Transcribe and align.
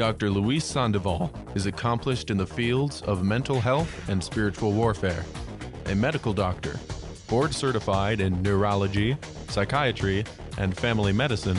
Dr. 0.00 0.30
Luis 0.30 0.64
Sandoval 0.64 1.30
is 1.54 1.66
accomplished 1.66 2.30
in 2.30 2.38
the 2.38 2.46
fields 2.46 3.02
of 3.02 3.22
mental 3.22 3.60
health 3.60 4.08
and 4.08 4.24
spiritual 4.24 4.72
warfare, 4.72 5.26
a 5.84 5.94
medical 5.94 6.32
doctor, 6.32 6.80
board 7.28 7.54
certified 7.54 8.22
in 8.22 8.40
neurology, 8.40 9.14
psychiatry, 9.50 10.24
and 10.56 10.74
family 10.74 11.12
medicine. 11.12 11.58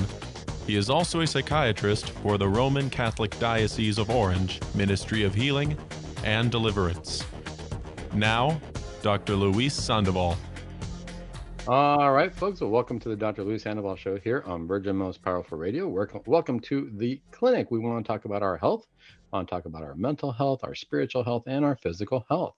He 0.65 0.75
is 0.75 0.89
also 0.89 1.21
a 1.21 1.27
psychiatrist 1.27 2.09
for 2.23 2.39
the 2.39 2.47
Roman 2.47 2.89
Catholic 2.89 3.37
Diocese 3.37 3.99
of 3.99 4.09
Orange 4.09 4.59
Ministry 4.73 5.23
of 5.23 5.35
Healing 5.35 5.77
and 6.23 6.49
Deliverance. 6.49 7.23
Now, 8.15 8.59
Dr. 9.03 9.35
Luis 9.35 9.75
Sandoval. 9.75 10.35
All 11.67 12.11
right, 12.11 12.33
folks. 12.33 12.59
Well, 12.59 12.71
welcome 12.71 12.97
to 12.99 13.09
the 13.09 13.15
Dr. 13.15 13.43
Luis 13.43 13.63
Sandoval 13.63 13.95
Show 13.95 14.17
here 14.17 14.43
on 14.47 14.65
Virgin 14.65 14.95
Most 14.95 15.21
Powerful 15.21 15.59
Radio. 15.59 15.87
Welcome 16.25 16.59
to 16.61 16.89
the 16.95 17.21
clinic. 17.29 17.69
We 17.69 17.77
want 17.77 18.03
to 18.03 18.07
talk 18.11 18.25
about 18.25 18.41
our 18.41 18.57
health. 18.57 18.87
We 18.97 19.37
want 19.37 19.47
to 19.47 19.55
talk 19.55 19.65
about 19.65 19.83
our 19.83 19.93
mental 19.93 20.31
health, 20.31 20.61
our 20.63 20.73
spiritual 20.73 21.23
health, 21.23 21.43
and 21.45 21.63
our 21.63 21.75
physical 21.75 22.25
health. 22.27 22.55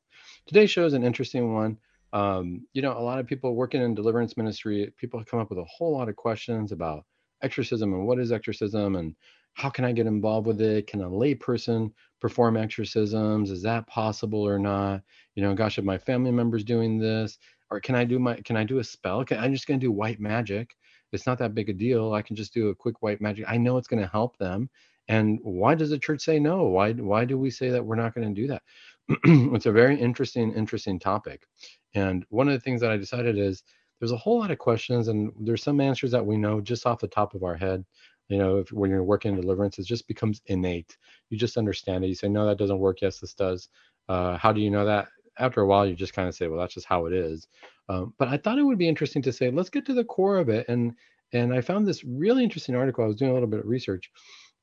Today's 0.48 0.72
show 0.72 0.86
is 0.86 0.94
an 0.94 1.04
interesting 1.04 1.54
one. 1.54 1.78
Um, 2.14 2.66
you 2.72 2.82
know, 2.82 2.98
a 2.98 3.04
lot 3.04 3.20
of 3.20 3.28
people 3.28 3.56
working 3.56 3.82
in 3.82 3.94
deliverance 3.94 4.38
ministry, 4.38 4.94
people 4.98 5.22
come 5.26 5.42
up 5.42 5.50
with 5.50 5.60
a 5.60 5.66
whole 5.66 5.92
lot 5.92 6.08
of 6.08 6.16
questions 6.16 6.72
about 6.72 7.04
exorcism 7.42 7.94
and 7.94 8.08
what 8.08 8.20
is 8.20 8.32
exorcism 8.32 8.96
and 8.96 9.16
how 9.54 9.70
can 9.70 9.86
I 9.86 9.92
get 9.92 10.08
involved 10.08 10.48
with 10.48 10.62
it? 10.62 10.88
Can 10.88 11.02
a 11.02 11.10
layperson 11.10 11.92
perform 12.20 12.58
exorcisms? 12.58 13.52
Is 13.52 13.62
that 13.64 13.86
possible 13.88 14.42
or 14.42 14.58
not? 14.58 15.02
You 15.36 15.44
know, 15.44 15.54
gosh, 15.54 15.78
if 15.78 15.86
my 15.86 15.98
family 15.98 16.32
member's 16.32 16.64
doing 16.64 16.98
this, 16.98 17.38
or 17.70 17.80
can 17.80 17.96
I 17.96 18.04
do 18.04 18.20
my 18.20 18.36
can 18.42 18.56
I 18.56 18.64
do 18.64 18.80
a 18.80 18.84
spell? 18.84 19.24
Can, 19.26 19.40
I'm 19.40 19.54
just 19.54 19.68
going 19.68 19.80
to 19.80 19.86
do 19.86 19.92
white 19.92 20.20
magic. 20.20 20.76
It's 21.12 21.28
not 21.28 21.38
that 21.40 21.54
big 21.54 21.70
a 21.70 21.74
deal. 21.74 22.14
I 22.14 22.22
can 22.22 22.36
just 22.36 22.54
do 22.54 22.70
a 22.70 22.76
quick 22.76 23.02
white 23.02 23.22
magic. 23.22 23.46
I 23.48 23.58
know 23.58 23.78
it's 23.78 23.88
going 23.88 24.02
to 24.02 24.10
help 24.10 24.38
them. 24.38 24.70
And 25.08 25.40
why 25.44 25.76
does 25.76 25.90
the 25.90 26.00
church 26.00 26.22
say 26.22 26.40
no? 26.40 26.64
Why 26.64 26.94
why 26.94 27.26
do 27.26 27.38
we 27.38 27.50
say 27.50 27.70
that 27.70 27.86
we're 27.86 27.96
not 27.96 28.16
going 28.16 28.34
to 28.34 28.42
do 28.42 28.48
that? 28.48 28.64
it's 29.54 29.66
a 29.66 29.72
very 29.72 30.00
interesting 30.00 30.54
interesting 30.54 31.00
topic. 31.00 31.46
And 31.94 32.26
one 32.30 32.48
of 32.48 32.54
the 32.54 32.60
things 32.60 32.82
that 32.82 32.92
I 32.92 32.98
decided 32.98 33.38
is 33.38 33.64
there's 34.00 34.12
a 34.12 34.18
whole 34.18 34.40
lot 34.40 34.52
of 34.52 34.58
questions 34.58 35.08
and 35.08 35.32
there's 35.40 35.64
some 35.64 35.80
answers 35.80 36.12
that 36.12 36.26
we 36.26 36.38
know 36.38 36.60
just 36.60 36.86
off 36.86 37.00
the 37.00 37.08
top 37.08 37.34
of 37.36 37.44
our 37.44 37.56
head 37.56 37.86
you 38.30 38.38
know 38.38 38.58
if 38.58 38.72
when 38.72 38.90
you're 38.90 39.04
working 39.04 39.34
in 39.34 39.40
deliverance 39.40 39.78
it 39.80 39.86
just 39.86 40.08
becomes 40.08 40.42
innate 40.48 40.98
you 41.30 41.38
just 41.38 41.58
understand 41.58 42.04
it 42.04 42.08
you 42.08 42.16
say 42.16 42.28
no 42.28 42.46
that 42.46 42.58
doesn't 42.58 42.80
work 42.80 43.02
yes 43.02 43.20
this 43.20 43.34
does 43.34 43.70
uh, 44.10 44.38
how 44.38 44.52
do 44.52 44.60
you 44.60 44.70
know 44.70 44.86
that 44.86 45.08
after 45.40 45.62
a 45.62 45.68
while 45.68 45.86
you 45.86 45.96
just 45.96 46.14
kind 46.14 46.28
of 46.28 46.36
say 46.36 46.48
well 46.48 46.60
that's 46.60 46.74
just 46.74 46.88
how 46.88 47.06
it 47.06 47.14
is. 47.14 47.48
Um, 47.90 48.14
but 48.18 48.30
i 48.30 48.38
thought 48.38 48.60
it 48.60 48.64
would 48.64 48.78
be 48.78 48.88
interesting 48.88 49.22
to 49.24 49.34
say 49.34 49.50
let's 49.52 49.70
get 49.70 49.86
to 49.88 49.94
the 49.94 50.06
core 50.06 50.38
of 50.38 50.50
it 50.50 50.68
and 50.70 50.94
and 51.34 51.54
i 51.54 51.62
found 51.62 51.86
this 51.86 52.04
really 52.04 52.44
interesting 52.44 52.76
article 52.76 53.04
i 53.04 53.08
was 53.08 53.18
doing 53.18 53.32
a 53.32 53.34
little 53.34 53.50
bit 53.50 53.60
of 53.60 53.68
research 53.68 54.10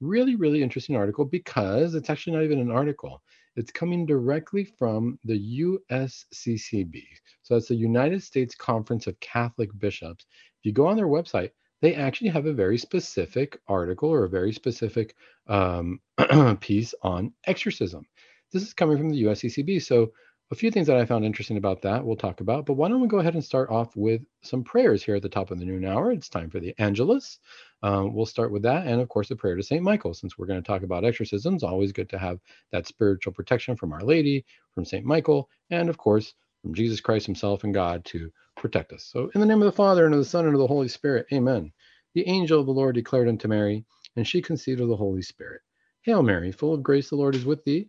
really 0.01 0.37
really 0.37 0.62
interesting 0.62 0.97
article 0.97 1.25
because 1.25 1.95
it's 1.95 2.09
actually 2.09 2.35
not 2.35 2.45
even 2.45 2.59
an 2.59 2.71
article 2.71 3.23
it's 3.57 3.71
coming 3.71 4.07
directly 4.07 4.65
from 4.65 5.19
the 5.25 5.61
usccb 5.61 7.03
so 7.43 7.55
that's 7.55 7.69
the 7.69 7.75
united 7.75 8.23
states 8.23 8.55
conference 8.55 9.07
of 9.07 9.21
catholic 9.21 9.69
bishops. 9.79 10.25
If 10.61 10.67
you 10.67 10.73
go 10.73 10.87
on 10.87 10.97
their 10.97 11.09
website 11.09 11.51
they 11.83 11.95
actually 11.95 12.31
have 12.31 12.47
a 12.47 12.53
very 12.53 12.79
specific 12.79 13.59
article 13.69 14.11
or 14.11 14.25
a 14.25 14.29
very 14.29 14.53
specific 14.53 15.15
um, 15.47 16.01
piece 16.61 16.95
on 17.03 17.33
exorcism. 17.47 18.05
This 18.53 18.62
is 18.62 18.75
coming 18.75 18.99
from 18.99 19.11
the 19.11 19.23
usccb 19.25 19.83
so 19.83 20.12
a 20.53 20.56
few 20.56 20.70
things 20.70 20.89
that 20.89 20.97
I 20.97 21.05
found 21.05 21.25
interesting 21.25 21.56
about 21.56 21.83
that 21.83 22.05
we'll 22.05 22.17
talk 22.17 22.41
about, 22.41 22.67
but 22.67 22.75
why 22.75 22.89
don't 22.89 23.01
we 23.01 23.06
go 23.06 23.20
ahead 23.20 23.34
and 23.34 23.45
start 23.45 23.70
off 23.70 23.95
with 23.95 24.23
some 24.43 24.65
prayers 24.65 25.03
here 25.03 25.15
at 25.15 25.23
the 25.23 25.29
top 25.29 25.53
of 25.53 25.61
the 25.61 25.65
noon 25.65 25.84
hour? 25.84 26.11
It's 26.11 26.29
time 26.29 26.51
for 26.51 26.59
the 26.59 26.75
Angelus. 26.79 27.39
Um, 27.84 28.15
we'll 28.15 28.27
start 28.27 28.51
with 28.51 28.62
that, 28.62 28.87
and 28.87 29.01
of 29.01 29.09
course, 29.09 29.28
the 29.28 29.37
prayer 29.37 29.55
to 29.55 29.62
St. 29.62 29.83
Michael, 29.83 30.12
since 30.12 30.37
we're 30.37 30.47
going 30.47 30.61
to 30.61 30.67
talk 30.67 30.83
about 30.83 31.05
exorcisms. 31.05 31.62
Always 31.62 31.93
good 31.93 32.11
to 32.11 32.19
have 32.19 32.41
that 32.73 32.89
spiritual 32.89 33.33
protection 33.33 33.77
from 33.77 33.93
Our 33.93 34.01
Lady, 34.01 34.45
from 34.75 34.84
St. 34.84 35.05
Michael, 35.05 35.49
and 35.71 35.88
of 35.88 35.99
course, 35.99 36.34
from 36.62 36.75
Jesus 36.75 37.00
Christ 37.00 37.27
Himself 37.27 37.62
and 37.62 37.72
God 37.72 38.05
to 38.06 38.32
protect 38.56 38.93
us. 38.93 39.05
So, 39.05 39.31
in 39.34 39.41
the 39.41 39.47
name 39.47 39.62
of 39.62 39.67
the 39.67 39.72
Father, 39.72 40.05
and 40.05 40.15
of 40.15 40.21
the 40.21 40.25
Son, 40.25 40.47
and 40.47 40.55
of 40.55 40.61
the 40.61 40.67
Holy 40.67 40.88
Spirit, 40.88 41.27
amen. 41.32 41.72
The 42.15 42.27
angel 42.27 42.59
of 42.59 42.67
the 42.67 42.72
Lord 42.72 42.97
declared 42.97 43.28
unto 43.28 43.47
Mary, 43.47 43.84
and 44.17 44.27
she 44.27 44.43
conceived 44.43 44.81
of 44.81 44.88
the 44.88 44.97
Holy 44.97 45.22
Spirit. 45.22 45.61
Hail 46.03 46.25
Mary, 46.25 46.50
full 46.50 46.75
of 46.75 46.82
grace, 46.82 47.09
the 47.09 47.17
Lord 47.17 47.37
is 47.37 47.44
with 47.44 47.65
thee. 47.65 47.88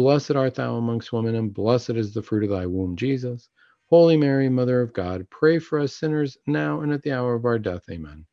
Blessed 0.00 0.30
art 0.30 0.54
thou 0.54 0.76
amongst 0.76 1.12
women, 1.12 1.34
and 1.34 1.52
blessed 1.52 1.90
is 1.90 2.14
the 2.14 2.22
fruit 2.22 2.44
of 2.44 2.48
thy 2.48 2.64
womb, 2.64 2.96
Jesus. 2.96 3.50
Holy 3.90 4.16
Mary, 4.16 4.48
Mother 4.48 4.80
of 4.80 4.94
God, 4.94 5.28
pray 5.28 5.58
for 5.58 5.78
us 5.78 5.94
sinners 5.94 6.38
now 6.46 6.80
and 6.80 6.90
at 6.90 7.02
the 7.02 7.12
hour 7.12 7.34
of 7.34 7.44
our 7.44 7.58
death. 7.58 7.82
Amen. 7.90 8.24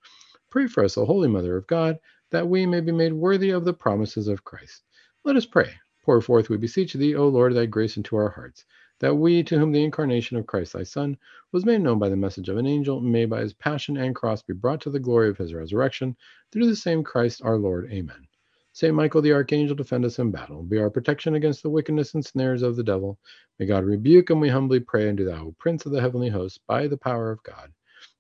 Pray 0.50 0.67
for 0.67 0.85
us, 0.85 0.97
O 0.97 1.03
Holy 1.03 1.27
Mother 1.27 1.57
of 1.57 1.67
God, 1.67 2.00
that 2.31 2.47
we 2.47 2.66
may 2.66 2.79
be 2.79 2.94
made 2.94 3.11
worthy 3.11 3.50
of 3.50 3.66
the 3.66 3.73
promises 3.73 4.29
of 4.29 4.45
Christ. 4.45 4.83
Let 5.25 5.35
us 5.35 5.45
pray. 5.45 5.73
Pour 6.06 6.22
forth, 6.22 6.50
we 6.50 6.56
beseech 6.56 6.94
thee, 6.94 7.16
O 7.16 7.27
Lord, 7.27 7.53
thy 7.53 7.66
grace 7.66 7.97
into 7.97 8.16
our 8.16 8.29
hearts, 8.29 8.63
that 9.01 9.16
we, 9.16 9.44
to 9.44 9.59
whom 9.59 9.73
the 9.73 9.83
incarnation 9.83 10.38
of 10.38 10.47
Christ 10.47 10.72
thy 10.72 10.83
Son 10.83 11.17
was 11.51 11.66
made 11.66 11.81
known 11.81 12.00
by 12.00 12.07
the 12.07 12.16
message 12.16 12.47
of 12.47 12.56
an 12.56 12.66
angel, 12.66 13.01
may 13.01 13.25
by 13.25 13.41
his 13.41 13.53
passion 13.53 13.97
and 13.97 14.16
cross 14.16 14.41
be 14.41 14.53
brought 14.53 14.79
to 14.79 14.89
the 14.89 15.01
glory 15.01 15.27
of 15.27 15.38
his 15.38 15.53
resurrection, 15.53 16.16
through 16.50 16.67
the 16.67 16.77
same 16.77 17.03
Christ 17.03 17.41
our 17.44 17.57
Lord. 17.57 17.91
Amen. 17.91 18.26
Saint 18.77 18.93
Michael 18.93 19.23
the 19.23 19.33
Archangel, 19.33 19.75
defend 19.75 20.05
us 20.05 20.19
in 20.19 20.29
battle. 20.29 20.61
Be 20.61 20.77
our 20.77 20.91
protection 20.91 21.33
against 21.33 21.63
the 21.63 21.69
wickedness 21.71 22.13
and 22.13 22.23
snares 22.23 22.61
of 22.61 22.75
the 22.75 22.83
devil. 22.83 23.17
May 23.57 23.65
God 23.65 23.83
rebuke 23.83 24.29
and 24.29 24.39
we 24.39 24.49
humbly 24.49 24.79
pray 24.79 25.09
unto 25.09 25.25
thou, 25.25 25.55
Prince 25.57 25.88
of 25.88 25.93
the 25.93 25.99
heavenly 25.99 26.29
host, 26.29 26.59
by 26.67 26.85
the 26.85 26.95
power 26.95 27.31
of 27.31 27.41
God. 27.41 27.71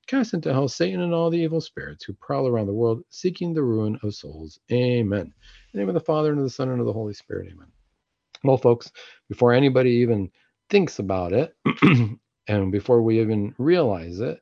Cast 0.07 0.33
into 0.33 0.51
hell 0.51 0.67
Satan 0.67 1.01
and 1.01 1.13
all 1.13 1.29
the 1.29 1.37
evil 1.37 1.61
spirits 1.61 2.03
who 2.03 2.13
prowl 2.13 2.47
around 2.47 2.65
the 2.65 2.73
world, 2.73 3.03
seeking 3.11 3.53
the 3.53 3.61
ruin 3.61 3.99
of 4.01 4.15
souls. 4.15 4.59
Amen. 4.71 5.21
In 5.27 5.33
the 5.73 5.77
name 5.77 5.89
of 5.89 5.93
the 5.93 5.99
Father, 5.99 6.31
and 6.31 6.39
of 6.39 6.43
the 6.43 6.49
Son, 6.49 6.69
and 6.69 6.79
of 6.79 6.87
the 6.87 6.91
Holy 6.91 7.13
Spirit. 7.13 7.49
Amen. 7.53 7.67
Well, 8.43 8.57
folks, 8.57 8.91
before 9.29 9.53
anybody 9.53 9.91
even 9.91 10.31
thinks 10.71 10.97
about 10.97 11.33
it, 11.33 11.55
and 12.47 12.71
before 12.71 13.03
we 13.03 13.21
even 13.21 13.53
realize 13.59 14.19
it, 14.21 14.41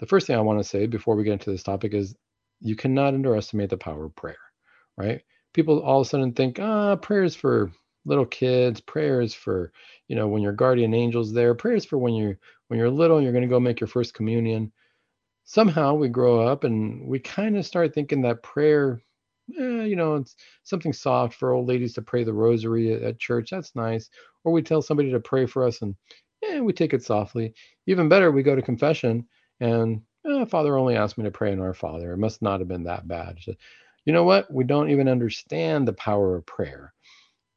the 0.00 0.06
first 0.06 0.26
thing 0.26 0.36
I 0.36 0.42
want 0.42 0.60
to 0.60 0.68
say 0.68 0.86
before 0.86 1.16
we 1.16 1.24
get 1.24 1.32
into 1.32 1.50
this 1.50 1.62
topic 1.62 1.94
is 1.94 2.14
you 2.60 2.76
cannot 2.76 3.14
underestimate 3.14 3.70
the 3.70 3.78
power 3.78 4.04
of 4.04 4.14
prayer 4.16 4.36
right? 4.96 5.22
People 5.52 5.80
all 5.80 6.00
of 6.00 6.06
a 6.06 6.10
sudden 6.10 6.32
think, 6.32 6.58
ah, 6.60 6.96
prayers 6.96 7.34
for 7.34 7.70
little 8.04 8.26
kids, 8.26 8.80
prayers 8.80 9.34
for, 9.34 9.72
you 10.08 10.16
know, 10.16 10.28
when 10.28 10.42
your 10.42 10.52
guardian 10.52 10.94
angel's 10.94 11.32
there, 11.32 11.54
prayers 11.54 11.84
for 11.84 11.98
when 11.98 12.14
you're 12.14 12.38
when 12.68 12.78
you're 12.78 12.90
little 12.90 13.16
and 13.16 13.24
you're 13.24 13.32
going 13.32 13.42
to 13.42 13.48
go 13.48 13.60
make 13.60 13.80
your 13.80 13.88
first 13.88 14.14
communion. 14.14 14.72
Somehow 15.44 15.94
we 15.94 16.08
grow 16.08 16.40
up 16.46 16.64
and 16.64 17.06
we 17.06 17.18
kind 17.18 17.56
of 17.56 17.66
start 17.66 17.94
thinking 17.94 18.22
that 18.22 18.42
prayer, 18.42 19.02
eh, 19.58 19.84
you 19.84 19.96
know, 19.96 20.16
it's 20.16 20.36
something 20.62 20.92
soft 20.92 21.34
for 21.34 21.52
old 21.52 21.68
ladies 21.68 21.92
to 21.94 22.02
pray 22.02 22.24
the 22.24 22.32
rosary 22.32 22.94
at, 22.94 23.18
church. 23.18 23.50
That's 23.50 23.76
nice. 23.76 24.08
Or 24.44 24.52
we 24.52 24.62
tell 24.62 24.80
somebody 24.82 25.12
to 25.12 25.20
pray 25.20 25.46
for 25.46 25.66
us 25.66 25.82
and 25.82 25.94
yeah, 26.42 26.60
we 26.60 26.72
take 26.72 26.94
it 26.94 27.02
softly. 27.02 27.54
Even 27.86 28.08
better, 28.08 28.30
we 28.30 28.42
go 28.42 28.56
to 28.56 28.62
confession 28.62 29.26
and 29.60 30.00
eh, 30.26 30.44
Father 30.46 30.76
only 30.78 30.96
asked 30.96 31.18
me 31.18 31.24
to 31.24 31.30
pray 31.30 31.52
in 31.52 31.60
our 31.60 31.74
Father. 31.74 32.12
It 32.12 32.18
must 32.18 32.40
not 32.42 32.60
have 32.60 32.68
been 32.68 32.84
that 32.84 33.06
bad. 33.06 33.38
You 34.04 34.12
know 34.12 34.24
what? 34.24 34.52
We 34.52 34.64
don't 34.64 34.90
even 34.90 35.08
understand 35.08 35.88
the 35.88 35.92
power 35.94 36.36
of 36.36 36.46
prayer. 36.46 36.92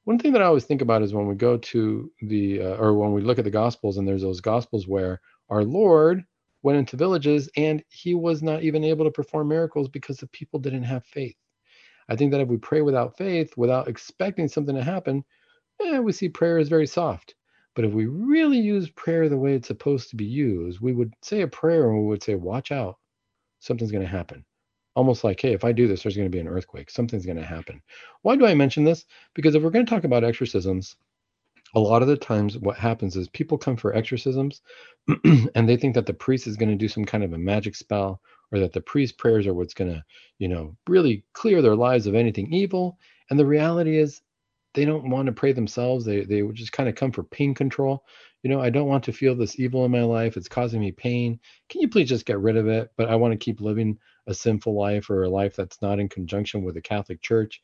One 0.05 0.19
thing 0.19 0.33
that 0.33 0.41
I 0.41 0.45
always 0.45 0.65
think 0.65 0.81
about 0.81 1.01
is 1.03 1.13
when 1.13 1.27
we 1.27 1.35
go 1.35 1.57
to 1.57 2.11
the, 2.21 2.61
uh, 2.61 2.75
or 2.77 2.93
when 2.95 3.13
we 3.13 3.21
look 3.21 3.39
at 3.39 3.45
the 3.45 3.51
Gospels, 3.51 3.97
and 3.97 4.07
there's 4.07 4.21
those 4.21 4.41
Gospels 4.41 4.87
where 4.87 5.21
our 5.49 5.63
Lord 5.65 6.23
went 6.63 6.79
into 6.79 6.97
villages 6.97 7.49
and 7.57 7.83
he 7.89 8.15
was 8.15 8.43
not 8.43 8.63
even 8.63 8.83
able 8.83 9.05
to 9.05 9.11
perform 9.11 9.49
miracles 9.49 9.89
because 9.89 10.17
the 10.17 10.27
people 10.27 10.59
didn't 10.59 10.83
have 10.83 11.05
faith. 11.05 11.35
I 12.09 12.15
think 12.15 12.31
that 12.31 12.41
if 12.41 12.47
we 12.47 12.57
pray 12.57 12.81
without 12.81 13.17
faith, 13.17 13.55
without 13.57 13.89
expecting 13.89 14.47
something 14.47 14.75
to 14.75 14.83
happen, 14.83 15.25
eh, 15.81 15.99
we 15.99 16.13
see 16.13 16.29
prayer 16.29 16.59
is 16.59 16.69
very 16.69 16.87
soft. 16.87 17.35
But 17.75 17.85
if 17.85 17.93
we 17.93 18.07
really 18.07 18.59
use 18.59 18.89
prayer 18.91 19.29
the 19.29 19.37
way 19.37 19.55
it's 19.55 19.67
supposed 19.67 20.09
to 20.11 20.17
be 20.17 20.25
used, 20.25 20.79
we 20.81 20.93
would 20.93 21.13
say 21.23 21.41
a 21.41 21.47
prayer 21.47 21.89
and 21.89 22.01
we 22.01 22.07
would 22.07 22.23
say, 22.23 22.35
Watch 22.35 22.71
out, 22.71 22.97
something's 23.61 23.91
going 23.93 24.03
to 24.05 24.09
happen 24.09 24.45
almost 24.97 25.23
like, 25.23 25.39
hey, 25.39 25.53
if 25.53 25.63
I 25.63 25.71
do 25.71 25.87
this, 25.87 26.01
there's 26.01 26.17
going 26.17 26.25
to 26.25 26.35
be 26.35 26.39
an 26.39 26.47
earthquake. 26.47 26.89
Something's 26.89 27.25
going 27.25 27.37
to 27.37 27.45
happen. 27.45 27.81
Why 28.23 28.35
do 28.35 28.47
I 28.47 28.55
mention 28.55 28.83
this? 28.83 29.05
Because 29.35 29.53
if 29.53 29.61
we're 29.61 29.69
going 29.69 29.85
to 29.85 29.89
talk 29.89 30.05
about 30.05 30.23
exorcisms, 30.23 30.95
a 31.75 31.79
lot 31.79 32.01
of 32.01 32.07
the 32.07 32.17
times 32.17 32.57
what 32.57 32.77
happens 32.77 33.15
is 33.15 33.27
people 33.29 33.59
come 33.59 33.77
for 33.77 33.93
exorcisms 33.93 34.61
and 35.53 35.69
they 35.69 35.77
think 35.77 35.93
that 35.93 36.07
the 36.07 36.13
priest 36.13 36.47
is 36.47 36.57
going 36.57 36.69
to 36.69 36.75
do 36.75 36.87
some 36.87 37.05
kind 37.05 37.23
of 37.23 37.33
a 37.33 37.37
magic 37.37 37.75
spell 37.75 38.19
or 38.51 38.57
that 38.59 38.73
the 38.73 38.81
priest 38.81 39.19
prayers 39.19 39.45
are 39.45 39.53
what's 39.53 39.75
going 39.75 39.91
to, 39.91 40.03
you 40.39 40.47
know, 40.47 40.75
really 40.87 41.23
clear 41.33 41.61
their 41.61 41.75
lives 41.75 42.07
of 42.07 42.15
anything 42.15 42.51
evil. 42.51 42.97
And 43.29 43.37
the 43.37 43.45
reality 43.45 43.99
is 43.99 44.21
they 44.73 44.85
don't 44.85 45.11
want 45.11 45.27
to 45.27 45.31
pray 45.31 45.51
themselves. 45.51 46.05
They 46.05 46.23
they 46.23 46.41
just 46.53 46.71
kind 46.71 46.89
of 46.89 46.95
come 46.95 47.11
for 47.11 47.23
pain 47.23 47.53
control. 47.53 48.03
You 48.41 48.49
know, 48.49 48.61
I 48.61 48.71
don't 48.71 48.87
want 48.87 49.03
to 49.03 49.13
feel 49.13 49.35
this 49.35 49.59
evil 49.59 49.85
in 49.85 49.91
my 49.91 50.03
life. 50.03 50.37
It's 50.37 50.47
causing 50.47 50.79
me 50.79 50.91
pain. 50.91 51.39
Can 51.69 51.81
you 51.81 51.87
please 51.87 52.09
just 52.09 52.25
get 52.25 52.39
rid 52.39 52.57
of 52.57 52.67
it? 52.67 52.91
But 52.95 53.09
I 53.09 53.15
want 53.15 53.33
to 53.33 53.37
keep 53.37 53.61
living 53.61 53.99
a 54.27 54.33
sinful 54.33 54.75
life 54.75 55.09
or 55.09 55.23
a 55.23 55.29
life 55.29 55.55
that's 55.55 55.81
not 55.81 55.99
in 55.99 56.09
conjunction 56.09 56.63
with 56.63 56.75
the 56.75 56.81
Catholic 56.81 57.21
Church. 57.21 57.61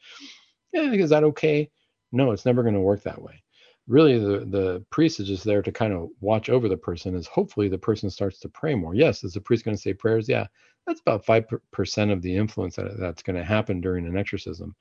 Yeah, 0.71 0.91
is 0.91 1.09
that 1.09 1.23
okay? 1.23 1.69
No, 2.11 2.31
it's 2.31 2.45
never 2.45 2.63
going 2.63 2.75
to 2.75 2.81
work 2.81 3.03
that 3.03 3.21
way. 3.21 3.43
Really, 3.87 4.17
the, 4.17 4.45
the 4.45 4.85
priest 4.89 5.19
is 5.19 5.27
just 5.27 5.43
there 5.43 5.61
to 5.61 5.71
kind 5.71 5.91
of 5.91 6.09
watch 6.21 6.49
over 6.49 6.69
the 6.69 6.77
person 6.77 7.15
as 7.15 7.27
hopefully 7.27 7.67
the 7.67 7.77
person 7.77 8.09
starts 8.09 8.39
to 8.39 8.49
pray 8.49 8.75
more. 8.75 8.95
Yes, 8.95 9.23
is 9.23 9.33
the 9.33 9.41
priest 9.41 9.65
going 9.65 9.75
to 9.75 9.81
say 9.81 9.93
prayers? 9.93 10.29
Yeah, 10.29 10.47
that's 10.87 11.01
about 11.01 11.25
5% 11.25 12.11
of 12.11 12.21
the 12.21 12.35
influence 12.35 12.77
that, 12.77 12.97
that's 12.97 13.23
going 13.23 13.35
to 13.35 13.43
happen 13.43 13.81
during 13.81 14.07
an 14.07 14.17
exorcism. 14.17 14.75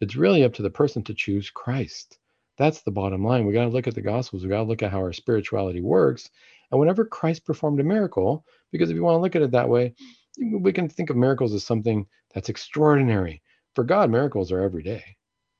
It's 0.00 0.16
really 0.16 0.44
up 0.44 0.54
to 0.54 0.62
the 0.62 0.70
person 0.70 1.02
to 1.04 1.14
choose 1.14 1.50
Christ. 1.50 2.18
That's 2.56 2.82
the 2.82 2.92
bottom 2.92 3.24
line. 3.24 3.44
We 3.44 3.52
got 3.52 3.64
to 3.64 3.70
look 3.70 3.88
at 3.88 3.96
the 3.96 4.02
Gospels. 4.02 4.44
We 4.44 4.48
got 4.48 4.58
to 4.58 4.68
look 4.68 4.82
at 4.82 4.92
how 4.92 4.98
our 4.98 5.12
spirituality 5.12 5.80
works. 5.80 6.30
And 6.70 6.78
whenever 6.78 7.04
Christ 7.04 7.44
performed 7.44 7.80
a 7.80 7.84
miracle, 7.84 8.44
because 8.70 8.90
if 8.90 8.96
you 8.96 9.02
want 9.02 9.16
to 9.16 9.20
look 9.20 9.36
at 9.36 9.42
it 9.42 9.50
that 9.52 9.68
way, 9.68 9.94
we 10.38 10.72
can 10.72 10.88
think 10.88 11.10
of 11.10 11.16
miracles 11.16 11.54
as 11.54 11.64
something 11.64 12.06
that's 12.32 12.48
extraordinary. 12.48 13.42
For 13.74 13.84
God, 13.84 14.10
miracles 14.10 14.52
are 14.52 14.62
every 14.62 14.82
day. 14.82 15.04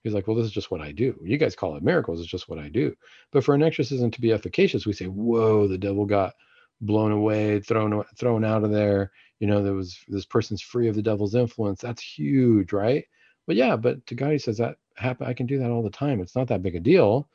He's 0.02 0.12
like, 0.12 0.26
well, 0.26 0.36
this 0.36 0.46
is 0.46 0.52
just 0.52 0.70
what 0.70 0.82
I 0.82 0.92
do. 0.92 1.18
You 1.24 1.38
guys 1.38 1.56
call 1.56 1.76
it 1.76 1.82
miracles. 1.82 2.20
It's 2.20 2.28
just 2.28 2.48
what 2.48 2.58
I 2.58 2.68
do. 2.68 2.94
But 3.32 3.42
for 3.42 3.54
an 3.54 3.62
exorcism 3.62 4.10
to 4.10 4.20
be 4.20 4.32
efficacious, 4.32 4.86
we 4.86 4.92
say, 4.92 5.06
whoa, 5.06 5.66
the 5.66 5.78
devil 5.78 6.04
got 6.04 6.34
blown 6.80 7.12
away, 7.12 7.60
thrown 7.60 8.04
thrown 8.18 8.44
out 8.44 8.64
of 8.64 8.70
there. 8.70 9.12
You 9.40 9.46
know, 9.46 9.62
there 9.62 9.72
was 9.72 9.98
this 10.06 10.26
person's 10.26 10.60
free 10.60 10.88
of 10.88 10.94
the 10.94 11.02
devil's 11.02 11.34
influence. 11.34 11.80
That's 11.80 12.02
huge, 12.02 12.72
right? 12.72 13.04
But 13.46 13.56
yeah, 13.56 13.76
but 13.76 14.06
to 14.06 14.14
God, 14.14 14.32
he 14.32 14.38
says 14.38 14.58
that 14.58 14.76
happen. 14.96 15.26
I 15.26 15.32
can 15.32 15.46
do 15.46 15.58
that 15.58 15.70
all 15.70 15.82
the 15.82 15.90
time. 15.90 16.20
It's 16.20 16.36
not 16.36 16.48
that 16.48 16.62
big 16.62 16.76
a 16.76 16.80
deal. 16.80 17.28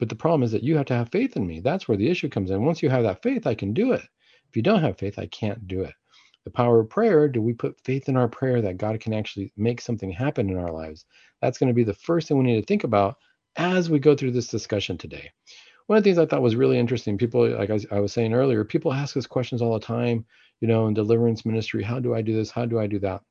But 0.00 0.08
the 0.08 0.16
problem 0.16 0.42
is 0.42 0.50
that 0.52 0.64
you 0.64 0.76
have 0.76 0.86
to 0.86 0.94
have 0.94 1.10
faith 1.12 1.36
in 1.36 1.46
me. 1.46 1.60
That's 1.60 1.86
where 1.86 1.96
the 1.96 2.10
issue 2.10 2.28
comes 2.28 2.50
in. 2.50 2.64
Once 2.64 2.82
you 2.82 2.90
have 2.90 3.04
that 3.04 3.22
faith, 3.22 3.46
I 3.46 3.54
can 3.54 3.72
do 3.72 3.92
it. 3.92 4.02
If 4.48 4.56
you 4.56 4.62
don't 4.62 4.82
have 4.82 4.98
faith, 4.98 5.18
I 5.18 5.26
can't 5.26 5.68
do 5.68 5.82
it 5.82 5.94
the 6.44 6.50
power 6.50 6.80
of 6.80 6.90
prayer 6.90 7.28
do 7.28 7.40
we 7.40 7.52
put 7.52 7.80
faith 7.84 8.08
in 8.08 8.16
our 8.16 8.28
prayer 8.28 8.60
that 8.60 8.76
god 8.76 9.00
can 9.00 9.12
actually 9.12 9.52
make 9.56 9.80
something 9.80 10.10
happen 10.10 10.50
in 10.50 10.58
our 10.58 10.72
lives? 10.72 11.04
That's 11.40 11.58
going 11.58 11.68
to 11.68 11.74
be 11.74 11.84
the 11.84 11.94
first 11.94 12.28
thing 12.28 12.38
we 12.38 12.44
need 12.44 12.60
to 12.60 12.66
think 12.66 12.84
about 12.84 13.16
as 13.56 13.90
we 13.90 13.98
go 13.98 14.14
through 14.14 14.32
this 14.32 14.48
discussion 14.48 14.98
today. 14.98 15.30
One 15.86 15.98
of 15.98 16.04
the 16.04 16.08
things 16.08 16.18
i 16.18 16.26
thought 16.26 16.42
was 16.42 16.56
really 16.56 16.78
interesting 16.78 17.18
people 17.18 17.48
like 17.48 17.70
I, 17.70 18.00
was 18.00 18.12
saying 18.12 18.32
earlier 18.32 18.64
people 18.64 18.92
ask 18.92 19.16
us 19.16 19.26
questions 19.26 19.60
all 19.60 19.78
the 19.78 19.86
time 19.86 20.24
you 20.60 20.68
know 20.68 20.86
in 20.86 20.94
deliverance 20.94 21.44
ministry 21.44 21.82
how 21.82 22.00
do 22.00 22.14
i 22.14 22.22
do 22.22 22.34
this? 22.34 22.50
How 22.50 22.64
do 22.64 22.78
i 22.78 22.86
do 22.86 22.98
that 23.00 23.22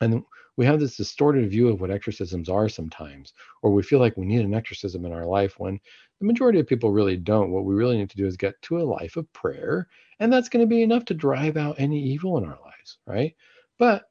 and 0.00 0.22
we 0.56 0.66
have 0.66 0.80
this 0.80 0.96
distorted 0.96 1.50
view 1.50 1.68
of 1.68 1.80
what 1.80 1.90
exorcisms 1.90 2.48
are 2.48 2.68
sometimes 2.68 3.32
or 3.62 3.70
we 3.72 3.82
feel 3.82 3.98
like 3.98 4.16
we 4.16 4.26
need 4.26 4.44
an 4.44 4.54
exorcism 4.54 5.04
in 5.04 5.12
our 5.12 5.26
life 5.26 5.58
when 5.58 5.78
the 6.20 6.26
majority 6.26 6.58
of 6.58 6.66
people 6.66 6.90
really 6.90 7.16
don't 7.16 7.50
what 7.50 7.64
we 7.64 7.74
really 7.74 7.96
need 7.96 8.10
to 8.10 8.16
do 8.16 8.26
is 8.26 8.36
get 8.36 8.60
to 8.62 8.78
a 8.78 8.82
life 8.82 9.16
of 9.16 9.32
prayer 9.32 9.88
and 10.20 10.30
that's 10.30 10.50
going 10.50 10.62
to 10.62 10.68
be 10.68 10.82
enough 10.82 11.06
to 11.06 11.14
drive 11.14 11.56
out 11.56 11.80
any 11.80 11.98
evil 11.98 12.36
in 12.36 12.44
our 12.44 12.58
lives, 12.62 12.98
right? 13.06 13.34
But 13.78 14.04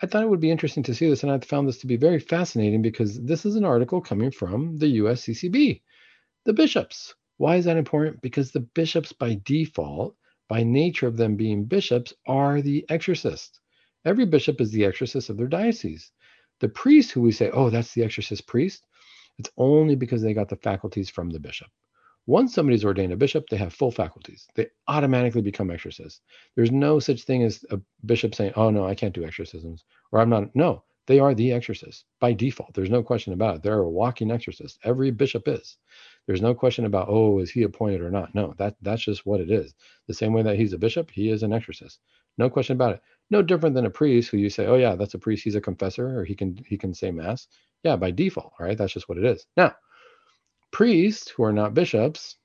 I 0.00 0.06
thought 0.06 0.22
it 0.22 0.28
would 0.28 0.40
be 0.40 0.50
interesting 0.50 0.82
to 0.84 0.94
see 0.94 1.08
this, 1.08 1.22
and 1.22 1.32
I 1.32 1.38
found 1.40 1.66
this 1.66 1.78
to 1.78 1.86
be 1.86 1.96
very 1.96 2.20
fascinating 2.20 2.82
because 2.82 3.20
this 3.20 3.44
is 3.44 3.56
an 3.56 3.64
article 3.64 4.00
coming 4.00 4.30
from 4.30 4.76
the 4.78 4.98
USCCB, 4.98 5.80
the 6.44 6.52
bishops. 6.52 7.14
Why 7.38 7.56
is 7.56 7.64
that 7.64 7.78
important? 7.78 8.20
Because 8.20 8.52
the 8.52 8.60
bishops, 8.60 9.12
by 9.12 9.40
default, 9.44 10.14
by 10.48 10.62
nature 10.62 11.08
of 11.08 11.16
them 11.16 11.34
being 11.34 11.64
bishops, 11.64 12.12
are 12.26 12.60
the 12.60 12.84
exorcists. 12.90 13.58
Every 14.08 14.24
bishop 14.24 14.58
is 14.62 14.70
the 14.70 14.86
exorcist 14.86 15.28
of 15.28 15.36
their 15.36 15.48
diocese. 15.48 16.12
The 16.60 16.68
priest, 16.70 17.10
who 17.12 17.20
we 17.20 17.30
say, 17.30 17.50
oh, 17.50 17.68
that's 17.68 17.92
the 17.92 18.02
exorcist 18.02 18.46
priest, 18.46 18.86
it's 19.38 19.50
only 19.58 19.96
because 19.96 20.22
they 20.22 20.32
got 20.32 20.48
the 20.48 20.56
faculties 20.56 21.10
from 21.10 21.28
the 21.28 21.38
bishop. 21.38 21.68
Once 22.26 22.54
somebody's 22.54 22.86
ordained 22.86 23.12
a 23.12 23.16
bishop, 23.16 23.44
they 23.50 23.58
have 23.58 23.74
full 23.74 23.90
faculties. 23.90 24.48
They 24.54 24.68
automatically 24.86 25.42
become 25.42 25.70
exorcists. 25.70 26.22
There's 26.56 26.72
no 26.72 26.98
such 27.00 27.24
thing 27.24 27.42
as 27.42 27.66
a 27.70 27.80
bishop 28.06 28.34
saying, 28.34 28.54
"Oh 28.56 28.70
no, 28.70 28.86
I 28.86 28.94
can't 28.94 29.14
do 29.14 29.24
exorcisms," 29.24 29.84
or 30.10 30.20
"I'm 30.20 30.30
not." 30.30 30.56
No, 30.56 30.84
they 31.06 31.18
are 31.18 31.34
the 31.34 31.52
exorcist 31.52 32.06
by 32.18 32.32
default. 32.32 32.72
There's 32.72 32.90
no 32.90 33.02
question 33.02 33.34
about 33.34 33.56
it. 33.56 33.62
They're 33.62 33.80
a 33.80 33.90
walking 33.90 34.30
exorcist. 34.30 34.78
Every 34.84 35.10
bishop 35.10 35.48
is. 35.48 35.76
There's 36.26 36.42
no 36.42 36.54
question 36.54 36.86
about, 36.86 37.08
"Oh, 37.10 37.40
is 37.40 37.50
he 37.50 37.62
appointed 37.62 38.00
or 38.00 38.10
not?" 38.10 38.34
No, 38.34 38.54
that 38.56 38.76
that's 38.80 39.02
just 39.02 39.26
what 39.26 39.40
it 39.40 39.50
is. 39.50 39.74
The 40.06 40.14
same 40.14 40.32
way 40.32 40.42
that 40.44 40.56
he's 40.56 40.72
a 40.72 40.78
bishop, 40.78 41.10
he 41.10 41.28
is 41.28 41.42
an 41.42 41.52
exorcist. 41.52 42.00
No 42.38 42.48
question 42.50 42.74
about 42.76 42.94
it. 42.94 43.02
No 43.30 43.42
different 43.42 43.74
than 43.74 43.86
a 43.86 43.90
priest 43.90 44.30
who 44.30 44.38
you 44.38 44.50
say, 44.50 44.66
"Oh 44.66 44.76
yeah, 44.76 44.94
that's 44.96 45.14
a 45.14 45.18
priest. 45.18 45.44
He's 45.44 45.54
a 45.56 45.60
confessor, 45.60 46.18
or 46.20 46.24
he 46.24 46.34
can 46.34 46.56
he 46.66 46.78
can 46.78 46.94
say 46.94 47.10
mass." 47.10 47.48
Yeah, 47.84 47.96
by 47.96 48.10
default. 48.12 48.54
Right, 48.60 48.78
that's 48.78 48.92
just 48.94 49.08
what 49.08 49.18
it 49.18 49.24
is. 49.24 49.46
Now 49.56 49.74
Priests 50.70 51.30
who 51.30 51.42
are 51.44 51.52
not 51.52 51.74
bishops 51.74 52.36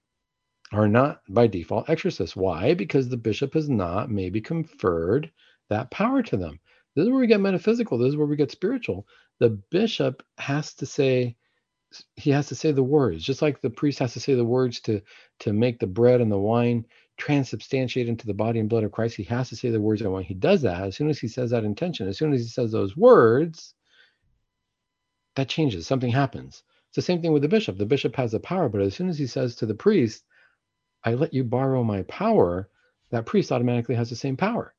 are 0.71 0.87
not 0.87 1.21
by 1.29 1.47
default 1.47 1.89
exorcists. 1.89 2.35
Why? 2.35 2.73
Because 2.73 3.09
the 3.09 3.17
bishop 3.17 3.53
has 3.53 3.69
not 3.69 4.09
maybe 4.11 4.41
conferred 4.41 5.31
that 5.69 5.91
power 5.91 6.23
to 6.23 6.37
them. 6.37 6.59
This 6.95 7.03
is 7.03 7.09
where 7.09 7.19
we 7.19 7.27
get 7.27 7.41
metaphysical. 7.41 7.97
This 7.97 8.09
is 8.09 8.17
where 8.17 8.27
we 8.27 8.35
get 8.35 8.51
spiritual. 8.51 9.07
The 9.39 9.49
bishop 9.71 10.23
has 10.37 10.73
to 10.75 10.85
say, 10.85 11.37
he 12.15 12.31
has 12.31 12.47
to 12.47 12.55
say 12.55 12.71
the 12.71 12.83
words, 12.83 13.23
just 13.23 13.41
like 13.41 13.61
the 13.61 13.69
priest 13.69 13.99
has 13.99 14.13
to 14.13 14.19
say 14.19 14.35
the 14.35 14.45
words 14.45 14.79
to 14.81 15.01
to 15.39 15.53
make 15.53 15.79
the 15.79 15.87
bread 15.87 16.21
and 16.21 16.31
the 16.31 16.37
wine 16.39 16.85
transubstantiate 17.19 18.07
into 18.07 18.25
the 18.25 18.33
body 18.33 18.59
and 18.59 18.69
blood 18.69 18.83
of 18.83 18.91
Christ. 18.91 19.15
He 19.15 19.23
has 19.23 19.49
to 19.49 19.55
say 19.55 19.69
the 19.69 19.79
words. 19.79 20.01
I 20.01 20.07
want. 20.07 20.25
he 20.25 20.33
does 20.33 20.61
that, 20.63 20.81
as 20.81 20.95
soon 20.95 21.09
as 21.09 21.19
he 21.19 21.27
says 21.27 21.51
that 21.51 21.63
intention, 21.63 22.07
as 22.07 22.17
soon 22.17 22.33
as 22.33 22.41
he 22.41 22.47
says 22.47 22.71
those 22.71 22.97
words, 22.97 23.73
that 25.35 25.49
changes. 25.49 25.87
Something 25.87 26.11
happens. 26.11 26.63
It's 26.89 26.95
the 26.95 27.01
same 27.01 27.21
thing 27.21 27.33
with 27.33 27.41
the 27.41 27.47
bishop. 27.47 27.77
The 27.77 27.85
bishop 27.85 28.15
has 28.15 28.31
the 28.31 28.39
power, 28.39 28.69
but 28.69 28.81
as 28.81 28.95
soon 28.95 29.09
as 29.09 29.17
he 29.17 29.27
says 29.27 29.55
to 29.55 29.65
the 29.65 29.73
priest, 29.73 30.23
I 31.03 31.15
let 31.15 31.33
you 31.33 31.43
borrow 31.43 31.83
my 31.83 32.03
power, 32.03 32.69
that 33.09 33.25
priest 33.25 33.51
automatically 33.51 33.95
has 33.95 34.09
the 34.09 34.15
same 34.15 34.37
power. 34.37 34.73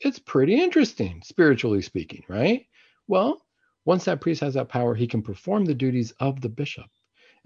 It's 0.00 0.18
pretty 0.18 0.60
interesting, 0.60 1.22
spiritually 1.24 1.82
speaking, 1.82 2.24
right? 2.28 2.66
Well, 3.06 3.42
once 3.84 4.04
that 4.04 4.20
priest 4.20 4.40
has 4.40 4.54
that 4.54 4.68
power, 4.68 4.94
he 4.94 5.06
can 5.06 5.22
perform 5.22 5.64
the 5.64 5.74
duties 5.74 6.12
of 6.20 6.40
the 6.40 6.48
bishop. 6.48 6.86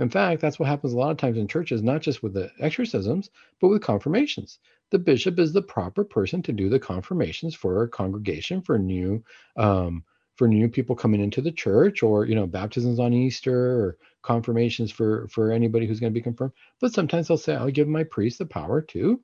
In 0.00 0.10
fact, 0.10 0.40
that's 0.40 0.58
what 0.58 0.68
happens 0.68 0.92
a 0.92 0.96
lot 0.96 1.12
of 1.12 1.16
times 1.18 1.38
in 1.38 1.46
churches, 1.46 1.82
not 1.82 2.02
just 2.02 2.22
with 2.22 2.34
the 2.34 2.50
exorcisms, 2.58 3.30
but 3.60 3.68
with 3.68 3.82
confirmations. 3.82 4.58
The 4.90 4.98
bishop 4.98 5.38
is 5.38 5.52
the 5.52 5.62
proper 5.62 6.04
person 6.04 6.42
to 6.42 6.52
do 6.52 6.68
the 6.68 6.80
confirmations 6.80 7.54
for 7.54 7.82
a 7.82 7.88
congregation, 7.88 8.60
for 8.60 8.78
new 8.78 9.22
um, 9.56 10.04
for 10.36 10.48
new 10.48 10.68
people 10.68 10.96
coming 10.96 11.20
into 11.20 11.40
the 11.40 11.52
church 11.52 12.02
or 12.02 12.26
you 12.26 12.34
know 12.34 12.46
baptisms 12.46 12.98
on 12.98 13.12
easter 13.12 13.56
or 13.56 13.98
confirmations 14.22 14.90
for 14.90 15.28
for 15.28 15.52
anybody 15.52 15.86
who's 15.86 16.00
going 16.00 16.12
to 16.12 16.18
be 16.18 16.22
confirmed. 16.22 16.52
But 16.80 16.92
sometimes 16.92 17.28
they'll 17.28 17.36
say 17.36 17.54
i'll 17.54 17.70
give 17.70 17.88
my 17.88 18.04
priest 18.04 18.38
the 18.38 18.46
power 18.46 18.82
to 18.82 19.20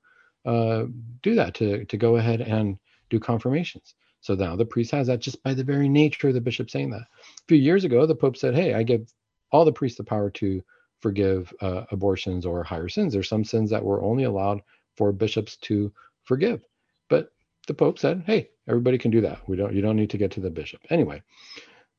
uh, 0.46 0.84
do 1.22 1.34
that 1.34 1.54
to 1.54 1.84
to 1.84 1.96
go 1.96 2.16
ahead 2.16 2.40
and 2.40 2.78
do 3.10 3.18
confirmations. 3.18 3.94
So 4.20 4.34
now 4.34 4.54
the 4.54 4.66
priest 4.66 4.92
has 4.92 5.08
that 5.08 5.20
just 5.20 5.42
by 5.42 5.54
the 5.54 5.64
very 5.64 5.88
nature 5.88 6.28
of 6.28 6.34
the 6.34 6.40
bishop 6.40 6.70
saying 6.70 6.90
that. 6.90 7.02
A 7.02 7.46
few 7.48 7.58
years 7.58 7.84
ago 7.84 8.06
the 8.06 8.14
pope 8.14 8.36
said 8.36 8.54
hey 8.54 8.74
i 8.74 8.82
give 8.82 9.12
all 9.50 9.64
the 9.64 9.72
priests 9.72 9.98
the 9.98 10.04
power 10.04 10.30
to 10.30 10.62
forgive 11.00 11.52
uh, 11.60 11.84
abortions 11.90 12.44
or 12.44 12.62
higher 12.62 12.88
sins 12.88 13.12
there's 13.12 13.28
some 13.28 13.44
sins 13.44 13.70
that 13.70 13.84
were 13.84 14.02
only 14.02 14.24
allowed 14.24 14.60
for 14.96 15.12
bishops 15.12 15.56
to 15.56 15.92
forgive 16.24 16.62
but 17.08 17.32
the 17.66 17.74
pope 17.74 17.98
said 17.98 18.22
hey 18.26 18.48
Everybody 18.70 18.98
can 18.98 19.10
do 19.10 19.20
that. 19.22 19.40
We 19.48 19.56
don't 19.56 19.74
you 19.74 19.82
don't 19.82 19.96
need 19.96 20.10
to 20.10 20.18
get 20.18 20.30
to 20.32 20.40
the 20.40 20.48
bishop. 20.48 20.80
Anyway, 20.90 21.20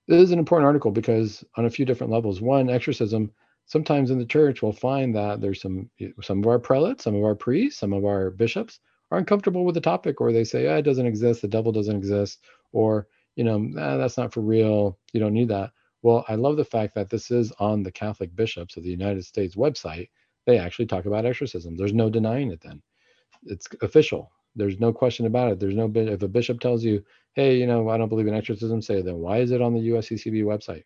this 0.07 0.21
is 0.21 0.31
an 0.31 0.39
important 0.39 0.65
article 0.65 0.89
because 0.89 1.43
on 1.57 1.65
a 1.65 1.69
few 1.69 1.83
different 1.83 2.13
levels. 2.13 2.39
One, 2.39 2.69
exorcism, 2.69 3.29
sometimes 3.65 4.09
in 4.09 4.17
the 4.17 4.25
church 4.25 4.61
we'll 4.61 4.71
find 4.71 5.13
that 5.13 5.41
there's 5.41 5.61
some 5.61 5.89
some 6.21 6.39
of 6.39 6.47
our 6.47 6.59
prelates, 6.59 7.03
some 7.03 7.15
of 7.15 7.25
our 7.25 7.35
priests, 7.35 7.77
some 7.77 7.91
of 7.91 8.05
our 8.05 8.29
bishops 8.29 8.79
are 9.11 9.17
uncomfortable 9.17 9.65
with 9.65 9.75
the 9.75 9.81
topic 9.81 10.21
or 10.21 10.31
they 10.31 10.45
say, 10.45 10.67
ah, 10.67 10.77
it 10.77 10.83
doesn't 10.83 11.05
exist, 11.05 11.41
the 11.41 11.47
devil 11.49 11.73
doesn't 11.73 11.97
exist, 11.97 12.39
or 12.71 13.07
you 13.35 13.43
know, 13.43 13.69
ah, 13.77 13.97
that's 13.97 14.17
not 14.17 14.33
for 14.33 14.39
real, 14.39 14.97
you 15.11 15.19
don't 15.19 15.33
need 15.33 15.49
that. 15.49 15.71
Well, 16.03 16.25
I 16.27 16.35
love 16.35 16.57
the 16.57 16.65
fact 16.65 16.95
that 16.95 17.09
this 17.09 17.31
is 17.31 17.51
on 17.59 17.83
the 17.83 17.91
Catholic 17.91 18.35
Bishops 18.35 18.77
of 18.77 18.83
the 18.83 18.89
United 18.89 19.25
States 19.25 19.55
website. 19.55 20.09
They 20.45 20.57
actually 20.57 20.87
talk 20.87 21.05
about 21.05 21.25
exorcism. 21.25 21.75
There's 21.75 21.93
no 21.93 22.09
denying 22.09 22.51
it 22.51 22.61
then. 22.61 22.81
It's 23.45 23.67
official. 23.81 24.31
There's 24.55 24.79
no 24.79 24.93
question 24.93 25.25
about 25.25 25.51
it. 25.51 25.59
There's 25.59 25.75
no 25.75 25.91
if 25.95 26.21
a 26.23 26.27
bishop 26.27 26.59
tells 26.59 26.83
you, 26.83 27.03
"Hey, 27.33 27.57
you 27.57 27.67
know, 27.67 27.89
I 27.89 27.97
don't 27.97 28.09
believe 28.09 28.27
in 28.27 28.33
exorcism," 28.35 28.81
say, 28.81 29.01
"Then 29.01 29.19
why 29.19 29.39
is 29.39 29.51
it 29.51 29.61
on 29.61 29.73
the 29.73 29.81
USCCB 29.81 30.43
website?" 30.43 30.83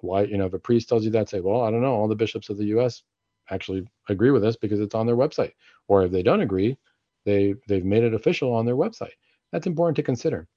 Why, 0.00 0.24
you 0.24 0.36
know, 0.36 0.46
if 0.46 0.54
a 0.54 0.58
priest 0.58 0.88
tells 0.88 1.04
you 1.04 1.10
that, 1.12 1.28
say, 1.28 1.40
"Well, 1.40 1.62
I 1.62 1.70
don't 1.70 1.82
know. 1.82 1.94
All 1.94 2.08
the 2.08 2.16
bishops 2.16 2.50
of 2.50 2.58
the 2.58 2.66
U.S. 2.66 3.02
actually 3.50 3.86
agree 4.08 4.30
with 4.30 4.42
this 4.42 4.56
because 4.56 4.80
it's 4.80 4.94
on 4.94 5.06
their 5.06 5.16
website." 5.16 5.52
Or 5.88 6.04
if 6.04 6.12
they 6.12 6.22
don't 6.22 6.40
agree, 6.42 6.78
they 7.24 7.54
they've 7.68 7.84
made 7.84 8.04
it 8.04 8.14
official 8.14 8.52
on 8.52 8.66
their 8.66 8.76
website. 8.76 9.16
That's 9.52 9.66
important 9.66 9.96
to 9.96 10.02
consider. 10.02 10.48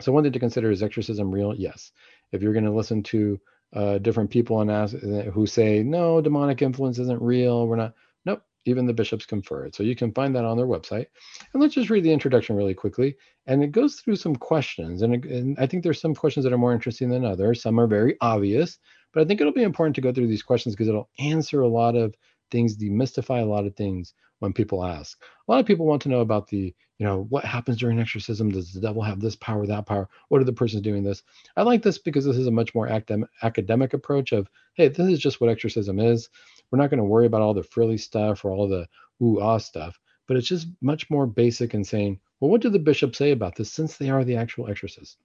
So 0.00 0.12
one 0.12 0.24
thing 0.24 0.32
to 0.32 0.38
consider 0.40 0.70
is 0.70 0.82
exorcism 0.82 1.30
real? 1.32 1.54
Yes. 1.54 1.92
If 2.34 2.42
you're 2.42 2.52
going 2.52 2.64
to 2.64 2.70
listen 2.70 3.02
to 3.04 3.40
uh, 3.74 3.98
different 3.98 4.30
people 4.30 4.60
and 4.60 4.70
ask 4.70 4.94
who 4.96 5.46
say 5.46 5.82
no, 5.82 6.20
demonic 6.20 6.62
influence 6.62 6.98
isn't 6.98 7.22
real, 7.22 7.66
we're 7.66 7.76
not. 7.76 7.94
Nope, 8.24 8.42
even 8.64 8.86
the 8.86 8.92
bishops 8.92 9.26
confer 9.26 9.64
it. 9.64 9.74
So 9.74 9.82
you 9.82 9.94
can 9.94 10.12
find 10.12 10.34
that 10.34 10.44
on 10.44 10.56
their 10.56 10.66
website. 10.66 11.06
And 11.52 11.62
let's 11.62 11.74
just 11.74 11.90
read 11.90 12.04
the 12.04 12.12
introduction 12.12 12.56
really 12.56 12.74
quickly. 12.74 13.16
And 13.46 13.62
it 13.62 13.72
goes 13.72 13.96
through 13.96 14.16
some 14.16 14.36
questions. 14.36 15.02
And, 15.02 15.24
and 15.24 15.58
I 15.58 15.66
think 15.66 15.82
there's 15.82 16.00
some 16.00 16.14
questions 16.14 16.44
that 16.44 16.52
are 16.52 16.58
more 16.58 16.72
interesting 16.72 17.10
than 17.10 17.24
others. 17.24 17.62
Some 17.62 17.78
are 17.78 17.86
very 17.86 18.16
obvious, 18.20 18.78
but 19.12 19.22
I 19.22 19.26
think 19.26 19.40
it'll 19.40 19.52
be 19.52 19.62
important 19.62 19.94
to 19.96 20.02
go 20.02 20.12
through 20.12 20.28
these 20.28 20.42
questions 20.42 20.74
because 20.74 20.88
it'll 20.88 21.10
answer 21.18 21.60
a 21.60 21.68
lot 21.68 21.94
of 21.94 22.14
things, 22.54 22.76
demystify 22.76 23.42
a 23.42 23.44
lot 23.44 23.66
of 23.66 23.74
things 23.74 24.14
when 24.38 24.52
people 24.52 24.84
ask. 24.84 25.20
A 25.48 25.50
lot 25.50 25.58
of 25.58 25.66
people 25.66 25.86
want 25.86 26.00
to 26.02 26.08
know 26.08 26.20
about 26.20 26.46
the, 26.46 26.72
you 26.98 27.06
know, 27.06 27.26
what 27.28 27.44
happens 27.44 27.78
during 27.78 27.98
exorcism? 27.98 28.48
Does 28.48 28.72
the 28.72 28.80
devil 28.80 29.02
have 29.02 29.18
this 29.18 29.34
power, 29.34 29.66
that 29.66 29.86
power? 29.86 30.08
What 30.28 30.40
are 30.40 30.44
the 30.44 30.52
persons 30.52 30.82
doing 30.82 31.02
this? 31.02 31.24
I 31.56 31.62
like 31.62 31.82
this 31.82 31.98
because 31.98 32.24
this 32.24 32.36
is 32.36 32.46
a 32.46 32.52
much 32.52 32.72
more 32.72 32.86
academic, 32.86 33.92
approach 33.92 34.30
of, 34.30 34.48
hey, 34.74 34.86
this 34.86 35.08
is 35.08 35.18
just 35.18 35.40
what 35.40 35.50
exorcism 35.50 35.98
is. 35.98 36.28
We're 36.70 36.78
not 36.78 36.90
going 36.90 36.98
to 36.98 37.04
worry 37.04 37.26
about 37.26 37.42
all 37.42 37.54
the 37.54 37.64
frilly 37.64 37.98
stuff 37.98 38.44
or 38.44 38.52
all 38.52 38.68
the 38.68 38.86
ooh 39.20 39.40
ah 39.40 39.58
stuff, 39.58 39.98
but 40.28 40.36
it's 40.36 40.48
just 40.48 40.68
much 40.80 41.10
more 41.10 41.26
basic 41.26 41.74
in 41.74 41.82
saying, 41.82 42.20
well, 42.38 42.52
what 42.52 42.60
do 42.60 42.70
the 42.70 42.78
bishops 42.78 43.18
say 43.18 43.32
about 43.32 43.56
this 43.56 43.72
since 43.72 43.96
they 43.96 44.10
are 44.10 44.24
the 44.24 44.36
actual 44.36 44.68
exorcists? 44.68 45.16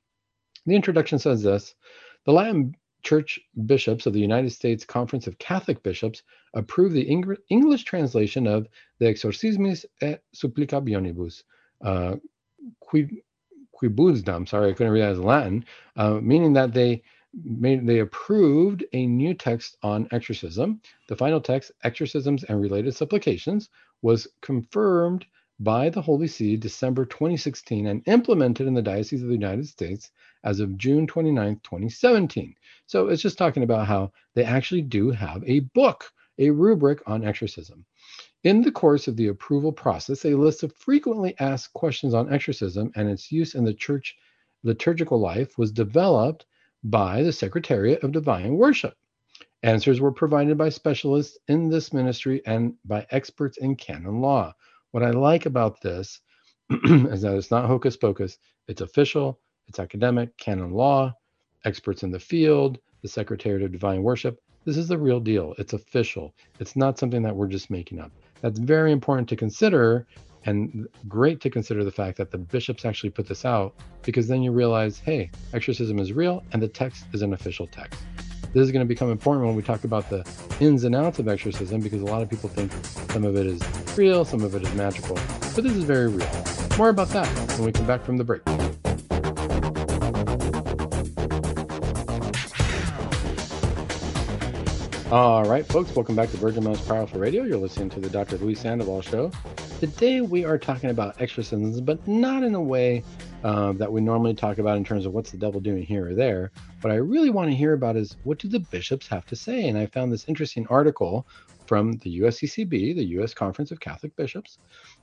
The 0.66 0.76
introduction 0.76 1.20
says 1.20 1.44
this 1.44 1.76
the 2.26 2.34
Latin 2.34 2.76
Church 3.04 3.40
bishops 3.66 4.06
of 4.06 4.14
the 4.14 4.20
United 4.20 4.52
States 4.52 4.86
Conference 4.86 5.28
of 5.28 5.38
Catholic 5.38 5.82
Bishops 5.84 6.24
approved 6.54 6.96
the 6.96 7.10
Eng- 7.10 7.38
English 7.50 7.84
translation 7.84 8.48
of 8.48 8.68
the 9.00 9.06
Exorcismis 9.08 9.86
et 10.02 10.24
Supplicationibus, 10.36 11.44
uh, 11.84 12.16
quibusdam, 13.74 14.48
sorry, 14.48 14.70
I 14.70 14.74
couldn't 14.74 14.94
read 14.94 15.02
that 15.02 15.12
as 15.12 15.20
Latin, 15.20 15.66
uh, 15.96 16.20
meaning 16.22 16.54
that 16.54 16.74
they 16.74 17.02
made 17.44 17.86
they 17.86 18.00
approved 18.00 18.84
a 18.94 19.06
new 19.06 19.34
text 19.34 19.78
on 19.84 20.08
exorcism. 20.12 20.82
The 21.08 21.16
final 21.16 21.40
text, 21.40 21.72
Exorcisms 21.84 22.44
and 22.44 22.60
Related 22.60 22.96
Supplications, 22.96 23.70
was 24.02 24.28
confirmed 24.42 25.26
by 25.60 25.90
the 25.90 26.02
Holy 26.02 26.28
See 26.28 26.58
December 26.58 27.06
2016 27.06 27.88
and 27.88 28.02
implemented 28.08 28.68
in 28.68 28.74
the 28.74 28.82
Diocese 28.82 29.22
of 29.22 29.28
the 29.28 29.34
United 29.34 29.68
States 29.68 30.12
as 30.44 30.60
of 30.60 30.78
June 30.78 31.06
29, 31.08 31.60
2017. 31.64 32.56
So 32.88 33.08
it's 33.08 33.22
just 33.22 33.38
talking 33.38 33.64
about 33.64 33.88
how 33.88 34.12
they 34.36 34.44
actually 34.44 34.82
do 34.82 35.12
have 35.12 35.44
a 35.46 35.60
book, 35.60 36.12
a 36.38 36.50
rubric 36.50 37.02
on 37.08 37.26
exorcism. 37.26 37.86
In 38.44 38.62
the 38.62 38.72
course 38.72 39.08
of 39.08 39.18
the 39.18 39.28
approval 39.28 39.72
process, 39.72 40.24
a 40.24 40.36
list 40.36 40.64
of 40.64 40.74
frequently 40.76 41.36
asked 41.40 41.74
questions 41.74 42.14
on 42.14 42.32
exorcism 42.32 42.92
and 42.96 43.10
its 43.10 43.32
use 43.32 43.54
in 43.54 43.66
the 43.66 43.74
church 43.74 44.16
liturgical 44.64 45.20
life 45.20 45.58
was 45.58 45.72
developed 45.72 46.46
by 46.84 47.22
the 47.24 47.34
Secretariat 47.34 48.02
of 48.04 48.14
Divine 48.14 48.56
Worship. 48.56 48.96
Answers 49.64 50.00
were 50.00 50.14
provided 50.14 50.58
by 50.58 50.70
specialists 50.70 51.38
in 51.50 51.68
this 51.68 51.92
ministry 51.92 52.42
and 52.46 52.76
by 52.86 53.06
experts 53.12 53.58
in 53.58 53.76
canon 53.76 54.22
law. 54.22 54.56
What 54.92 55.04
I 55.04 55.12
like 55.12 55.46
about 55.46 55.82
this 55.82 56.22
is 56.70 57.22
that 57.22 57.36
it's 57.36 57.52
not 57.52 57.66
hocus 57.66 57.98
pocus, 57.98 58.38
it's 58.70 58.82
official, 58.82 59.40
it's 59.70 59.80
academic, 59.80 60.36
canon 60.38 60.72
law, 60.72 61.16
experts 61.64 62.04
in 62.04 62.12
the 62.12 62.20
field, 62.20 62.80
the 63.04 63.08
Secretariat 63.08 63.64
of 63.64 63.72
Divine 63.72 64.04
Worship. 64.04 64.42
This 64.66 64.78
is 64.78 64.88
the 64.88 64.98
real 64.98 65.20
deal. 65.20 65.54
It's 65.58 65.74
official. 65.74 66.34
It's 66.60 66.76
not 66.76 67.00
something 67.00 67.22
that 67.22 67.36
we're 67.36 67.48
just 67.48 67.70
making 67.70 68.00
up. 68.00 68.12
That's 68.42 68.60
very 68.60 68.92
important 68.92 69.30
to 69.30 69.36
consider 69.36 70.06
and 70.46 70.88
great 71.08 71.42
to 71.42 71.50
consider 71.50 71.84
the 71.84 71.92
fact 71.92 72.18
that 72.18 72.32
the 72.32 72.38
bishops 72.38 72.86
actually 72.86 73.10
put 73.12 73.28
this 73.28 73.46
out 73.46 73.76
because 74.04 74.28
then 74.28 74.42
you 74.42 74.52
realize, 74.52 75.00
hey, 75.00 75.30
exorcism 75.54 76.00
is 76.00 76.14
real 76.14 76.44
and 76.52 76.62
the 76.62 76.68
text 76.68 77.06
is 77.14 77.22
an 77.22 77.34
official 77.34 77.68
text. 77.68 78.02
This 78.54 78.64
is 78.64 78.72
going 78.72 78.84
to 78.84 78.88
become 78.88 79.12
important 79.12 79.46
when 79.46 79.56
we 79.56 79.62
talk 79.62 79.84
about 79.84 80.10
the 80.10 80.28
ins 80.60 80.84
and 80.84 80.96
outs 80.96 81.20
of 81.20 81.28
exorcism 81.28 81.82
because 81.82 82.02
a 82.02 82.06
lot 82.06 82.24
of 82.24 82.30
people 82.30 82.50
think 82.50 82.72
some 83.12 83.24
of 83.24 83.36
it 83.36 83.46
is 83.46 83.62
real, 83.98 84.26
some 84.26 84.42
of 84.44 84.56
it 84.56 84.64
is 84.64 84.74
magical, 84.74 85.16
but 85.56 85.64
this 85.64 85.76
is 85.76 85.84
very 85.84 86.08
real. 86.08 86.30
More 86.78 86.90
about 86.90 87.10
that 87.10 87.28
when 87.58 87.66
we 87.66 87.72
come 87.72 87.86
back 87.86 88.04
from 88.04 88.18
the 88.18 88.24
break. 88.24 88.42
All 95.12 95.44
right, 95.46 95.66
folks, 95.66 95.96
welcome 95.96 96.16
back 96.16 96.30
to 96.30 96.38
Virgin 96.38 96.64
Most 96.64 96.88
Powerful 96.88 97.20
Radio. 97.20 97.42
You're 97.42 97.58
listening 97.58 97.90
to 97.90 98.00
the 98.00 98.12
Dr. 98.12 98.38
Luis 98.38 98.60
Sandoval 98.60 99.02
Show. 99.02 99.32
Today 99.80 100.22
we 100.22 100.46
are 100.46 100.60
talking 100.60 100.92
about 100.92 101.20
exorcisms, 101.20 101.82
but 101.82 102.08
not 102.08 102.44
in 102.44 102.54
a 102.54 102.62
way 102.62 103.04
uh, 103.44 103.72
that 103.74 103.92
we 103.92 104.02
normally 104.02 104.36
talk 104.36 104.60
about 104.60 104.78
in 104.78 104.84
terms 104.84 105.08
of 105.08 105.14
what's 105.14 105.32
the 105.32 105.38
devil 105.38 105.60
doing 105.60 105.82
here 105.82 106.10
or 106.10 106.14
there. 106.14 106.52
What 106.82 106.94
I 106.94 106.98
really 106.98 107.32
want 107.32 107.50
to 107.50 107.56
hear 107.56 107.74
about 107.74 107.98
is 107.98 108.18
what 108.24 108.38
do 108.38 108.48
the 108.48 108.60
bishops 108.60 109.08
have 109.08 109.26
to 109.26 109.36
say? 109.36 109.68
And 109.68 109.80
I 109.80 109.88
found 109.88 110.12
this 110.12 110.26
interesting 110.28 110.68
article 110.68 111.26
from 111.66 111.94
the 111.94 112.20
USCCB, 112.20 112.70
the 112.70 113.06
U.S. 113.06 113.34
Conference 113.34 113.72
of 113.72 113.80
Catholic 113.80 114.16
Bishops, 114.16 114.60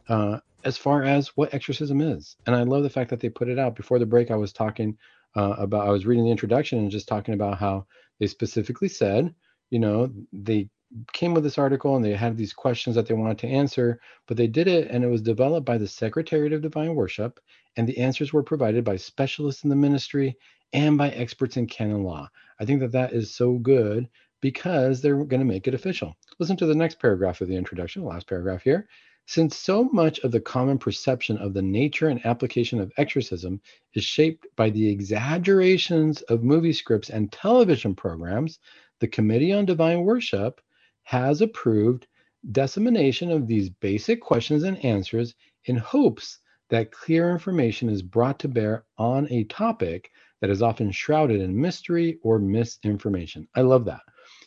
uh, 0.09 0.39
as 0.63 0.79
far 0.79 1.03
as 1.03 1.37
what 1.37 1.53
exorcism 1.53 2.01
is. 2.01 2.37
And 2.47 2.55
I 2.55 2.63
love 2.63 2.85
the 2.85 2.91
fact 2.91 3.11
that 3.11 3.19
they 3.19 3.29
put 3.29 3.49
it 3.49 3.59
out. 3.59 3.75
Before 3.75 3.99
the 3.99 4.07
break, 4.07 4.31
I 4.31 4.37
was 4.37 4.53
talking 4.53 4.97
uh, 5.35 5.57
about, 5.59 5.85
I 5.85 5.91
was 5.91 6.07
reading 6.07 6.27
the 6.27 6.31
introduction 6.31 6.79
and 6.79 6.93
just 6.93 7.09
talking 7.09 7.35
about 7.35 7.59
how 7.59 7.87
they 8.21 8.29
specifically 8.29 8.89
said, 8.89 9.35
you 9.71 9.79
know, 9.79 10.11
they 10.33 10.69
came 11.13 11.35
with 11.35 11.43
this 11.43 11.59
article 11.59 11.97
and 11.97 12.05
they 12.05 12.15
had 12.15 12.37
these 12.37 12.53
questions 12.53 12.97
that 12.97 13.07
they 13.07 13.15
wanted 13.15 13.39
to 13.39 13.49
answer, 13.49 14.01
but 14.27 14.37
they 14.37 14.47
did 14.47 14.69
it 14.69 14.89
and 14.91 15.05
it 15.05 15.09
was 15.09 15.23
developed 15.23 15.67
by 15.67 15.79
the 15.79 15.89
Secretariat 15.89 16.53
of 16.53 16.63
Divine 16.63 16.95
Worship, 16.95 17.41
and 17.77 17.87
the 17.87 17.99
answers 17.99 18.33
were 18.33 18.43
provided 18.43 18.85
by 18.85 18.97
specialists 18.97 19.65
in 19.65 19.71
the 19.71 19.77
ministry 19.77 20.37
and 20.73 20.97
by 20.97 21.11
experts 21.11 21.57
in 21.57 21.67
canon 21.67 22.05
law. 22.05 22.29
I 22.61 22.65
think 22.65 22.81
that 22.81 22.93
that 22.93 23.13
is 23.13 23.35
so 23.35 23.55
good 23.55 24.09
because 24.41 25.01
they're 25.01 25.25
going 25.25 25.41
to 25.41 25.45
make 25.45 25.67
it 25.67 25.75
official. 25.75 26.17
Listen 26.39 26.57
to 26.59 26.67
the 26.67 26.75
next 26.75 27.01
paragraph 27.01 27.41
of 27.41 27.49
the 27.49 27.57
introduction, 27.57 28.03
the 28.03 28.09
last 28.09 28.29
paragraph 28.29 28.63
here. 28.63 28.89
Since 29.29 29.57
so 29.57 29.85
much 29.85 30.21
of 30.21 30.31
the 30.31 30.41
common 30.41 30.79
perception 30.79 31.37
of 31.39 31.53
the 31.53 31.63
nature 31.63 32.09
and 32.09 32.25
application 32.25 32.81
of 32.81 32.93
exorcism 32.97 33.61
is 33.95 34.05
shaped 34.05 34.47
by 34.55 34.71
the 34.71 34.89
exaggerations 34.89 36.23
of 36.23 36.45
movie 36.45 36.73
scripts 36.73 37.11
and 37.11 37.33
television 37.33 37.97
programs, 37.97 38.61
the 39.01 39.09
Committee 39.09 39.53
on 39.53 39.65
Divine 39.65 40.03
Worship 40.03 40.61
has 41.03 41.41
approved 41.41 42.07
dissemination 42.53 43.31
of 43.31 43.47
these 43.47 43.71
basic 43.71 44.21
questions 44.21 44.63
and 44.63 44.83
answers 44.85 45.35
in 45.65 45.77
hopes 45.77 46.39
that 46.71 46.93
clear 46.93 47.31
information 47.31 47.89
is 47.89 48.03
brought 48.03 48.39
to 48.41 48.49
bear 48.49 48.85
on 48.99 49.27
a 49.31 49.45
topic 49.45 50.11
that 50.41 50.51
is 50.51 50.63
often 50.63 50.91
shrouded 50.91 51.41
in 51.41 51.61
mystery 51.61 52.19
or 52.23 52.39
misinformation. 52.39 53.49
I 53.55 53.63
love 53.63 53.85
that. 53.87 54.03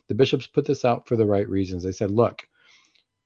The 0.08 0.16
bishops 0.16 0.48
put 0.48 0.66
this 0.66 0.86
out 0.86 1.08
for 1.08 1.16
the 1.16 1.26
right 1.26 1.48
reasons. 1.48 1.84
They 1.84 1.92
said, 1.92 2.12
look, 2.12 2.48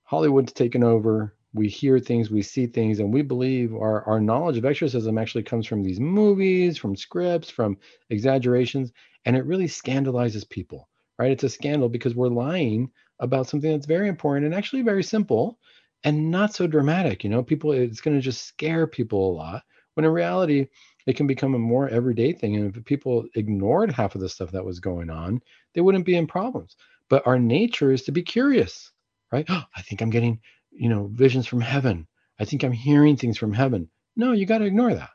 Hollywood's 0.03 0.53
taken 0.53 0.83
over. 0.83 1.35
We 1.55 1.67
hear 1.67 1.99
things, 1.99 2.31
we 2.31 2.41
see 2.41 2.65
things, 2.65 2.99
and 2.99 3.13
we 3.13 3.21
believe 3.21 3.75
our, 3.75 4.03
our 4.05 4.19
knowledge 4.19 4.57
of 4.57 4.65
exorcism 4.65 5.17
actually 5.19 5.43
comes 5.43 5.67
from 5.67 5.83
these 5.83 5.99
movies, 5.99 6.77
from 6.77 6.95
scripts, 6.95 7.49
from 7.49 7.77
exaggerations, 8.09 8.91
and 9.25 9.35
it 9.37 9.45
really 9.45 9.67
scandalizes 9.67 10.49
people, 10.49 10.89
right? 11.17 11.31
It's 11.31 11.43
a 11.43 11.49
scandal 11.49 11.89
because 11.89 12.15
we're 12.15 12.27
lying 12.27 12.91
about 13.19 13.47
something 13.47 13.71
that's 13.71 13.85
very 13.85 14.07
important 14.07 14.45
and 14.45 14.55
actually 14.55 14.81
very 14.81 15.03
simple 15.03 15.59
and 16.03 16.31
not 16.31 16.53
so 16.53 16.67
dramatic. 16.67 17.23
You 17.23 17.29
know, 17.29 17.43
people, 17.43 17.71
it's 17.71 18.01
going 18.01 18.17
to 18.17 18.21
just 18.21 18.45
scare 18.45 18.87
people 18.87 19.31
a 19.31 19.35
lot 19.35 19.63
when 19.93 20.05
in 20.05 20.11
reality, 20.11 20.67
it 21.05 21.15
can 21.15 21.27
become 21.27 21.53
a 21.53 21.59
more 21.59 21.89
everyday 21.89 22.33
thing. 22.33 22.55
And 22.55 22.75
if 22.75 22.85
people 22.85 23.25
ignored 23.35 23.91
half 23.91 24.15
of 24.15 24.21
the 24.21 24.29
stuff 24.29 24.51
that 24.51 24.65
was 24.65 24.79
going 24.79 25.09
on, 25.09 25.41
they 25.73 25.81
wouldn't 25.81 26.05
be 26.05 26.15
in 26.15 26.27
problems. 26.27 26.75
But 27.09 27.27
our 27.27 27.37
nature 27.37 27.91
is 27.91 28.03
to 28.03 28.11
be 28.11 28.23
curious, 28.23 28.91
right? 29.31 29.45
Oh, 29.49 29.63
I 29.75 29.81
think 29.81 30.01
I'm 30.01 30.09
getting, 30.09 30.39
you 30.71 30.89
know, 30.89 31.09
visions 31.13 31.47
from 31.47 31.61
heaven. 31.61 32.07
I 32.39 32.45
think 32.45 32.63
I'm 32.63 32.71
hearing 32.71 33.17
things 33.17 33.37
from 33.37 33.53
heaven. 33.53 33.89
No, 34.15 34.31
you 34.31 34.45
got 34.45 34.59
to 34.59 34.65
ignore 34.65 34.93
that. 34.93 35.09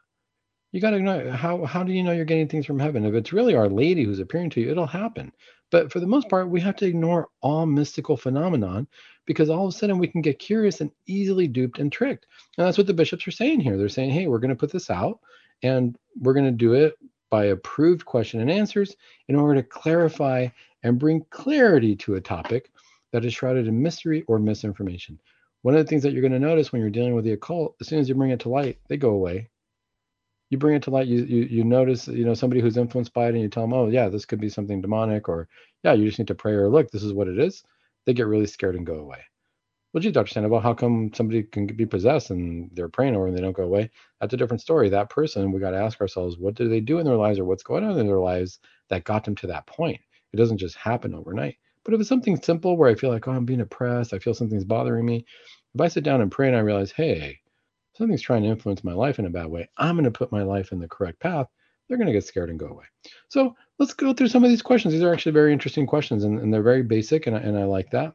You 0.73 0.83
got 0.83 0.91
to 0.91 1.01
know 1.01 1.31
how 1.33 1.65
how 1.65 1.83
do 1.83 1.93
you 1.93 2.03
know 2.03 2.13
you're 2.13 2.27
getting 2.27 2.49
things 2.49 2.67
from 2.67 2.79
heaven? 2.79 3.07
If 3.07 3.15
it's 3.15 3.33
really 3.33 3.55
Our 3.55 3.69
Lady 3.69 4.05
who's 4.05 4.21
appearing 4.21 4.51
to 4.51 4.61
you, 4.61 4.71
it'll 4.71 4.87
happen. 4.87 5.33
But 5.71 5.91
for 5.91 6.01
the 6.01 6.07
most 6.07 6.29
part, 6.29 6.51
we 6.51 6.61
have 6.61 6.77
to 6.77 6.87
ignore 6.87 7.29
all 7.41 7.65
mystical 7.65 8.17
phenomenon 8.17 8.87
because 9.27 9.51
all 9.51 9.67
of 9.67 9.75
a 9.75 9.77
sudden 9.77 9.99
we 9.99 10.09
can 10.09 10.23
get 10.23 10.39
curious 10.39 10.81
and 10.81 10.91
easily 11.07 11.47
duped 11.47 11.79
and 11.79 11.91
tricked. 11.91 12.27
And 12.57 12.67
that's 12.67 12.79
what 12.79 12.87
the 12.87 12.95
bishops 12.95 13.27
are 13.27 13.33
saying 13.33 13.61
here. 13.61 13.77
They're 13.77 13.89
saying, 13.89 14.11
hey, 14.11 14.27
we're 14.27 14.39
going 14.39 14.51
to 14.51 14.57
put 14.57 14.73
this 14.73 14.91
out 14.91 15.21
and 15.63 15.97
we're 16.21 16.35
going 16.35 16.47
to 16.47 16.53
do 16.53 16.75
it 16.75 16.99
by 17.31 17.47
approved 17.47 18.05
question 18.05 18.41
and 18.41 18.51
answers 18.51 18.97
in 19.29 19.37
order 19.37 19.61
to 19.61 19.69
clarify 19.69 20.49
and 20.83 20.99
bring 20.99 21.25
clarity 21.31 21.97
to 21.97 22.15
a 22.15 22.21
topic 22.21 22.71
that 23.13 23.25
is 23.25 23.35
shrouded 23.35 23.67
in 23.67 23.83
mystery 23.83 24.23
or 24.29 24.39
misinformation. 24.39 25.19
One 25.63 25.75
of 25.75 25.85
the 25.85 25.89
things 25.89 26.03
that 26.03 26.13
you're 26.13 26.23
going 26.23 26.33
to 26.33 26.39
notice 26.39 26.73
when 26.73 26.81
you're 26.81 26.91
dealing 26.91 27.15
with 27.15 27.25
the 27.25 27.33
occult, 27.33 27.75
as 27.81 27.89
soon 27.89 27.99
as 27.99 28.09
you 28.09 28.15
bring 28.15 28.31
it 28.31 28.41
to 28.41 28.49
light, 28.49 28.79
they 28.89 28.97
go 28.97 29.11
away 29.11 29.49
you 30.51 30.59
bring 30.59 30.77
it 30.77 30.83
to 30.83 30.91
light 30.91 31.07
you, 31.07 31.25
you 31.25 31.43
you 31.45 31.65
notice 31.65 32.09
you 32.09 32.25
know 32.25 32.35
somebody 32.35 32.61
who's 32.61 32.77
influenced 32.77 33.13
by 33.13 33.27
it 33.27 33.35
and 33.35 33.41
you 33.41 33.49
tell 33.49 33.65
them 33.65 33.73
oh 33.73 33.89
yeah 33.89 34.09
this 34.09 34.25
could 34.25 34.41
be 34.41 34.49
something 34.49 34.81
demonic 34.81 35.29
or 35.29 35.49
yeah 35.85 35.93
you 35.93 36.07
just 36.07 36.19
need 36.19 36.29
to 36.29 36.35
pray 36.35 36.53
or 36.53 36.69
look 36.69 36.91
this 36.91 37.03
is 37.03 37.13
what 37.13 37.29
it 37.29 37.39
is 37.39 37.63
they 38.07 38.15
get 38.15 38.27
really 38.27 38.47
scared 38.47 38.75
and 38.75 38.87
go 38.87 38.95
away. 38.95 39.19
Well 39.93 40.03
gee 40.03 40.11
dr 40.11 40.31
sandoval 40.31 40.61
how 40.61 40.75
come 40.75 41.11
somebody 41.15 41.43
can 41.43 41.67
be 41.67 41.87
possessed 41.87 42.31
and 42.31 42.71
they're 42.73 42.89
praying 42.89 43.17
over 43.17 43.27
and 43.27 43.37
they 43.37 43.43
don't 43.43 43.53
go 43.53 43.65
away? 43.65 43.91
That's 44.21 44.35
a 44.35 44.37
different 44.37 44.61
story. 44.63 44.89
That 44.89 45.11
person 45.11 45.53
we 45.53 45.61
got 45.61 45.73
to 45.73 45.83
ask 45.83 46.01
ourselves 46.01 46.39
what 46.39 46.55
do 46.55 46.69
they 46.69 46.81
do 46.81 46.99
in 46.99 47.05
their 47.05 47.17
lives 47.17 47.39
or 47.39 47.45
what's 47.45 47.63
going 47.63 47.85
on 47.85 47.99
in 47.99 48.07
their 48.07 48.19
lives 48.19 48.61
that 48.89 49.05
got 49.05 49.25
them 49.25 49.35
to 49.37 49.47
that 49.49 49.67
point? 49.67 50.01
It 50.33 50.37
doesn't 50.37 50.59
just 50.59 50.77
happen 50.77 51.15
overnight. 51.15 51.57
But 51.85 51.95
if 51.95 52.01
it's 52.01 52.09
something 52.09 52.41
simple 52.43 52.77
where 52.77 52.91
I 52.91 52.95
feel 52.95 53.11
like, 53.11 53.27
oh, 53.29 53.33
I'm 53.33 53.47
being 53.47 53.63
oppressed, 53.63 54.13
I 54.13 54.19
feel 54.19 54.35
something's 54.35 54.65
bothering 54.65 55.07
me, 55.07 55.25
if 55.75 55.81
I 55.81 55.89
sit 55.89 56.05
down 56.05 56.21
and 56.21 56.31
pray 56.31 56.49
and 56.49 56.57
I 56.57 56.61
realize, 56.61 56.93
hey, 56.93 57.39
something's 57.99 58.23
trying 58.23 58.43
to 58.43 58.49
influence 58.49 58.85
my 58.85 58.93
life 58.93 59.19
in 59.19 59.27
a 59.27 59.31
bad 59.31 59.47
way, 59.47 59.69
I'm 59.77 59.97
going 59.97 60.05
to 60.05 60.11
put 60.11 60.33
my 60.33 60.43
life 60.43 60.73
in 60.73 60.79
the 60.79 60.89
correct 60.89 61.21
path, 61.21 61.49
they're 61.89 61.99
going 61.99 62.07
to 62.07 62.13
get 62.13 62.25
scared 62.25 62.51
and 62.51 62.59
go 62.59 62.69
away. 62.69 62.85
So 63.29 63.57
let's 63.79 63.95
go 63.95 64.13
through 64.13 64.29
some 64.29 64.45
of 64.45 64.51
these 64.51 64.63
questions. 64.63 64.93
These 64.93 65.03
are 65.03 65.13
actually 65.13 65.33
very 65.33 65.53
interesting 65.53 65.87
questions 65.87 66.25
and, 66.25 66.39
and 66.39 66.53
they're 66.53 66.63
very 66.63 66.83
basic, 66.83 67.27
and 67.27 67.37
I, 67.37 67.41
and 67.41 67.59
I 67.59 67.65
like 67.65 67.91
that 67.91 68.15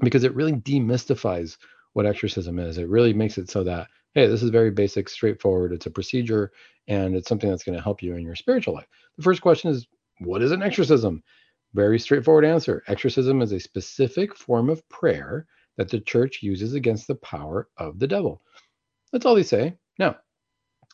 because 0.00 0.24
it 0.24 0.34
really 0.34 0.52
demystifies 0.52 1.56
what 1.92 2.06
exorcism 2.06 2.58
is. 2.58 2.78
It 2.78 2.88
really 2.88 3.12
makes 3.12 3.38
it 3.38 3.50
so 3.50 3.62
that, 3.64 3.88
hey, 4.14 4.26
this 4.26 4.42
is 4.42 4.50
very 4.50 4.70
basic, 4.70 5.08
straightforward. 5.08 5.72
It's 5.72 5.86
a 5.86 5.90
procedure 5.90 6.50
and 6.88 7.14
it's 7.14 7.28
something 7.28 7.48
that's 7.48 7.64
going 7.64 7.76
to 7.76 7.82
help 7.82 8.02
you 8.02 8.16
in 8.16 8.22
your 8.22 8.34
spiritual 8.34 8.74
life. 8.74 8.88
The 9.16 9.22
first 9.22 9.40
question 9.40 9.70
is, 9.70 9.86
what 10.18 10.42
is 10.42 10.52
an 10.52 10.62
exorcism? 10.62 11.22
Very 11.72 11.98
straightforward 11.98 12.44
answer. 12.44 12.82
Exorcism 12.88 13.42
is 13.42 13.52
a 13.52 13.60
specific 13.60 14.36
form 14.36 14.68
of 14.68 14.86
prayer 14.88 15.46
that 15.76 15.88
the 15.88 16.00
church 16.00 16.42
uses 16.42 16.74
against 16.74 17.06
the 17.06 17.16
power 17.16 17.68
of 17.78 17.98
the 17.98 18.06
devil. 18.06 18.42
That's 19.14 19.26
all 19.26 19.36
they 19.36 19.44
say. 19.44 19.76
Now, 19.96 20.16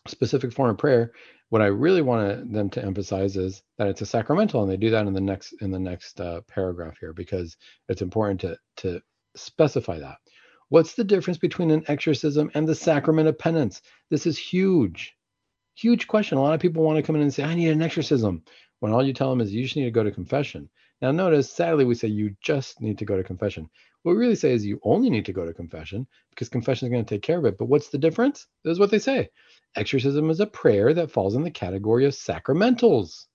specific 0.06 0.52
form 0.52 0.68
of 0.68 0.76
prayer, 0.76 1.12
what 1.48 1.62
I 1.62 1.68
really 1.68 2.02
want 2.02 2.52
them 2.52 2.68
to 2.68 2.84
emphasize 2.84 3.38
is 3.38 3.62
that 3.78 3.88
it's 3.88 4.02
a 4.02 4.06
sacramental, 4.06 4.62
and 4.62 4.70
they 4.70 4.76
do 4.76 4.90
that 4.90 5.06
in 5.06 5.14
the 5.14 5.22
next 5.22 5.54
in 5.62 5.70
the 5.70 5.78
next 5.78 6.20
uh, 6.20 6.42
paragraph 6.42 6.98
here 7.00 7.14
because 7.14 7.56
it's 7.88 8.02
important 8.02 8.38
to 8.42 8.58
to 8.76 9.00
specify 9.36 9.98
that. 10.00 10.18
What's 10.68 10.94
the 10.94 11.02
difference 11.02 11.38
between 11.38 11.70
an 11.70 11.82
exorcism 11.88 12.50
and 12.52 12.68
the 12.68 12.74
sacrament 12.74 13.26
of 13.26 13.38
penance? 13.38 13.80
This 14.10 14.26
is 14.26 14.36
huge, 14.36 15.16
huge 15.74 16.06
question. 16.06 16.36
A 16.36 16.42
lot 16.42 16.52
of 16.52 16.60
people 16.60 16.82
want 16.82 16.98
to 16.98 17.02
come 17.02 17.16
in 17.16 17.22
and 17.22 17.32
say, 17.32 17.44
"I 17.44 17.54
need 17.54 17.70
an 17.70 17.80
exorcism," 17.80 18.44
when 18.80 18.92
all 18.92 19.02
you 19.02 19.14
tell 19.14 19.30
them 19.30 19.40
is 19.40 19.50
you 19.50 19.62
just 19.62 19.76
need 19.76 19.86
to 19.86 19.90
go 19.90 20.04
to 20.04 20.10
confession. 20.10 20.68
Now, 21.00 21.10
notice, 21.10 21.50
sadly, 21.50 21.86
we 21.86 21.94
say 21.94 22.08
you 22.08 22.36
just 22.42 22.82
need 22.82 22.98
to 22.98 23.06
go 23.06 23.16
to 23.16 23.24
confession. 23.24 23.70
What 24.02 24.12
we 24.12 24.18
really 24.18 24.34
say 24.34 24.52
is 24.52 24.64
you 24.64 24.80
only 24.82 25.10
need 25.10 25.26
to 25.26 25.32
go 25.32 25.44
to 25.44 25.52
confession 25.52 26.06
because 26.30 26.48
confession 26.48 26.86
is 26.86 26.92
going 26.92 27.04
to 27.04 27.14
take 27.14 27.22
care 27.22 27.38
of 27.38 27.44
it. 27.44 27.58
But 27.58 27.66
what's 27.66 27.90
the 27.90 27.98
difference? 27.98 28.46
This 28.64 28.72
is 28.72 28.78
what 28.78 28.90
they 28.90 28.98
say 28.98 29.28
Exorcism 29.76 30.30
is 30.30 30.40
a 30.40 30.46
prayer 30.46 30.94
that 30.94 31.10
falls 31.10 31.36
in 31.36 31.42
the 31.42 31.50
category 31.50 32.06
of 32.06 32.12
sacramentals. 32.12 33.26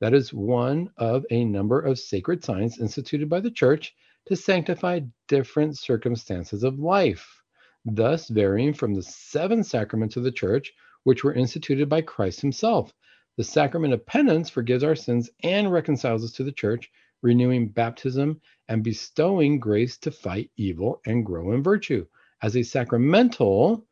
That 0.00 0.14
is 0.14 0.32
one 0.32 0.90
of 0.96 1.26
a 1.30 1.44
number 1.44 1.80
of 1.80 1.98
sacred 1.98 2.42
signs 2.44 2.80
instituted 2.80 3.28
by 3.28 3.40
the 3.40 3.50
church 3.50 3.94
to 4.26 4.36
sanctify 4.36 5.00
different 5.28 5.76
circumstances 5.76 6.62
of 6.62 6.78
life, 6.78 7.42
thus 7.84 8.28
varying 8.28 8.74
from 8.74 8.94
the 8.94 9.02
seven 9.02 9.64
sacraments 9.64 10.16
of 10.16 10.22
the 10.22 10.32
church, 10.32 10.72
which 11.02 11.24
were 11.24 11.34
instituted 11.34 11.88
by 11.88 12.00
Christ 12.00 12.40
himself. 12.40 12.92
The 13.36 13.44
sacrament 13.44 13.92
of 13.92 14.06
penance 14.06 14.50
forgives 14.50 14.84
our 14.84 14.94
sins 14.94 15.30
and 15.42 15.72
reconciles 15.72 16.24
us 16.24 16.32
to 16.32 16.44
the 16.44 16.52
church, 16.52 16.90
renewing 17.22 17.68
baptism 17.68 18.40
and 18.68 18.82
bestowing 18.82 19.58
grace 19.58 19.96
to 19.98 20.10
fight 20.10 20.50
evil 20.56 21.00
and 21.06 21.24
grow 21.24 21.52
in 21.52 21.62
virtue. 21.62 22.06
As 22.42 22.56
a 22.56 22.62
sacramental, 22.62 23.86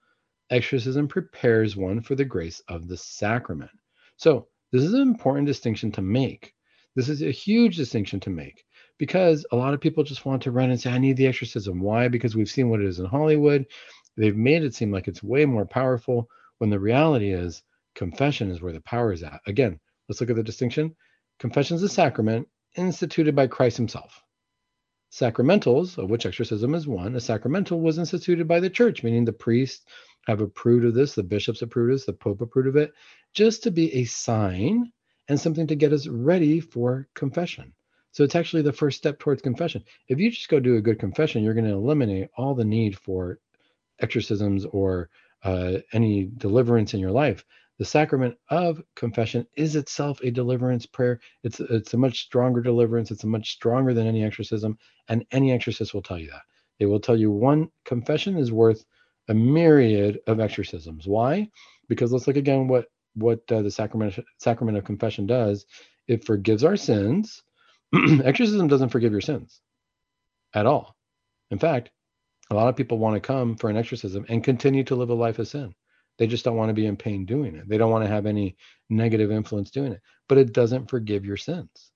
exorcism 0.51 1.07
prepares 1.09 1.77
one 1.77 2.01
for 2.01 2.15
the 2.15 2.25
grace 2.25 2.61
of 2.69 2.89
the 2.89 2.97
sacrament. 2.97 3.71
So, 4.17 4.49
this 4.73 4.83
is 4.83 4.95
an 4.95 5.03
important 5.03 5.47
distinction 5.47 5.91
to 5.93 6.03
make. 6.03 6.55
This 6.95 7.09
is 7.09 7.23
a 7.23 7.31
huge 7.31 7.77
distinction 7.77 8.21
to 8.21 8.31
make 8.31 8.65
because 8.99 9.47
a 9.51 9.57
lot 9.57 9.75
of 9.75 9.81
people 9.81 10.05
just 10.05 10.27
want 10.27 10.43
to 10.43 10.51
run 10.51 10.71
and 10.71 10.81
say, 10.81 10.91
I 10.91 10.99
need 10.99 11.17
the 11.17 11.27
exorcism. 11.27 11.81
Why? 11.81 12.09
Because 12.09 12.37
we've 12.37 12.51
seen 12.51 12.69
what 12.69 12.81
it 12.81 12.87
is 12.87 12.99
in 12.99 13.07
Hollywood. 13.07 13.67
They've 14.17 14.37
made 14.37 14.63
it 14.63 14.75
seem 14.75 14.93
like 14.93 15.09
it's 15.09 15.23
way 15.23 15.45
more 15.45 15.65
powerful 15.65 16.29
when 16.59 16.71
the 16.71 16.79
reality 16.79 17.33
is 17.33 17.63
confession 17.95 18.51
is 18.51 18.61
where 18.61 18.73
the 18.73 18.81
power 18.83 19.13
is 19.13 19.23
at. 19.23 19.41
Again, 19.47 19.81
let's 20.09 20.21
look 20.21 20.31
at 20.31 20.37
the 20.37 20.43
distinction. 20.43 20.95
Confession 21.39 21.77
is 21.77 21.83
a 21.83 21.89
sacrament 21.89 22.47
instituted 22.77 23.35
by 23.35 23.47
Christ 23.47 23.77
himself. 23.77 24.23
Sacramentals, 25.13 25.99
of 25.99 26.09
which 26.09 26.27
exorcism 26.27 26.75
is 26.75 26.87
one, 26.87 27.17
a 27.17 27.21
sacramental 27.21 27.81
was 27.81 27.99
instituted 27.99 28.47
by 28.47 28.61
the 28.61 28.71
church, 28.71 29.03
meaning 29.03 29.25
the 29.25 29.33
priest 29.33 29.89
have 30.27 30.41
approved 30.41 30.85
of 30.85 30.95
this, 30.95 31.15
the 31.15 31.23
bishops 31.23 31.63
approved 31.63 31.91
of 31.91 31.97
this, 31.97 32.07
the 32.07 32.13
pope 32.13 32.41
approved 32.41 32.69
of 32.69 32.77
it, 32.77 32.93
just 33.35 33.63
to 33.65 33.71
be 33.71 33.93
a 33.95 34.05
sign 34.05 34.93
and 35.29 35.41
something 35.41 35.67
to 35.67 35.75
get 35.75 35.93
us 35.93 36.07
ready 36.07 36.61
for 36.61 37.09
confession. 37.15 37.73
So 38.13 38.25
it's 38.25 38.35
actually 38.35 38.63
the 38.63 38.73
first 38.73 38.99
step 38.99 39.19
towards 39.19 39.43
confession. 39.43 39.85
If 40.09 40.19
you 40.19 40.31
just 40.31 40.49
go 40.49 40.61
do 40.61 40.77
a 40.77 40.81
good 40.81 40.99
confession, 40.99 41.43
you're 41.43 41.55
going 41.55 41.67
to 41.67 41.73
eliminate 41.73 42.29
all 42.37 42.55
the 42.55 42.65
need 42.65 42.99
for 42.99 43.39
exorcisms 44.01 44.65
or 44.65 45.11
uh, 45.45 45.79
any 45.93 46.31
deliverance 46.37 46.95
in 46.95 47.01
your 47.01 47.13
life. 47.13 47.45
The 47.81 47.87
sacrament 47.87 48.37
of 48.51 48.83
confession 48.95 49.47
is 49.57 49.75
itself 49.75 50.21
a 50.23 50.31
deliverance 50.31 50.85
prayer. 50.85 51.19
It's 51.43 51.61
it's 51.61 51.95
a 51.95 51.97
much 51.97 52.21
stronger 52.21 52.61
deliverance. 52.61 53.11
It's 53.11 53.25
a 53.25 53.27
much 53.27 53.53
stronger 53.53 53.95
than 53.95 54.07
any 54.07 54.23
exorcism, 54.23 54.77
and 55.09 55.25
any 55.31 55.51
exorcist 55.51 55.95
will 55.95 56.03
tell 56.03 56.19
you 56.19 56.29
that. 56.29 56.43
They 56.79 56.85
will 56.85 57.01
tell 57.01 57.17
you 57.17 57.31
one 57.31 57.71
confession 57.87 58.37
is 58.37 58.53
worth 58.53 58.85
a 59.29 59.35
myriad 59.35 60.19
of 60.27 60.41
exorcisms. 60.41 61.09
Why? 61.09 61.49
Because 61.89 62.13
let's 62.13 62.27
look 62.27 62.37
again 62.37 62.69
what 62.69 62.85
what 63.15 63.51
uh, 63.51 63.63
the 63.63 63.71
sacrament 63.71 64.15
sacrament 64.37 64.77
of 64.77 64.85
confession 64.85 65.27
does. 65.27 65.65
It 66.07 66.27
forgives 66.27 66.65
our 66.65 66.77
sins. 66.77 67.43
Exorcism 67.95 68.69
doesn't 68.69 68.91
forgive 68.91 69.13
your 69.13 69.23
sins 69.23 69.63
at 70.53 70.67
all. 70.67 70.97
In 71.51 71.59
fact, 71.59 71.93
a 72.51 72.55
lot 72.55 72.69
of 72.69 72.77
people 72.77 72.99
want 72.99 73.15
to 73.15 73.27
come 73.27 73.57
for 73.57 73.71
an 73.71 73.79
exorcism 73.79 74.27
and 74.29 74.45
continue 74.45 74.85
to 74.85 74.97
live 74.97 75.09
a 75.09 75.15
life 75.15 75.39
of 75.39 75.49
sin. 75.49 75.75
They 76.21 76.27
just 76.27 76.45
don't 76.45 76.57
want 76.57 76.69
to 76.69 76.75
be 76.75 76.85
in 76.85 76.99
pain 76.99 77.25
doing 77.25 77.57
it. 77.57 77.67
They 77.67 77.79
don't 77.79 77.91
want 77.91 78.05
to 78.05 78.11
have 78.11 78.27
any 78.27 78.59
negative 78.91 79.33
influence 79.33 79.71
doing 79.71 79.93
it. 79.93 80.03
But 80.29 80.37
it 80.37 80.53
doesn't 80.53 80.91
forgive 80.91 81.25
your 81.25 81.39
sins. 81.39 81.91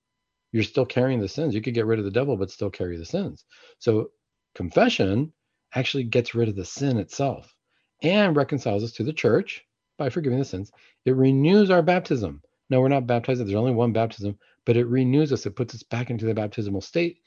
You're 0.51 0.63
still 0.63 0.87
carrying 0.87 1.21
the 1.21 1.29
sins. 1.29 1.55
You 1.55 1.61
could 1.61 1.75
get 1.75 1.85
rid 1.85 1.99
of 1.99 2.07
the 2.07 2.11
devil, 2.11 2.39
but 2.39 2.51
still 2.51 2.71
carry 2.71 2.97
the 2.97 3.05
sins. 3.05 3.45
So 3.81 4.13
confession 4.55 5.35
actually 5.75 6.05
gets 6.05 6.35
rid 6.35 6.49
of 6.49 6.57
the 6.57 6.65
sin 6.65 6.97
itself 6.97 7.55
and 8.03 8.35
reconciles 8.35 8.83
us 8.83 8.93
to 8.93 9.05
the 9.05 9.13
church 9.13 9.63
by 9.99 10.09
forgiving 10.09 10.39
the 10.39 10.47
sins. 10.47 10.73
It 11.05 11.17
renews 11.17 11.69
our 11.69 11.83
baptism. 11.83 12.41
No, 12.71 12.81
we're 12.81 12.89
not 12.89 13.07
baptized. 13.07 13.41
There's 13.41 13.53
only 13.53 13.75
one 13.75 13.93
baptism, 13.93 14.39
but 14.65 14.79
it 14.79 14.87
renews 14.87 15.35
us. 15.35 15.45
It 15.45 15.55
puts 15.55 15.75
us 15.75 15.83
back 15.83 16.09
into 16.09 16.25
the 16.25 16.33
baptismal 16.33 16.81
state 16.81 17.19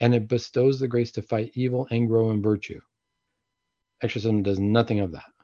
and 0.00 0.14
it 0.14 0.26
bestows 0.26 0.80
the 0.80 0.88
grace 0.88 1.12
to 1.12 1.22
fight 1.22 1.50
evil 1.52 1.86
and 1.90 2.08
grow 2.08 2.30
in 2.30 2.40
virtue. 2.40 2.80
Exorcism 4.02 4.42
does 4.42 4.58
nothing 4.58 5.00
of 5.00 5.12
that. 5.12 5.35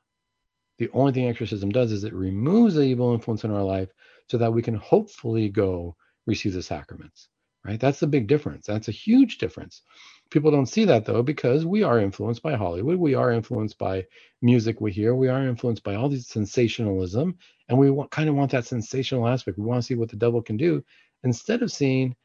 The 0.78 0.90
only 0.92 1.12
thing 1.12 1.28
exorcism 1.28 1.70
does 1.70 1.92
is 1.92 2.04
it 2.04 2.14
removes 2.14 2.74
the 2.74 2.82
evil 2.82 3.12
influence 3.12 3.44
in 3.44 3.50
our 3.50 3.62
life 3.62 3.90
so 4.28 4.38
that 4.38 4.52
we 4.52 4.62
can 4.62 4.74
hopefully 4.74 5.48
go 5.48 5.96
receive 6.26 6.54
the 6.54 6.62
sacraments, 6.62 7.28
right? 7.64 7.78
That's 7.78 8.00
the 8.00 8.06
big 8.06 8.26
difference. 8.26 8.66
That's 8.66 8.88
a 8.88 8.92
huge 8.92 9.38
difference. 9.38 9.82
People 10.30 10.50
don't 10.50 10.66
see 10.66 10.86
that 10.86 11.04
though 11.04 11.22
because 11.22 11.66
we 11.66 11.82
are 11.82 11.98
influenced 11.98 12.42
by 12.42 12.54
Hollywood. 12.54 12.96
We 12.96 13.14
are 13.14 13.32
influenced 13.32 13.76
by 13.78 14.06
music 14.40 14.80
we 14.80 14.90
hear. 14.90 15.14
We 15.14 15.28
are 15.28 15.46
influenced 15.46 15.82
by 15.82 15.94
all 15.94 16.08
these 16.08 16.28
sensationalism, 16.28 17.36
and 17.68 17.78
we 17.78 17.90
want, 17.90 18.10
kind 18.10 18.28
of 18.28 18.34
want 18.34 18.50
that 18.52 18.64
sensational 18.64 19.28
aspect. 19.28 19.58
We 19.58 19.64
want 19.64 19.82
to 19.82 19.86
see 19.86 19.94
what 19.94 20.08
the 20.08 20.16
devil 20.16 20.40
can 20.40 20.56
do 20.56 20.82
instead 21.22 21.62
of 21.62 21.70
seeing 21.70 22.16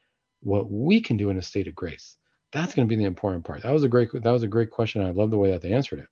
what 0.42 0.72
we 0.72 1.02
can 1.02 1.18
do 1.18 1.30
in 1.30 1.38
a 1.38 1.42
state 1.42 1.68
of 1.68 1.76
grace. 1.76 2.16
That's 2.54 2.74
going 2.74 2.88
to 2.88 2.90
be 2.90 2.96
the 2.96 3.08
important 3.08 3.44
part. 3.44 3.64
That 3.64 3.74
was 3.74 3.84
a 3.84 3.90
great 3.90 4.10
that 4.14 4.32
was 4.32 4.44
a 4.44 4.48
great 4.48 4.72
question. 4.72 5.02
I 5.02 5.12
love 5.12 5.32
the 5.32 5.38
way 5.38 5.52
that 5.52 5.62
they 5.62 5.74
answered 5.74 6.00
it. 6.00 6.08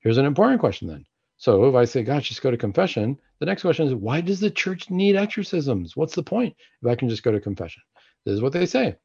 Here's 0.00 0.18
an 0.18 0.24
important 0.24 0.60
question 0.60 0.88
then. 0.88 1.04
So 1.38 1.66
if 1.66 1.74
I 1.74 1.84
say, 1.84 2.02
gosh, 2.02 2.28
just 2.28 2.42
go 2.42 2.50
to 2.50 2.56
confession, 2.56 3.18
the 3.40 3.46
next 3.46 3.62
question 3.62 3.86
is, 3.86 3.94
why 3.94 4.20
does 4.22 4.40
the 4.40 4.50
church 4.50 4.90
need 4.90 5.16
exorcisms? 5.16 5.96
What's 5.96 6.14
the 6.14 6.22
point 6.22 6.56
if 6.82 6.88
I 6.88 6.94
can 6.94 7.08
just 7.08 7.22
go 7.22 7.30
to 7.30 7.40
confession? 7.40 7.82
This 8.24 8.34
is 8.34 8.42
what 8.42 8.52
they 8.52 8.66
say. 8.66 8.96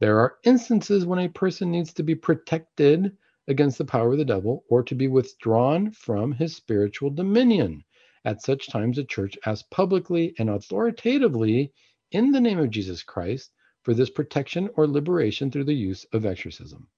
There 0.00 0.20
are 0.20 0.38
instances 0.44 1.04
when 1.04 1.18
a 1.18 1.28
person 1.28 1.70
needs 1.70 1.92
to 1.94 2.02
be 2.02 2.14
protected 2.14 3.16
against 3.48 3.76
the 3.76 3.84
power 3.84 4.12
of 4.12 4.18
the 4.18 4.24
devil 4.24 4.64
or 4.70 4.82
to 4.84 4.94
be 4.94 5.08
withdrawn 5.08 5.90
from 5.90 6.32
his 6.32 6.54
spiritual 6.54 7.10
dominion. 7.10 7.84
At 8.24 8.42
such 8.42 8.68
times, 8.68 8.96
the 8.96 9.04
church 9.04 9.36
asks 9.44 9.66
publicly 9.70 10.34
and 10.38 10.48
authoritatively 10.48 11.72
in 12.12 12.30
the 12.30 12.40
name 12.40 12.58
of 12.58 12.70
Jesus 12.70 13.02
Christ 13.02 13.50
for 13.82 13.94
this 13.94 14.10
protection 14.10 14.70
or 14.76 14.86
liberation 14.86 15.50
through 15.50 15.64
the 15.64 15.74
use 15.74 16.04
of 16.12 16.24
exorcism. 16.24 16.88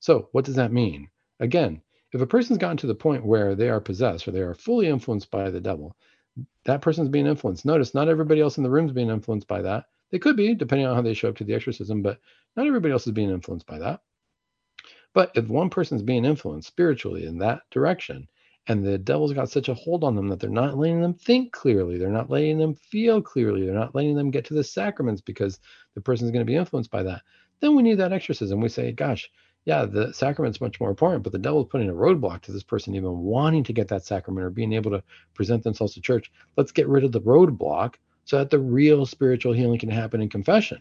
So, 0.00 0.28
what 0.32 0.44
does 0.44 0.56
that 0.56 0.72
mean? 0.72 1.08
Again, 1.40 1.82
if 2.12 2.20
a 2.20 2.26
person's 2.26 2.58
gotten 2.58 2.76
to 2.78 2.86
the 2.86 2.94
point 2.94 3.24
where 3.24 3.54
they 3.54 3.68
are 3.68 3.80
possessed 3.80 4.26
or 4.26 4.30
they 4.30 4.40
are 4.40 4.54
fully 4.54 4.86
influenced 4.86 5.30
by 5.30 5.50
the 5.50 5.60
devil, 5.60 5.96
that 6.64 6.82
person's 6.82 7.08
being 7.08 7.26
influenced. 7.26 7.64
Notice 7.64 7.94
not 7.94 8.08
everybody 8.08 8.40
else 8.40 8.56
in 8.56 8.62
the 8.62 8.70
room 8.70 8.86
is 8.86 8.92
being 8.92 9.10
influenced 9.10 9.48
by 9.48 9.62
that. 9.62 9.86
They 10.10 10.18
could 10.18 10.36
be, 10.36 10.54
depending 10.54 10.86
on 10.86 10.94
how 10.94 11.02
they 11.02 11.14
show 11.14 11.28
up 11.28 11.36
to 11.36 11.44
the 11.44 11.54
exorcism, 11.54 12.02
but 12.02 12.18
not 12.56 12.66
everybody 12.66 12.92
else 12.92 13.06
is 13.06 13.12
being 13.12 13.30
influenced 13.30 13.66
by 13.66 13.78
that. 13.78 14.00
But 15.12 15.32
if 15.34 15.48
one 15.48 15.70
person's 15.70 16.02
being 16.02 16.24
influenced 16.24 16.68
spiritually 16.68 17.26
in 17.26 17.38
that 17.38 17.62
direction, 17.70 18.28
and 18.68 18.84
the 18.84 18.98
devil's 18.98 19.32
got 19.32 19.50
such 19.50 19.68
a 19.68 19.74
hold 19.74 20.04
on 20.04 20.14
them 20.14 20.28
that 20.28 20.40
they're 20.40 20.50
not 20.50 20.76
letting 20.76 21.00
them 21.00 21.14
think 21.14 21.52
clearly, 21.52 21.98
they're 21.98 22.10
not 22.10 22.30
letting 22.30 22.58
them 22.58 22.74
feel 22.74 23.20
clearly, 23.20 23.64
they're 23.64 23.74
not 23.74 23.94
letting 23.94 24.14
them 24.14 24.30
get 24.30 24.44
to 24.46 24.54
the 24.54 24.64
sacraments 24.64 25.22
because 25.22 25.58
the 25.94 26.00
person's 26.00 26.30
going 26.30 26.44
to 26.44 26.50
be 26.50 26.56
influenced 26.56 26.90
by 26.90 27.02
that, 27.02 27.22
then 27.60 27.74
we 27.74 27.82
need 27.82 27.96
that 27.96 28.12
exorcism. 28.12 28.60
We 28.60 28.68
say, 28.68 28.92
gosh, 28.92 29.30
yeah, 29.64 29.84
the 29.84 30.12
sacrament's 30.14 30.60
much 30.60 30.80
more 30.80 30.88
important, 30.88 31.22
but 31.22 31.32
the 31.32 31.38
devil's 31.38 31.68
putting 31.68 31.90
a 31.90 31.94
roadblock 31.94 32.40
to 32.42 32.52
this 32.52 32.62
person 32.62 32.94
even 32.94 33.18
wanting 33.18 33.64
to 33.64 33.72
get 33.72 33.88
that 33.88 34.04
sacrament 34.04 34.46
or 34.46 34.50
being 34.50 34.72
able 34.72 34.90
to 34.90 35.02
present 35.34 35.62
themselves 35.62 35.94
to 35.94 36.00
church. 36.00 36.30
Let's 36.56 36.72
get 36.72 36.88
rid 36.88 37.04
of 37.04 37.12
the 37.12 37.20
roadblock 37.20 37.96
so 38.24 38.38
that 38.38 38.50
the 38.50 38.58
real 38.58 39.04
spiritual 39.04 39.52
healing 39.52 39.78
can 39.78 39.90
happen 39.90 40.22
in 40.22 40.28
confession. 40.28 40.80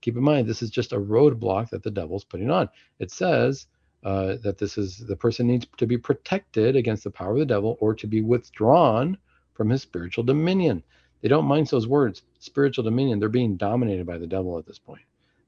Keep 0.00 0.16
in 0.16 0.22
mind, 0.22 0.46
this 0.46 0.62
is 0.62 0.70
just 0.70 0.92
a 0.92 1.00
roadblock 1.00 1.70
that 1.70 1.82
the 1.82 1.90
devil's 1.90 2.24
putting 2.24 2.50
on. 2.50 2.68
It 3.00 3.10
says 3.10 3.66
uh, 4.04 4.36
that 4.44 4.58
this 4.58 4.78
is 4.78 4.98
the 4.98 5.16
person 5.16 5.46
needs 5.46 5.66
to 5.76 5.86
be 5.86 5.98
protected 5.98 6.76
against 6.76 7.04
the 7.04 7.10
power 7.10 7.32
of 7.32 7.38
the 7.38 7.46
devil 7.46 7.76
or 7.80 7.94
to 7.94 8.06
be 8.06 8.20
withdrawn 8.20 9.18
from 9.54 9.70
his 9.70 9.82
spiritual 9.82 10.22
dominion. 10.22 10.82
They 11.20 11.28
don't 11.28 11.46
mind 11.46 11.66
those 11.66 11.88
words, 11.88 12.22
spiritual 12.38 12.84
dominion. 12.84 13.18
They're 13.18 13.28
being 13.28 13.56
dominated 13.56 14.06
by 14.06 14.18
the 14.18 14.26
devil 14.26 14.56
at 14.58 14.66
this 14.66 14.78
point. 14.78 15.02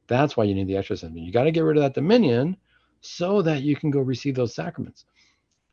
That's 0.08 0.36
why 0.36 0.44
you 0.44 0.54
need 0.56 0.66
the 0.66 0.76
exorcism. 0.76 1.16
You 1.16 1.30
got 1.30 1.44
to 1.44 1.52
get 1.52 1.60
rid 1.60 1.76
of 1.76 1.84
that 1.84 1.94
dominion 1.94 2.56
so 3.00 3.42
that 3.42 3.62
you 3.62 3.76
can 3.76 3.90
go 3.90 4.00
receive 4.00 4.34
those 4.34 4.54
sacraments. 4.54 5.04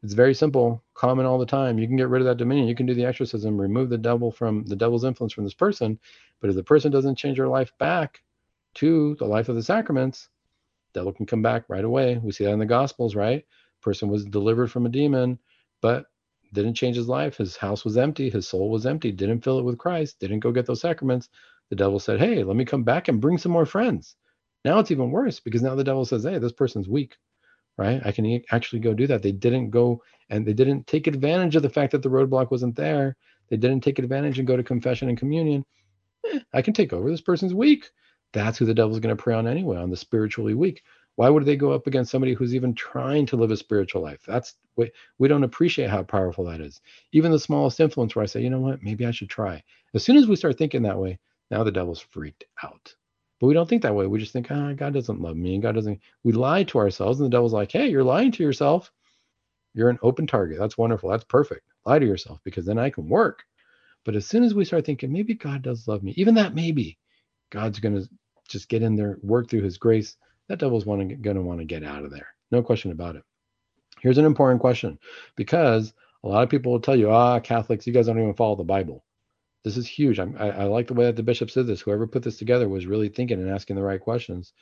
It's 0.03 0.13
very 0.13 0.33
simple, 0.33 0.83
common 0.93 1.25
all 1.25 1.39
the 1.39 1.45
time. 1.45 1.79
You 1.79 1.87
can 1.87 1.97
get 1.97 2.09
rid 2.09 2.21
of 2.21 2.27
that 2.27 2.37
dominion. 2.37 2.67
You 2.67 2.75
can 2.75 2.85
do 2.85 2.93
the 2.93 3.05
exorcism, 3.05 3.59
remove 3.59 3.89
the 3.89 3.97
devil 3.97 4.31
from 4.31 4.63
the 4.65 4.75
devil's 4.75 5.03
influence 5.03 5.33
from 5.33 5.43
this 5.43 5.53
person. 5.53 5.99
But 6.39 6.49
if 6.49 6.55
the 6.55 6.63
person 6.63 6.91
doesn't 6.91 7.15
change 7.15 7.37
their 7.37 7.47
life 7.47 7.71
back 7.79 8.21
to 8.75 9.15
the 9.15 9.25
life 9.25 9.49
of 9.49 9.55
the 9.55 9.63
sacraments, 9.63 10.29
devil 10.93 11.11
can 11.11 11.25
come 11.25 11.41
back 11.41 11.65
right 11.67 11.83
away. 11.83 12.19
We 12.21 12.31
see 12.31 12.45
that 12.45 12.53
in 12.53 12.59
the 12.59 12.65
Gospels, 12.65 13.15
right? 13.15 13.45
Person 13.81 14.07
was 14.09 14.25
delivered 14.25 14.71
from 14.71 14.85
a 14.85 14.89
demon, 14.89 15.39
but 15.81 16.05
didn't 16.53 16.75
change 16.75 16.95
his 16.95 17.07
life. 17.07 17.37
His 17.37 17.57
house 17.57 17.83
was 17.83 17.97
empty. 17.97 18.29
His 18.29 18.47
soul 18.47 18.69
was 18.69 18.85
empty. 18.85 19.11
Didn't 19.11 19.43
fill 19.43 19.59
it 19.59 19.65
with 19.65 19.77
Christ. 19.77 20.19
Didn't 20.19 20.39
go 20.39 20.51
get 20.51 20.65
those 20.65 20.81
sacraments. 20.81 21.29
The 21.69 21.75
devil 21.75 21.99
said, 21.99 22.19
Hey, 22.19 22.43
let 22.43 22.55
me 22.55 22.65
come 22.65 22.83
back 22.83 23.07
and 23.07 23.19
bring 23.19 23.37
some 23.37 23.51
more 23.51 23.65
friends. 23.65 24.15
Now 24.65 24.79
it's 24.79 24.91
even 24.91 25.11
worse 25.11 25.39
because 25.39 25.61
now 25.61 25.75
the 25.75 25.83
devil 25.83 26.05
says, 26.05 26.23
Hey, 26.23 26.39
this 26.39 26.51
person's 26.51 26.89
weak, 26.89 27.15
right? 27.77 28.01
I 28.05 28.11
can 28.11 28.41
actually 28.51 28.79
go 28.79 28.93
do 28.93 29.07
that. 29.07 29.21
They 29.21 29.31
didn't 29.31 29.69
go 29.69 30.01
and 30.29 30.45
they 30.45 30.53
didn't 30.53 30.87
take 30.87 31.07
advantage 31.07 31.55
of 31.55 31.61
the 31.61 31.69
fact 31.69 31.91
that 31.91 32.01
the 32.01 32.09
roadblock 32.09 32.51
wasn't 32.51 32.75
there. 32.75 33.15
They 33.49 33.57
didn't 33.57 33.81
take 33.81 33.99
advantage 33.99 34.39
and 34.39 34.47
go 34.47 34.57
to 34.57 34.63
confession 34.63 35.09
and 35.09 35.17
communion. 35.17 35.65
Eh, 36.25 36.39
I 36.53 36.61
can 36.61 36.73
take 36.73 36.93
over. 36.93 37.09
This 37.09 37.21
person's 37.21 37.53
weak. 37.53 37.89
That's 38.33 38.57
who 38.57 38.65
the 38.65 38.73
devil's 38.73 38.99
going 38.99 39.15
to 39.15 39.21
prey 39.21 39.35
on 39.35 39.47
anyway, 39.47 39.77
on 39.77 39.89
the 39.89 39.95
spiritually 39.95 40.53
weak. 40.53 40.83
Why 41.15 41.29
would 41.29 41.45
they 41.45 41.55
go 41.55 41.71
up 41.71 41.87
against 41.87 42.11
somebody 42.11 42.33
who's 42.33 42.53
even 42.53 42.75
trying 42.75 43.25
to 43.27 43.37
live 43.37 43.49
a 43.49 43.57
spiritual 43.57 44.03
life? 44.03 44.21
That's 44.27 44.55
we, 44.75 44.91
we 45.17 45.27
don't 45.27 45.43
appreciate 45.43 45.89
how 45.89 46.03
powerful 46.03 46.45
that 46.45 46.61
is. 46.61 46.79
Even 47.11 47.31
the 47.31 47.39
smallest 47.39 47.79
influence 47.79 48.15
where 48.15 48.21
I 48.21 48.27
say, 48.27 48.41
you 48.41 48.51
know 48.51 48.59
what, 48.59 48.83
maybe 48.83 49.05
I 49.05 49.11
should 49.11 49.29
try. 49.29 49.63
As 49.95 50.03
soon 50.03 50.17
as 50.17 50.27
we 50.27 50.35
start 50.35 50.57
thinking 50.57 50.83
that 50.83 50.99
way, 50.99 51.17
now 51.49 51.63
the 51.63 51.71
devil's 51.71 52.01
freaked 52.01 52.43
out. 52.63 52.93
But 53.39 53.47
we 53.47 53.53
don't 53.53 53.69
think 53.69 53.83
that 53.83 53.95
way. 53.95 54.07
We 54.07 54.19
just 54.19 54.33
think, 54.33 54.47
ah, 54.49 54.73
God 54.73 54.93
doesn't 54.93 55.21
love 55.21 55.37
me. 55.37 55.53
And 55.53 55.61
God 55.61 55.75
doesn't. 55.75 55.99
We 56.23 56.33
lie 56.33 56.63
to 56.65 56.79
ourselves, 56.79 57.19
and 57.19 57.27
the 57.27 57.35
devil's 57.35 57.53
like, 57.53 57.71
hey, 57.71 57.87
you're 57.87 58.03
lying 58.03 58.31
to 58.33 58.43
yourself. 58.43 58.91
You're 59.73 59.89
an 59.89 59.99
open 60.01 60.25
target. 60.25 60.57
That's 60.57 60.77
wonderful. 60.77 61.09
That's 61.09 61.23
perfect. 61.23 61.61
Lie 61.85 61.99
to 61.99 62.05
yourself 62.05 62.39
because 62.43 62.65
then 62.65 62.79
I 62.79 62.89
can 62.89 63.07
work. 63.07 63.43
But 64.05 64.15
as 64.15 64.25
soon 64.25 64.43
as 64.43 64.55
we 64.55 64.65
start 64.65 64.85
thinking, 64.85 65.11
maybe 65.11 65.35
God 65.35 65.61
does 65.61 65.87
love 65.87 66.01
me, 66.01 66.13
even 66.17 66.35
that 66.35 66.55
maybe, 66.55 66.97
God's 67.51 67.79
going 67.79 67.95
to 68.01 68.09
just 68.47 68.69
get 68.69 68.81
in 68.81 68.95
there, 68.95 69.19
work 69.21 69.49
through 69.49 69.63
his 69.63 69.77
grace, 69.77 70.15
that 70.47 70.59
devil's 70.59 70.85
going 70.85 71.21
to 71.21 71.41
want 71.41 71.59
to 71.59 71.65
get 71.65 71.83
out 71.83 72.05
of 72.05 72.11
there. 72.11 72.27
No 72.49 72.63
question 72.63 72.91
about 72.91 73.17
it. 73.17 73.23
Here's 74.01 74.17
an 74.17 74.25
important 74.25 74.61
question 74.61 74.97
because 75.35 75.93
a 76.23 76.27
lot 76.27 76.43
of 76.43 76.49
people 76.49 76.71
will 76.71 76.79
tell 76.79 76.95
you, 76.95 77.11
ah, 77.11 77.39
Catholics, 77.39 77.85
you 77.85 77.93
guys 77.93 78.07
don't 78.07 78.19
even 78.19 78.33
follow 78.33 78.55
the 78.55 78.63
Bible. 78.63 79.03
This 79.67 79.75
is 79.75 79.85
huge. 79.85 80.17
I, 80.17 80.23
I 80.37 80.63
like 80.63 80.87
the 80.87 80.93
way 80.93 81.07
that 81.07 81.17
the 81.17 81.23
bishop 81.23 81.51
said 81.51 81.67
this. 81.67 81.81
Whoever 81.81 82.07
put 82.07 82.23
this 82.23 82.37
together 82.37 82.69
was 82.69 82.85
really 82.85 83.09
thinking 83.09 83.41
and 83.41 83.49
asking 83.49 83.75
the 83.75 83.83
right 83.83 83.99
questions. 83.99 84.53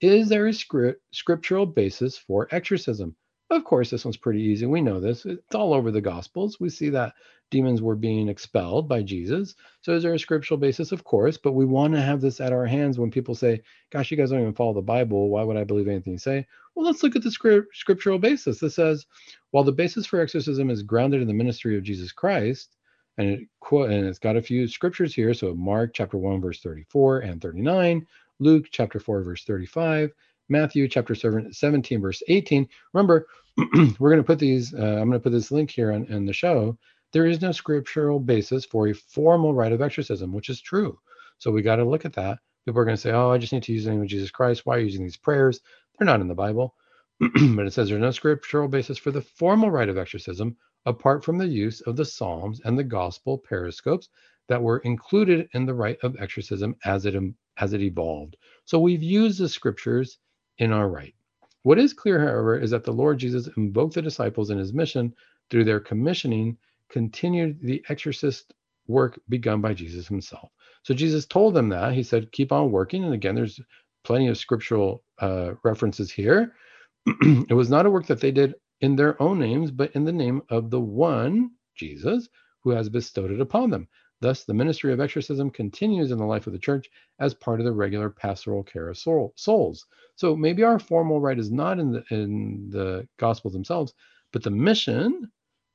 Is 0.00 0.30
there 0.30 0.46
a 0.46 0.54
script, 0.54 1.02
scriptural 1.12 1.66
basis 1.66 2.16
for 2.16 2.48
exorcism? 2.50 3.16
Of 3.50 3.64
course, 3.64 3.90
this 3.90 4.06
one's 4.06 4.16
pretty 4.16 4.40
easy. 4.40 4.64
We 4.64 4.80
know 4.80 4.98
this. 4.98 5.26
It's 5.26 5.54
all 5.54 5.74
over 5.74 5.90
the 5.90 6.00
Gospels. 6.00 6.58
We 6.58 6.70
see 6.70 6.88
that 6.88 7.12
demons 7.50 7.82
were 7.82 7.96
being 7.96 8.30
expelled 8.30 8.88
by 8.88 9.02
Jesus. 9.02 9.54
So, 9.82 9.92
is 9.92 10.02
there 10.02 10.14
a 10.14 10.18
scriptural 10.18 10.56
basis? 10.56 10.90
Of 10.90 11.04
course, 11.04 11.36
but 11.36 11.52
we 11.52 11.66
want 11.66 11.92
to 11.92 12.00
have 12.00 12.22
this 12.22 12.40
at 12.40 12.54
our 12.54 12.64
hands 12.64 12.98
when 12.98 13.10
people 13.10 13.34
say, 13.34 13.60
Gosh, 13.90 14.10
you 14.10 14.16
guys 14.16 14.30
don't 14.30 14.40
even 14.40 14.54
follow 14.54 14.72
the 14.72 14.80
Bible. 14.80 15.28
Why 15.28 15.42
would 15.42 15.58
I 15.58 15.64
believe 15.64 15.86
anything 15.86 16.14
you 16.14 16.18
say? 16.18 16.46
Well, 16.74 16.86
let's 16.86 17.02
look 17.02 17.14
at 17.14 17.22
the 17.22 17.30
script, 17.30 17.76
scriptural 17.76 18.18
basis. 18.18 18.58
This 18.58 18.74
says, 18.74 19.04
While 19.50 19.64
the 19.64 19.72
basis 19.72 20.06
for 20.06 20.18
exorcism 20.18 20.70
is 20.70 20.82
grounded 20.82 21.20
in 21.20 21.28
the 21.28 21.34
ministry 21.34 21.76
of 21.76 21.84
Jesus 21.84 22.10
Christ, 22.10 22.75
and 23.18 23.28
it 23.28 23.48
and 23.70 24.06
it's 24.06 24.18
got 24.18 24.36
a 24.36 24.42
few 24.42 24.68
scriptures 24.68 25.14
here. 25.14 25.34
So 25.34 25.54
Mark 25.54 25.92
chapter 25.94 26.16
1, 26.16 26.40
verse 26.40 26.60
34 26.60 27.20
and 27.20 27.40
39, 27.40 28.06
Luke 28.38 28.66
chapter 28.70 29.00
4, 29.00 29.22
verse 29.22 29.44
35, 29.44 30.12
Matthew 30.48 30.88
chapter 30.88 31.14
17, 31.14 32.00
verse 32.00 32.22
18. 32.28 32.68
Remember, 32.92 33.26
we're 33.98 34.10
going 34.10 34.18
to 34.18 34.22
put 34.22 34.38
these, 34.38 34.74
uh, 34.74 34.78
I'm 34.78 35.08
going 35.08 35.12
to 35.12 35.20
put 35.20 35.32
this 35.32 35.50
link 35.50 35.70
here 35.70 35.90
in 35.90 36.26
the 36.26 36.32
show. 36.32 36.78
There 37.12 37.26
is 37.26 37.40
no 37.40 37.52
scriptural 37.52 38.20
basis 38.20 38.64
for 38.64 38.88
a 38.88 38.94
formal 38.94 39.54
rite 39.54 39.72
of 39.72 39.82
exorcism, 39.82 40.32
which 40.32 40.48
is 40.48 40.60
true. 40.60 40.98
So 41.38 41.50
we 41.50 41.62
got 41.62 41.76
to 41.76 41.84
look 41.84 42.04
at 42.04 42.12
that. 42.14 42.38
People 42.64 42.80
are 42.80 42.84
going 42.84 42.96
to 42.96 43.00
say, 43.00 43.12
oh, 43.12 43.30
I 43.30 43.38
just 43.38 43.52
need 43.52 43.62
to 43.64 43.72
use 43.72 43.84
the 43.84 43.90
name 43.92 44.02
of 44.02 44.08
Jesus 44.08 44.30
Christ. 44.30 44.66
Why 44.66 44.76
are 44.76 44.78
you 44.80 44.86
using 44.86 45.04
these 45.04 45.16
prayers? 45.16 45.60
They're 45.98 46.06
not 46.06 46.20
in 46.20 46.28
the 46.28 46.34
Bible. 46.34 46.74
but 47.20 47.66
it 47.66 47.72
says 47.72 47.88
there's 47.88 48.00
no 48.00 48.10
scriptural 48.10 48.68
basis 48.68 48.98
for 48.98 49.10
the 49.10 49.22
formal 49.22 49.70
rite 49.70 49.88
of 49.88 49.96
exorcism 49.96 50.56
apart 50.86 51.24
from 51.24 51.36
the 51.36 51.46
use 51.46 51.80
of 51.82 51.96
the 51.96 52.04
Psalms 52.04 52.60
and 52.64 52.78
the 52.78 52.84
gospel 52.84 53.36
periscopes 53.36 54.08
that 54.48 54.62
were 54.62 54.78
included 54.78 55.48
in 55.52 55.66
the 55.66 55.74
rite 55.74 55.98
of 56.02 56.16
exorcism 56.18 56.76
as 56.84 57.04
it 57.04 57.14
as 57.58 57.72
it 57.72 57.82
evolved. 57.82 58.36
So 58.64 58.78
we've 58.78 59.02
used 59.02 59.40
the 59.40 59.48
scriptures 59.48 60.18
in 60.58 60.72
our 60.72 60.88
rite. 60.88 61.14
What 61.62 61.78
is 61.78 61.92
clear, 61.92 62.20
however, 62.20 62.58
is 62.58 62.70
that 62.70 62.84
the 62.84 62.92
Lord 62.92 63.18
Jesus 63.18 63.48
invoked 63.56 63.94
the 63.94 64.02
disciples 64.02 64.50
in 64.50 64.58
his 64.58 64.72
mission 64.72 65.12
through 65.50 65.64
their 65.64 65.80
commissioning, 65.80 66.56
continued 66.90 67.58
the 67.60 67.84
exorcist 67.88 68.54
work 68.86 69.20
begun 69.28 69.60
by 69.60 69.74
Jesus 69.74 70.06
himself. 70.06 70.50
So 70.84 70.94
Jesus 70.94 71.26
told 71.26 71.54
them 71.54 71.68
that. 71.70 71.94
He 71.94 72.04
said, 72.04 72.30
keep 72.30 72.52
on 72.52 72.70
working. 72.70 73.02
And 73.02 73.14
again, 73.14 73.34
there's 73.34 73.58
plenty 74.04 74.28
of 74.28 74.38
scriptural 74.38 75.02
uh, 75.18 75.54
references 75.64 76.12
here. 76.12 76.54
it 77.06 77.54
was 77.54 77.68
not 77.68 77.86
a 77.86 77.90
work 77.90 78.06
that 78.06 78.20
they 78.20 78.30
did 78.30 78.54
in 78.80 78.96
their 78.96 79.20
own 79.22 79.38
names, 79.38 79.70
but 79.70 79.92
in 79.92 80.04
the 80.04 80.12
name 80.12 80.42
of 80.50 80.70
the 80.70 80.80
one, 80.80 81.50
Jesus, 81.74 82.28
who 82.62 82.70
has 82.70 82.88
bestowed 82.88 83.30
it 83.30 83.40
upon 83.40 83.70
them. 83.70 83.88
Thus, 84.20 84.44
the 84.44 84.54
ministry 84.54 84.92
of 84.92 85.00
exorcism 85.00 85.50
continues 85.50 86.10
in 86.10 86.18
the 86.18 86.24
life 86.24 86.46
of 86.46 86.52
the 86.54 86.58
church 86.58 86.88
as 87.18 87.34
part 87.34 87.60
of 87.60 87.66
the 87.66 87.72
regular 87.72 88.08
pastoral 88.10 88.62
care 88.64 88.88
of 88.88 88.96
soul, 88.96 89.32
souls. 89.36 89.86
So 90.16 90.34
maybe 90.34 90.62
our 90.62 90.78
formal 90.78 91.20
rite 91.20 91.38
is 91.38 91.50
not 91.50 91.78
in 91.78 91.92
the 91.92 92.04
in 92.10 92.70
the 92.70 93.06
gospels 93.18 93.52
themselves, 93.52 93.92
but 94.32 94.42
the 94.42 94.50
mission 94.50 95.30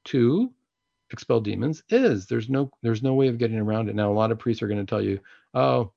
to 0.05 0.51
expel 1.11 1.39
demons 1.39 1.83
is. 1.89 2.25
There's 2.25 2.49
no 2.49 2.71
there's 2.81 3.03
no 3.03 3.13
way 3.13 3.27
of 3.27 3.37
getting 3.37 3.59
around 3.59 3.89
it. 3.89 3.95
Now, 3.95 4.11
a 4.11 4.13
lot 4.15 4.31
of 4.31 4.39
priests 4.39 4.63
are 4.63 4.67
going 4.67 4.83
to 4.83 4.89
tell 4.89 5.01
you, 5.03 5.19
oh, 5.53 5.93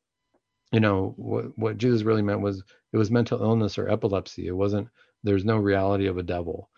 you 0.73 0.81
know 0.81 1.15
what 1.17 1.57
what 1.59 1.79
Jesus 1.79 2.03
really 2.03 2.23
meant 2.23 2.41
was 2.43 2.63
it 2.93 2.99
was 2.99 3.11
mental 3.11 3.43
illness 3.43 3.79
or 3.79 3.89
epilepsy. 3.89 4.47
It 4.47 4.57
wasn't. 4.57 4.89
There's 5.23 5.45
no 5.45 5.57
reality 5.57 6.07
of 6.07 6.19
a 6.19 6.23
devil. 6.23 6.69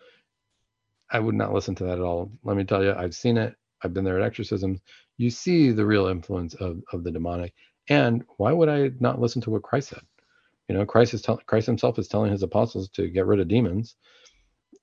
I 1.09 1.19
would 1.19 1.35
not 1.35 1.53
listen 1.53 1.75
to 1.75 1.85
that 1.85 1.99
at 1.99 2.01
all. 2.01 2.31
Let 2.43 2.57
me 2.57 2.63
tell 2.63 2.83
you, 2.83 2.93
I've 2.93 3.15
seen 3.15 3.37
it. 3.37 3.55
I've 3.83 3.93
been 3.93 4.03
there 4.03 4.19
at 4.19 4.25
exorcisms 4.25 4.79
you 5.17 5.29
see 5.29 5.71
the 5.71 5.85
real 5.85 6.07
influence 6.07 6.53
of, 6.55 6.81
of 6.93 7.03
the 7.03 7.11
demonic. 7.11 7.53
And 7.89 8.23
why 8.37 8.51
would 8.51 8.69
I 8.69 8.91
not 8.99 9.19
listen 9.19 9.41
to 9.43 9.49
what 9.49 9.63
Christ 9.63 9.89
said? 9.89 10.01
You 10.67 10.75
know, 10.75 10.85
Christ 10.85 11.13
is 11.13 11.21
tell, 11.21 11.37
Christ 11.45 11.67
himself 11.67 11.97
is 11.97 12.07
telling 12.07 12.31
his 12.31 12.43
apostles 12.43 12.89
to 12.89 13.09
get 13.09 13.25
rid 13.25 13.39
of 13.39 13.47
demons 13.47 13.95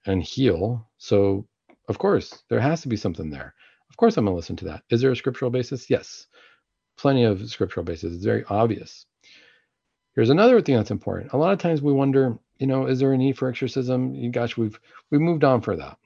and 0.06 0.22
heal. 0.22 0.88
So 0.98 1.46
of 1.88 1.98
course 1.98 2.42
there 2.48 2.60
has 2.60 2.82
to 2.82 2.88
be 2.88 2.96
something 2.96 3.30
there. 3.30 3.54
Of 3.90 3.96
course 3.96 4.16
I'm 4.16 4.24
gonna 4.24 4.36
listen 4.36 4.56
to 4.56 4.64
that. 4.66 4.82
Is 4.90 5.00
there 5.00 5.12
a 5.12 5.16
scriptural 5.16 5.50
basis? 5.50 5.88
Yes. 5.88 6.26
Plenty 6.96 7.24
of 7.24 7.48
scriptural 7.48 7.84
basis. 7.84 8.14
It's 8.14 8.24
very 8.24 8.44
obvious. 8.48 9.06
Here's 10.14 10.30
another 10.30 10.60
thing 10.60 10.76
that's 10.76 10.90
important. 10.90 11.32
A 11.32 11.36
lot 11.36 11.52
of 11.52 11.58
times 11.58 11.82
we 11.82 11.92
wonder, 11.92 12.38
you 12.58 12.66
know, 12.66 12.86
is 12.86 13.00
there 13.00 13.12
a 13.12 13.18
need 13.18 13.36
for 13.36 13.48
exorcism? 13.48 14.30
Gosh, 14.30 14.56
we've 14.56 14.78
we've 15.10 15.20
moved 15.20 15.44
on 15.44 15.60
for 15.60 15.76
that. 15.76 15.98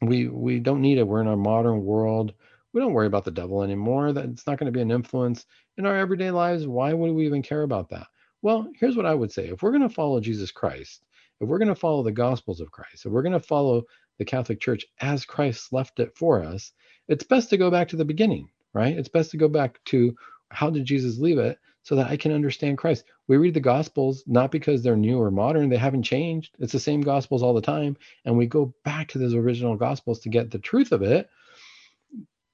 We 0.00 0.28
we 0.28 0.60
don't 0.60 0.82
need 0.82 0.98
it. 0.98 1.06
We're 1.06 1.20
in 1.20 1.28
our 1.28 1.36
modern 1.36 1.84
world 1.84 2.34
we 2.72 2.80
don't 2.80 2.92
worry 2.92 3.06
about 3.06 3.24
the 3.24 3.30
devil 3.30 3.62
anymore. 3.62 4.12
That 4.12 4.26
it's 4.26 4.46
not 4.46 4.58
going 4.58 4.72
to 4.72 4.76
be 4.76 4.82
an 4.82 4.90
influence 4.90 5.46
in 5.76 5.86
our 5.86 5.96
everyday 5.96 6.30
lives. 6.30 6.66
Why 6.66 6.92
would 6.92 7.12
we 7.12 7.26
even 7.26 7.42
care 7.42 7.62
about 7.62 7.88
that? 7.90 8.06
Well, 8.42 8.68
here's 8.78 8.96
what 8.96 9.06
I 9.06 9.14
would 9.14 9.32
say. 9.32 9.48
If 9.48 9.62
we're 9.62 9.72
going 9.72 9.88
to 9.88 9.94
follow 9.94 10.20
Jesus 10.20 10.52
Christ, 10.52 11.04
if 11.40 11.48
we're 11.48 11.58
going 11.58 11.68
to 11.68 11.74
follow 11.74 12.02
the 12.02 12.12
gospels 12.12 12.60
of 12.60 12.70
Christ, 12.70 13.06
if 13.06 13.12
we're 13.12 13.22
going 13.22 13.32
to 13.32 13.40
follow 13.40 13.82
the 14.18 14.24
Catholic 14.24 14.60
Church 14.60 14.84
as 15.00 15.24
Christ 15.24 15.72
left 15.72 15.98
it 16.00 16.16
for 16.16 16.42
us, 16.44 16.72
it's 17.08 17.24
best 17.24 17.50
to 17.50 17.56
go 17.56 17.70
back 17.70 17.88
to 17.88 17.96
the 17.96 18.04
beginning, 18.04 18.48
right? 18.74 18.96
It's 18.96 19.08
best 19.08 19.30
to 19.32 19.36
go 19.36 19.48
back 19.48 19.82
to 19.86 20.14
how 20.50 20.70
did 20.70 20.84
Jesus 20.84 21.18
leave 21.18 21.38
it 21.38 21.58
so 21.88 21.96
that 21.96 22.10
I 22.10 22.18
can 22.18 22.32
understand 22.32 22.76
Christ. 22.76 23.04
We 23.28 23.38
read 23.38 23.54
the 23.54 23.60
gospels 23.60 24.22
not 24.26 24.50
because 24.50 24.82
they're 24.82 24.94
new 24.94 25.18
or 25.18 25.30
modern, 25.30 25.70
they 25.70 25.78
haven't 25.78 26.02
changed. 26.02 26.54
It's 26.58 26.74
the 26.74 26.78
same 26.78 27.00
gospels 27.00 27.42
all 27.42 27.54
the 27.54 27.62
time. 27.62 27.96
And 28.26 28.36
we 28.36 28.44
go 28.44 28.74
back 28.84 29.08
to 29.08 29.18
those 29.18 29.32
original 29.32 29.74
gospels 29.74 30.20
to 30.20 30.28
get 30.28 30.50
the 30.50 30.58
truth 30.58 30.92
of 30.92 31.00
it 31.00 31.30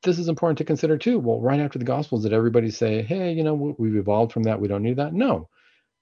this 0.05 0.18
is 0.18 0.29
important 0.29 0.59
to 0.59 0.64
consider 0.64 0.99
too. 0.99 1.18
Well, 1.18 1.40
right 1.40 1.61
after 1.61 1.79
the 1.79 1.85
Gospels, 1.87 2.25
did 2.25 2.35
everybody 2.35 2.70
say, 2.70 3.01
hey, 3.01 3.33
you 3.33 3.42
know, 3.42 3.55
we've 3.79 3.97
evolved 3.97 4.33
from 4.33 4.42
that. 4.42 4.61
We 4.61 4.68
don't 4.68 4.83
need 4.83 4.99
that? 4.99 5.14
No. 5.14 5.49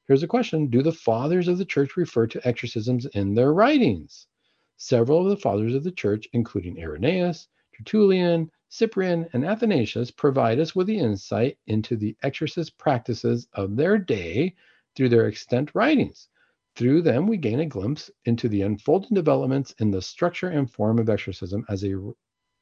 Here's 0.08 0.24
a 0.24 0.26
question 0.26 0.66
Do 0.66 0.82
the 0.82 0.90
fathers 0.90 1.46
of 1.46 1.58
the 1.58 1.64
church 1.64 1.96
refer 1.96 2.26
to 2.26 2.46
exorcisms 2.46 3.06
in 3.06 3.34
their 3.34 3.54
writings? 3.54 4.26
Several 4.76 5.22
of 5.22 5.30
the 5.30 5.36
fathers 5.36 5.76
of 5.76 5.84
the 5.84 5.92
church, 5.92 6.26
including 6.32 6.82
Irenaeus, 6.82 7.46
Tertullian, 7.78 8.50
Cyprian, 8.74 9.28
and 9.34 9.44
Athanasius, 9.44 10.10
provide 10.10 10.58
us 10.58 10.74
with 10.74 10.86
the 10.86 10.98
insight 10.98 11.58
into 11.66 11.94
the 11.94 12.16
exorcist 12.22 12.78
practices 12.78 13.46
of 13.52 13.76
their 13.76 13.98
day 13.98 14.54
through 14.96 15.10
their 15.10 15.26
extant 15.26 15.70
writings. 15.74 16.28
Through 16.74 17.02
them, 17.02 17.26
we 17.26 17.36
gain 17.36 17.60
a 17.60 17.66
glimpse 17.66 18.10
into 18.24 18.48
the 18.48 18.62
unfolding 18.62 19.14
developments 19.14 19.74
in 19.78 19.90
the 19.90 20.00
structure 20.00 20.48
and 20.48 20.70
form 20.70 20.98
of 20.98 21.10
exorcism 21.10 21.66
as 21.68 21.84
a 21.84 22.14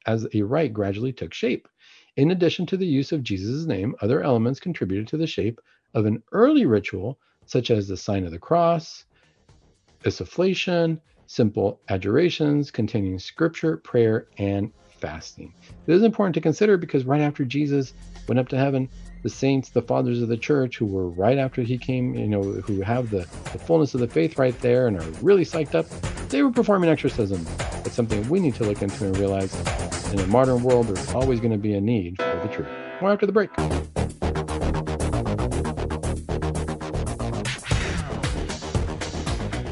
as 0.05 0.27
a 0.33 0.41
rite 0.41 0.73
gradually 0.73 1.13
took 1.13 1.33
shape. 1.33 1.69
In 2.17 2.31
addition 2.31 2.65
to 2.65 2.75
the 2.75 2.85
use 2.85 3.13
of 3.13 3.23
Jesus' 3.23 3.65
name, 3.65 3.95
other 4.01 4.21
elements 4.21 4.59
contributed 4.59 5.07
to 5.07 5.17
the 5.17 5.25
shape 5.25 5.61
of 5.93 6.05
an 6.05 6.21
early 6.33 6.65
ritual, 6.65 7.21
such 7.45 7.71
as 7.71 7.87
the 7.87 7.95
sign 7.95 8.25
of 8.25 8.31
the 8.31 8.37
cross, 8.37 9.05
insufflation, 10.03 10.99
simple 11.25 11.79
adjurations 11.87 12.69
containing 12.69 13.17
scripture, 13.17 13.77
prayer, 13.77 14.27
and 14.37 14.73
fasting. 15.01 15.53
It 15.87 15.93
is 15.93 16.03
important 16.03 16.35
to 16.35 16.41
consider 16.41 16.77
because 16.77 17.03
right 17.03 17.21
after 17.21 17.43
Jesus 17.43 17.93
went 18.27 18.39
up 18.39 18.47
to 18.49 18.57
heaven, 18.57 18.87
the 19.23 19.29
saints, 19.29 19.69
the 19.69 19.81
fathers 19.81 20.21
of 20.21 20.29
the 20.29 20.37
church, 20.37 20.77
who 20.77 20.85
were 20.85 21.09
right 21.09 21.37
after 21.37 21.61
he 21.61 21.77
came, 21.77 22.15
you 22.15 22.27
know, 22.27 22.41
who 22.41 22.81
have 22.81 23.09
the, 23.09 23.27
the 23.51 23.59
fullness 23.59 23.93
of 23.93 23.99
the 23.99 24.07
faith 24.07 24.37
right 24.37 24.57
there 24.61 24.87
and 24.87 24.97
are 24.97 25.09
really 25.21 25.43
psyched 25.43 25.75
up, 25.75 25.87
they 26.29 26.41
were 26.41 26.51
performing 26.51 26.89
exorcisms. 26.89 27.49
It's 27.85 27.95
something 27.95 28.27
we 28.29 28.39
need 28.39 28.55
to 28.55 28.63
look 28.63 28.81
into 28.81 29.05
and 29.05 29.17
realize 29.17 29.53
in 30.13 30.19
a 30.19 30.27
modern 30.27 30.63
world, 30.63 30.87
there's 30.87 31.13
always 31.13 31.39
going 31.39 31.51
to 31.51 31.57
be 31.57 31.73
a 31.73 31.81
need 31.81 32.17
for 32.17 32.39
the 32.43 32.53
truth. 32.53 32.69
More 33.01 33.11
after 33.11 33.25
the 33.25 33.31
break. 33.31 33.49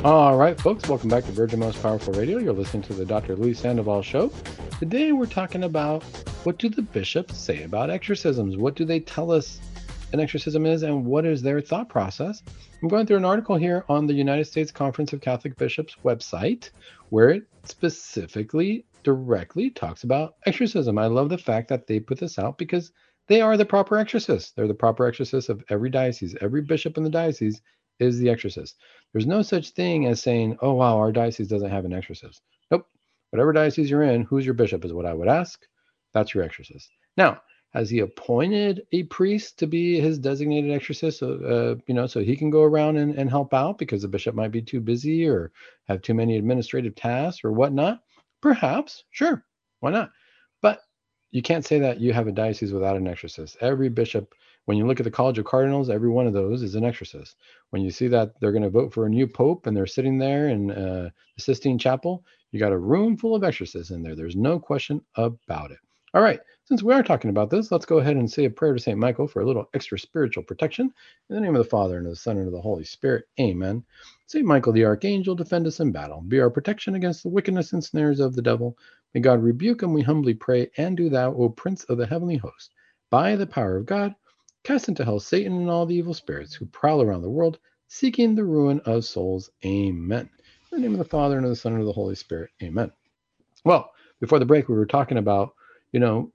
All 0.05 0.37
right, 0.37 0.57
folks, 0.57 0.87
welcome 0.87 1.09
back 1.09 1.25
to 1.25 1.33
Virgin 1.33 1.59
Most 1.59 1.81
Powerful 1.81 2.13
Radio. 2.13 2.37
You're 2.37 2.53
listening 2.53 2.83
to 2.83 2.93
the 2.93 3.03
Dr. 3.03 3.35
Luis 3.35 3.59
Sandoval 3.59 4.01
Show. 4.01 4.31
Today 4.79 5.11
we're 5.11 5.25
talking 5.25 5.65
about 5.65 6.03
what 6.45 6.57
do 6.57 6.69
the 6.69 6.81
bishops 6.81 7.37
say 7.37 7.63
about 7.63 7.89
exorcisms? 7.89 8.55
What 8.55 8.77
do 8.77 8.85
they 8.85 9.01
tell 9.01 9.29
us 9.29 9.59
an 10.13 10.21
exorcism 10.21 10.65
is 10.65 10.83
and 10.83 11.05
what 11.05 11.25
is 11.25 11.41
their 11.41 11.59
thought 11.59 11.89
process? 11.89 12.41
I'm 12.81 12.87
going 12.87 13.07
through 13.07 13.17
an 13.17 13.25
article 13.25 13.57
here 13.57 13.83
on 13.89 14.07
the 14.07 14.13
United 14.13 14.45
States 14.45 14.71
Conference 14.71 15.11
of 15.11 15.19
Catholic 15.19 15.57
Bishops 15.57 15.97
website 16.05 16.69
where 17.09 17.31
it 17.31 17.43
specifically 17.65 18.85
directly 19.03 19.69
talks 19.69 20.05
about 20.05 20.35
exorcism. 20.45 20.97
I 20.97 21.07
love 21.07 21.27
the 21.27 21.37
fact 21.37 21.67
that 21.67 21.87
they 21.87 21.99
put 21.99 22.19
this 22.19 22.39
out 22.39 22.57
because 22.57 22.93
they 23.27 23.41
are 23.41 23.57
the 23.57 23.65
proper 23.65 23.97
exorcists. 23.97 24.51
They're 24.51 24.65
the 24.65 24.73
proper 24.73 25.07
exorcists 25.07 25.49
of 25.49 25.61
every 25.67 25.89
diocese. 25.89 26.37
Every 26.39 26.61
bishop 26.61 26.97
in 26.97 27.03
the 27.03 27.09
diocese 27.09 27.61
is 27.99 28.17
the 28.19 28.29
exorcist. 28.29 28.77
There's 29.13 29.27
no 29.27 29.41
such 29.41 29.71
thing 29.71 30.05
as 30.05 30.21
saying, 30.21 30.57
oh, 30.61 30.73
wow, 30.73 30.97
our 30.97 31.11
diocese 31.11 31.47
doesn't 31.47 31.71
have 31.71 31.85
an 31.85 31.93
exorcist. 31.93 32.41
Nope. 32.71 32.87
Whatever 33.31 33.53
diocese 33.53 33.89
you're 33.89 34.03
in, 34.03 34.23
who's 34.23 34.45
your 34.45 34.53
bishop 34.53 34.85
is 34.85 34.93
what 34.93 35.05
I 35.05 35.13
would 35.13 35.27
ask. 35.27 35.65
That's 36.13 36.33
your 36.33 36.43
exorcist. 36.43 36.89
Now, 37.17 37.41
has 37.73 37.89
he 37.89 37.99
appointed 37.99 38.87
a 38.93 39.03
priest 39.03 39.59
to 39.59 39.67
be 39.67 39.99
his 39.99 40.17
designated 40.17 40.71
exorcist? 40.71 41.19
So, 41.19 41.33
uh, 41.33 41.81
you 41.85 41.93
know, 41.93 42.07
so 42.07 42.21
he 42.21 42.35
can 42.35 42.49
go 42.49 42.63
around 42.63 42.97
and, 42.97 43.13
and 43.13 43.29
help 43.29 43.53
out 43.53 43.77
because 43.77 44.01
the 44.01 44.07
bishop 44.07 44.33
might 44.33 44.51
be 44.51 44.61
too 44.61 44.79
busy 44.79 45.27
or 45.27 45.51
have 45.87 46.01
too 46.01 46.15
many 46.15 46.37
administrative 46.37 46.95
tasks 46.95 47.43
or 47.43 47.51
whatnot. 47.51 48.01
Perhaps, 48.41 49.03
sure, 49.11 49.45
why 49.81 49.91
not? 49.91 50.11
But 50.61 50.81
you 51.29 51.43
can't 51.43 51.65
say 51.65 51.77
that 51.79 51.99
you 51.99 52.11
have 52.11 52.27
a 52.27 52.31
diocese 52.31 52.73
without 52.73 52.97
an 52.97 53.07
exorcist. 53.07 53.57
Every 53.61 53.89
bishop, 53.89 54.33
when 54.65 54.77
you 54.77 54.85
look 54.85 54.99
at 54.99 55.03
the 55.03 55.11
College 55.11 55.39
of 55.39 55.45
Cardinals, 55.45 55.89
every 55.89 56.09
one 56.09 56.27
of 56.27 56.33
those 56.33 56.61
is 56.61 56.75
an 56.75 56.85
exorcist. 56.85 57.37
When 57.71 57.81
you 57.81 57.91
see 57.91 58.07
that 58.09 58.33
they're 58.39 58.51
going 58.51 58.63
to 58.63 58.69
vote 58.69 58.93
for 58.93 59.05
a 59.05 59.09
new 59.09 59.27
pope 59.27 59.67
and 59.67 59.75
they're 59.75 59.87
sitting 59.87 60.17
there 60.17 60.49
in 60.49 60.71
uh, 60.71 61.09
the 61.35 61.41
Sistine 61.41 61.79
Chapel, 61.79 62.23
you 62.51 62.59
got 62.59 62.71
a 62.71 62.77
room 62.77 63.17
full 63.17 63.35
of 63.35 63.43
exorcists 63.43 63.91
in 63.91 64.03
there. 64.03 64.15
There's 64.15 64.35
no 64.35 64.59
question 64.59 65.01
about 65.15 65.71
it. 65.71 65.79
All 66.13 66.23
right, 66.23 66.39
since 66.65 66.81
we 66.81 66.93
are 66.93 67.03
talking 67.03 67.29
about 67.29 67.51
this, 67.51 67.71
let's 67.71 67.85
go 67.85 67.99
ahead 67.99 68.15
and 68.15 68.31
say 68.31 68.45
a 68.45 68.49
prayer 68.49 68.73
to 68.73 68.79
St. 68.79 68.97
Michael 68.97 69.27
for 69.27 69.41
a 69.41 69.45
little 69.45 69.69
extra 69.75 69.99
spiritual 69.99 70.43
protection. 70.43 70.91
In 71.29 71.35
the 71.35 71.41
name 71.41 71.55
of 71.55 71.63
the 71.63 71.69
Father, 71.69 71.97
and 71.97 72.07
of 72.07 72.13
the 72.13 72.15
Son, 72.15 72.37
and 72.37 72.47
of 72.47 72.53
the 72.53 72.61
Holy 72.61 72.83
Spirit. 72.83 73.25
Amen. 73.39 73.83
St. 74.25 74.43
Michael 74.43 74.73
the 74.73 74.85
Archangel, 74.85 75.35
defend 75.35 75.67
us 75.67 75.79
in 75.79 75.91
battle. 75.91 76.21
Be 76.21 76.39
our 76.39 76.49
protection 76.49 76.95
against 76.95 77.21
the 77.21 77.29
wickedness 77.29 77.73
and 77.73 77.83
snares 77.83 78.19
of 78.19 78.35
the 78.35 78.41
devil. 78.41 78.75
May 79.13 79.21
God 79.21 79.43
rebuke 79.43 79.83
him, 79.83 79.93
we 79.93 80.01
humbly 80.01 80.33
pray. 80.33 80.71
And 80.77 80.97
do 80.97 81.09
thou, 81.09 81.33
O 81.33 81.49
Prince 81.49 81.83
of 81.85 81.99
the 81.99 82.07
heavenly 82.07 82.37
host, 82.37 82.73
by 83.11 83.35
the 83.35 83.47
power 83.47 83.77
of 83.77 83.85
God, 83.85 84.15
cast 84.63 84.89
into 84.89 85.05
hell 85.05 85.19
Satan 85.19 85.53
and 85.53 85.69
all 85.69 85.85
the 85.85 85.95
evil 85.95 86.13
spirits 86.13 86.53
who 86.53 86.65
prowl 86.65 87.01
around 87.01 87.21
the 87.21 87.29
world, 87.29 87.59
seeking 87.87 88.35
the 88.35 88.43
ruin 88.43 88.79
of 88.85 89.05
souls. 89.05 89.49
Amen. 89.65 90.29
In 90.71 90.81
the 90.81 90.87
name 90.87 90.93
of 90.93 90.99
the 90.99 91.05
Father, 91.05 91.37
and 91.37 91.45
of 91.45 91.49
the 91.49 91.55
Son, 91.55 91.73
and 91.73 91.81
of 91.81 91.87
the 91.87 91.93
Holy 91.93 92.15
Spirit. 92.15 92.51
Amen. 92.61 92.91
Well, 93.63 93.91
before 94.19 94.39
the 94.39 94.45
break, 94.45 94.69
we 94.69 94.75
were 94.75 94.85
talking 94.85 95.17
about 95.17 95.53
you 95.91 95.99
know, 95.99 96.31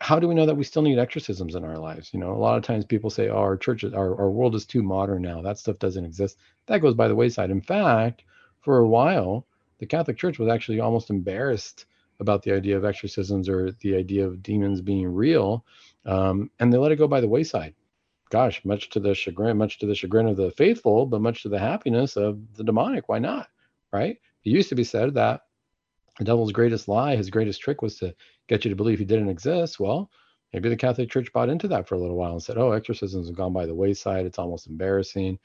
how 0.00 0.18
do 0.18 0.28
we 0.28 0.34
know 0.34 0.46
that 0.46 0.56
we 0.56 0.64
still 0.64 0.82
need 0.82 0.98
exorcisms 0.98 1.54
in 1.54 1.64
our 1.64 1.78
lives? 1.78 2.10
You 2.12 2.20
know, 2.20 2.32
a 2.32 2.36
lot 2.36 2.58
of 2.58 2.64
times 2.64 2.84
people 2.84 3.10
say, 3.10 3.28
oh, 3.28 3.38
our 3.38 3.56
churches, 3.56 3.94
our, 3.94 4.14
our 4.20 4.30
world 4.30 4.54
is 4.54 4.66
too 4.66 4.82
modern 4.82 5.22
now. 5.22 5.40
That 5.40 5.58
stuff 5.58 5.78
doesn't 5.78 6.04
exist. 6.04 6.36
That 6.66 6.82
goes 6.82 6.94
by 6.94 7.08
the 7.08 7.14
wayside. 7.14 7.50
In 7.50 7.62
fact, 7.62 8.22
for 8.60 8.78
a 8.78 8.88
while, 8.88 9.46
the 9.78 9.86
Catholic 9.86 10.18
Church 10.18 10.38
was 10.38 10.48
actually 10.48 10.80
almost 10.80 11.10
embarrassed 11.10 11.86
about 12.20 12.42
the 12.42 12.52
idea 12.52 12.76
of 12.76 12.84
exorcisms 12.84 13.48
or 13.48 13.72
the 13.80 13.94
idea 13.94 14.26
of 14.26 14.42
demons 14.42 14.80
being 14.80 15.06
real. 15.06 15.64
Um, 16.06 16.50
and 16.58 16.72
they 16.72 16.78
let 16.78 16.92
it 16.92 16.96
go 16.96 17.08
by 17.08 17.20
the 17.20 17.28
wayside. 17.28 17.74
Gosh, 18.30 18.64
much 18.64 18.90
to 18.90 19.00
the 19.00 19.14
chagrin, 19.14 19.56
much 19.56 19.78
to 19.80 19.86
the 19.86 19.94
chagrin 19.94 20.28
of 20.28 20.36
the 20.36 20.50
faithful, 20.52 21.06
but 21.06 21.20
much 21.20 21.42
to 21.42 21.48
the 21.48 21.58
happiness 21.58 22.16
of 22.16 22.38
the 22.56 22.64
demonic. 22.64 23.08
Why 23.08 23.18
not? 23.18 23.48
Right? 23.92 24.16
It 24.44 24.50
used 24.50 24.68
to 24.70 24.74
be 24.74 24.84
said 24.84 25.14
that 25.14 25.42
the 26.18 26.24
devil's 26.24 26.52
greatest 26.52 26.88
lie, 26.88 27.16
his 27.16 27.30
greatest 27.30 27.60
trick 27.60 27.82
was 27.82 27.96
to 27.98 28.14
get 28.48 28.64
you 28.64 28.70
to 28.70 28.76
believe 28.76 28.98
he 28.98 29.04
didn't 29.04 29.28
exist. 29.28 29.78
Well, 29.78 30.10
maybe 30.52 30.68
the 30.68 30.76
Catholic 30.76 31.10
Church 31.10 31.32
bought 31.32 31.50
into 31.50 31.68
that 31.68 31.86
for 31.88 31.94
a 31.94 31.98
little 31.98 32.16
while 32.16 32.32
and 32.32 32.42
said, 32.42 32.56
oh, 32.56 32.72
exorcisms 32.72 33.28
have 33.28 33.36
gone 33.36 33.52
by 33.52 33.66
the 33.66 33.74
wayside. 33.74 34.26
It's 34.26 34.38
almost 34.38 34.66
embarrassing. 34.66 35.38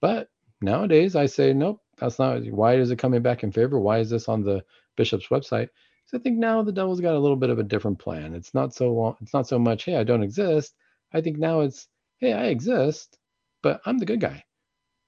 But 0.00 0.28
nowadays, 0.60 1.14
I 1.14 1.26
say, 1.26 1.52
nope, 1.52 1.80
that's 1.98 2.18
not. 2.18 2.44
Why 2.46 2.76
is 2.76 2.90
it 2.90 2.98
coming 2.98 3.22
back 3.22 3.42
in 3.42 3.52
favor? 3.52 3.78
Why 3.78 3.98
is 3.98 4.10
this 4.10 4.28
on 4.28 4.42
the 4.42 4.64
bishop's 4.96 5.28
website? 5.28 5.68
So 6.14 6.20
I 6.20 6.22
think 6.22 6.38
now 6.38 6.62
the 6.62 6.70
devil's 6.70 7.00
got 7.00 7.16
a 7.16 7.18
little 7.18 7.36
bit 7.36 7.50
of 7.50 7.58
a 7.58 7.64
different 7.64 7.98
plan. 7.98 8.34
It's 8.34 8.54
not 8.54 8.72
so 8.72 8.92
long, 8.92 9.16
it's 9.20 9.34
not 9.34 9.48
so 9.48 9.58
much, 9.58 9.82
hey, 9.82 9.96
I 9.96 10.04
don't 10.04 10.22
exist. 10.22 10.72
I 11.12 11.20
think 11.20 11.38
now 11.38 11.62
it's, 11.62 11.88
hey, 12.18 12.32
I 12.32 12.44
exist, 12.44 13.18
but 13.64 13.80
I'm 13.84 13.98
the 13.98 14.06
good 14.06 14.20
guy 14.20 14.44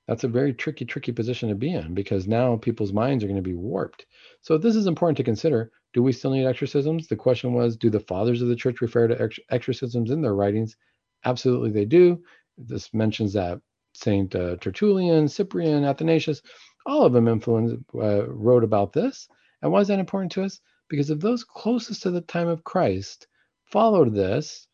that's 0.09 0.25
a 0.25 0.29
very 0.29 0.53
tricky, 0.53 0.85
tricky 0.85 1.13
position 1.13 1.49
to 1.49 1.55
be 1.55 1.73
in 1.73 1.95
because 1.95 2.27
now 2.27 2.57
people's 2.57 2.93
minds 2.93 3.23
are 3.23 3.29
going 3.29 3.37
to 3.37 3.43
be 3.43 3.55
warped. 3.55 4.05
So 4.41 4.59
this 4.59 4.75
is 4.75 4.89
important 4.89 5.17
to 5.19 5.23
consider. 5.23 5.71
Do 5.95 6.03
we 6.03 6.11
still 6.11 6.33
need 6.33 6.45
exorcisms? 6.45 7.07
The 7.07 7.15
question 7.15 7.53
was, 7.53 7.77
do 7.77 7.89
the 7.89 8.01
fathers 8.01 8.43
of 8.43 8.49
the 8.49 8.57
church 8.57 8.81
refer 8.81 9.07
to 9.07 9.23
ex- 9.23 9.39
exorcisms 9.51 10.11
in 10.11 10.23
their 10.23 10.35
writings? 10.35 10.77
Absolutely, 11.25 11.71
they 11.71 11.85
do. 11.85 12.21
This 12.59 12.93
mentions 12.93 13.33
that 13.35 13.61
Saint 13.95 14.35
uh, 14.35 14.57
Tertullian, 14.57 15.29
Cyprian, 15.29 15.85
Athanasius, 15.85 16.43
all 16.85 17.05
of 17.05 17.13
them 17.13 17.29
influenced, 17.29 17.77
uh, 17.95 18.29
wrote 18.29 18.65
about 18.65 18.93
this. 18.93 19.29
And 19.63 19.71
why 19.71 19.81
is 19.81 19.89
that 19.89 20.01
important 20.01 20.33
to 20.33 20.43
us? 20.43 20.61
Because 20.89 21.11
if 21.11 21.21
those 21.21 21.45
closest 21.45 22.03
to 22.03 22.11
the 22.11 22.21
time 22.21 22.49
of 22.49 22.65
Christ 22.65 23.27
followed 23.65 24.15
this, 24.15 24.69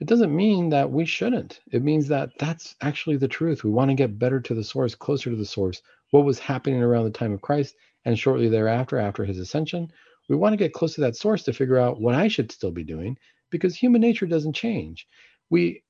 it 0.00 0.08
doesn't 0.08 0.34
mean 0.34 0.68
that 0.70 0.90
we 0.90 1.04
shouldn't. 1.04 1.60
It 1.72 1.82
means 1.82 2.08
that 2.08 2.30
that's 2.38 2.74
actually 2.82 3.16
the 3.16 3.28
truth. 3.28 3.64
We 3.64 3.70
want 3.70 3.90
to 3.90 3.94
get 3.94 4.18
better 4.18 4.40
to 4.40 4.54
the 4.54 4.64
source, 4.64 4.94
closer 4.94 5.30
to 5.30 5.36
the 5.36 5.46
source, 5.46 5.80
what 6.10 6.24
was 6.24 6.38
happening 6.38 6.82
around 6.82 7.04
the 7.04 7.10
time 7.10 7.32
of 7.32 7.40
Christ 7.40 7.76
and 8.04 8.18
shortly 8.18 8.48
thereafter, 8.48 8.98
after 8.98 9.24
his 9.24 9.38
ascension. 9.38 9.90
We 10.28 10.36
want 10.36 10.52
to 10.52 10.58
get 10.58 10.72
close 10.72 10.94
to 10.96 11.00
that 11.02 11.16
source 11.16 11.42
to 11.44 11.52
figure 11.52 11.78
out 11.78 12.00
what 12.00 12.14
I 12.14 12.28
should 12.28 12.50
still 12.52 12.70
be 12.70 12.84
doing 12.84 13.16
because 13.50 13.76
human 13.76 14.00
nature 14.00 14.26
doesn't 14.26 14.54
change. 14.54 15.06
We 15.48 15.82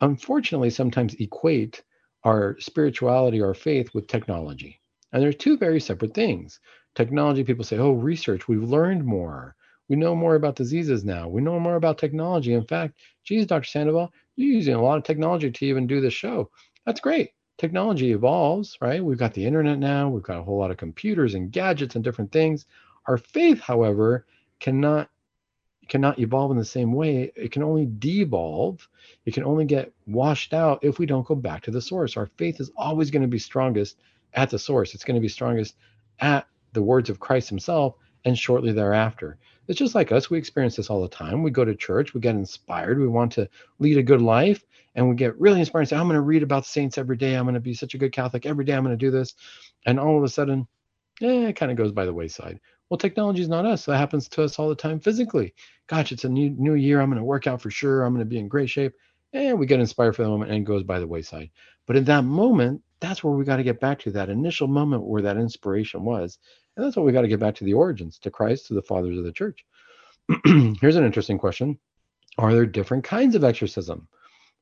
unfortunately 0.00 0.70
sometimes 0.70 1.14
equate 1.14 1.82
our 2.24 2.56
spirituality, 2.58 3.40
our 3.40 3.54
faith 3.54 3.94
with 3.94 4.08
technology. 4.08 4.80
And 5.12 5.22
there's 5.22 5.36
two 5.36 5.56
very 5.56 5.80
separate 5.80 6.14
things. 6.14 6.60
Technology, 6.94 7.44
people 7.44 7.64
say, 7.64 7.78
oh, 7.78 7.92
research, 7.92 8.48
we've 8.48 8.62
learned 8.62 9.04
more. 9.04 9.54
We 9.88 9.96
know 9.96 10.16
more 10.16 10.34
about 10.34 10.56
diseases 10.56 11.04
now. 11.04 11.28
We 11.28 11.40
know 11.40 11.60
more 11.60 11.76
about 11.76 11.98
technology. 11.98 12.54
In 12.54 12.64
fact, 12.64 12.98
geez, 13.22 13.46
Dr. 13.46 13.66
Sandoval, 13.66 14.12
you're 14.34 14.52
using 14.52 14.74
a 14.74 14.82
lot 14.82 14.98
of 14.98 15.04
technology 15.04 15.50
to 15.50 15.66
even 15.66 15.86
do 15.86 16.00
this 16.00 16.14
show. 16.14 16.50
That's 16.84 17.00
great. 17.00 17.30
Technology 17.58 18.12
evolves, 18.12 18.76
right? 18.80 19.02
We've 19.02 19.18
got 19.18 19.32
the 19.32 19.44
internet 19.44 19.78
now. 19.78 20.08
We've 20.08 20.22
got 20.22 20.40
a 20.40 20.42
whole 20.42 20.58
lot 20.58 20.70
of 20.70 20.76
computers 20.76 21.34
and 21.34 21.52
gadgets 21.52 21.94
and 21.94 22.04
different 22.04 22.32
things. 22.32 22.66
Our 23.06 23.16
faith, 23.16 23.60
however, 23.60 24.26
cannot 24.58 25.08
cannot 25.88 26.18
evolve 26.18 26.50
in 26.50 26.56
the 26.56 26.64
same 26.64 26.92
way. 26.92 27.30
It 27.36 27.52
can 27.52 27.62
only 27.62 27.86
devolve. 27.86 28.88
It 29.24 29.34
can 29.34 29.44
only 29.44 29.64
get 29.64 29.92
washed 30.06 30.52
out 30.52 30.80
if 30.82 30.98
we 30.98 31.06
don't 31.06 31.26
go 31.26 31.36
back 31.36 31.62
to 31.62 31.70
the 31.70 31.80
source. 31.80 32.16
Our 32.16 32.26
faith 32.36 32.60
is 32.60 32.72
always 32.76 33.12
going 33.12 33.22
to 33.22 33.28
be 33.28 33.38
strongest 33.38 33.96
at 34.34 34.50
the 34.50 34.58
source. 34.58 34.94
It's 34.94 35.04
going 35.04 35.14
to 35.14 35.20
be 35.20 35.28
strongest 35.28 35.76
at 36.20 36.46
the 36.72 36.82
words 36.82 37.10
of 37.10 37.20
Christ 37.20 37.48
himself 37.48 37.96
and 38.24 38.38
shortly 38.38 38.72
thereafter. 38.72 39.38
It's 39.68 39.78
just 39.78 39.94
like 39.94 40.12
us. 40.12 40.30
We 40.30 40.38
experience 40.38 40.76
this 40.76 40.90
all 40.90 41.02
the 41.02 41.08
time. 41.08 41.42
We 41.42 41.50
go 41.50 41.64
to 41.64 41.74
church, 41.74 42.14
we 42.14 42.20
get 42.20 42.34
inspired, 42.34 43.00
we 43.00 43.08
want 43.08 43.32
to 43.32 43.48
lead 43.78 43.98
a 43.98 44.02
good 44.02 44.22
life, 44.22 44.64
and 44.94 45.08
we 45.08 45.14
get 45.16 45.38
really 45.40 45.60
inspired 45.60 45.82
and 45.82 45.88
say, 45.88 45.96
I'm 45.96 46.06
going 46.06 46.14
to 46.14 46.20
read 46.20 46.42
about 46.42 46.64
the 46.64 46.68
saints 46.68 46.98
every 46.98 47.16
day. 47.16 47.34
I'm 47.34 47.44
going 47.44 47.54
to 47.54 47.60
be 47.60 47.74
such 47.74 47.94
a 47.94 47.98
good 47.98 48.12
Catholic 48.12 48.46
every 48.46 48.64
day. 48.64 48.74
I'm 48.74 48.84
going 48.84 48.96
to 48.96 49.04
do 49.04 49.10
this. 49.10 49.34
And 49.84 49.98
all 49.98 50.16
of 50.16 50.22
a 50.24 50.28
sudden, 50.28 50.66
eh, 51.20 51.48
it 51.48 51.54
kind 51.54 51.70
of 51.70 51.76
goes 51.76 51.92
by 51.92 52.04
the 52.04 52.14
wayside. 52.14 52.60
Well, 52.88 52.98
technology 52.98 53.42
is 53.42 53.48
not 53.48 53.66
us. 53.66 53.84
That 53.86 53.98
happens 53.98 54.28
to 54.28 54.42
us 54.42 54.58
all 54.58 54.68
the 54.68 54.76
time 54.76 55.00
physically. 55.00 55.54
Gosh, 55.88 56.12
it's 56.12 56.24
a 56.24 56.28
new 56.28 56.50
new 56.50 56.74
year. 56.74 57.00
I'm 57.00 57.10
going 57.10 57.18
to 57.18 57.24
work 57.24 57.46
out 57.46 57.60
for 57.60 57.70
sure. 57.70 58.04
I'm 58.04 58.14
going 58.14 58.24
to 58.24 58.28
be 58.28 58.38
in 58.38 58.48
great 58.48 58.70
shape. 58.70 58.94
and 59.32 59.58
we 59.58 59.66
get 59.66 59.80
inspired 59.80 60.14
for 60.14 60.22
the 60.22 60.28
moment 60.28 60.50
and 60.50 60.60
it 60.60 60.64
goes 60.64 60.84
by 60.84 61.00
the 61.00 61.06
wayside. 61.06 61.50
But 61.86 61.96
in 61.96 62.04
that 62.04 62.24
moment, 62.24 62.82
that's 63.00 63.22
where 63.22 63.34
we 63.34 63.44
got 63.44 63.56
to 63.56 63.62
get 63.62 63.80
back 63.80 63.98
to 64.00 64.10
that 64.12 64.28
initial 64.28 64.66
moment 64.66 65.04
where 65.04 65.22
that 65.22 65.36
inspiration 65.36 66.04
was. 66.04 66.38
And 66.76 66.84
that's 66.84 66.96
what 66.96 67.06
we 67.06 67.12
got 67.12 67.22
to 67.22 67.28
get 67.28 67.40
back 67.40 67.54
to 67.56 67.64
the 67.64 67.74
origins, 67.74 68.18
to 68.20 68.30
Christ, 68.30 68.66
to 68.66 68.74
the 68.74 68.82
fathers 68.82 69.18
of 69.18 69.24
the 69.24 69.32
church. 69.32 69.64
Here's 70.44 70.96
an 70.96 71.04
interesting 71.04 71.38
question 71.38 71.78
Are 72.38 72.52
there 72.52 72.66
different 72.66 73.04
kinds 73.04 73.34
of 73.34 73.44
exorcism? 73.44 74.08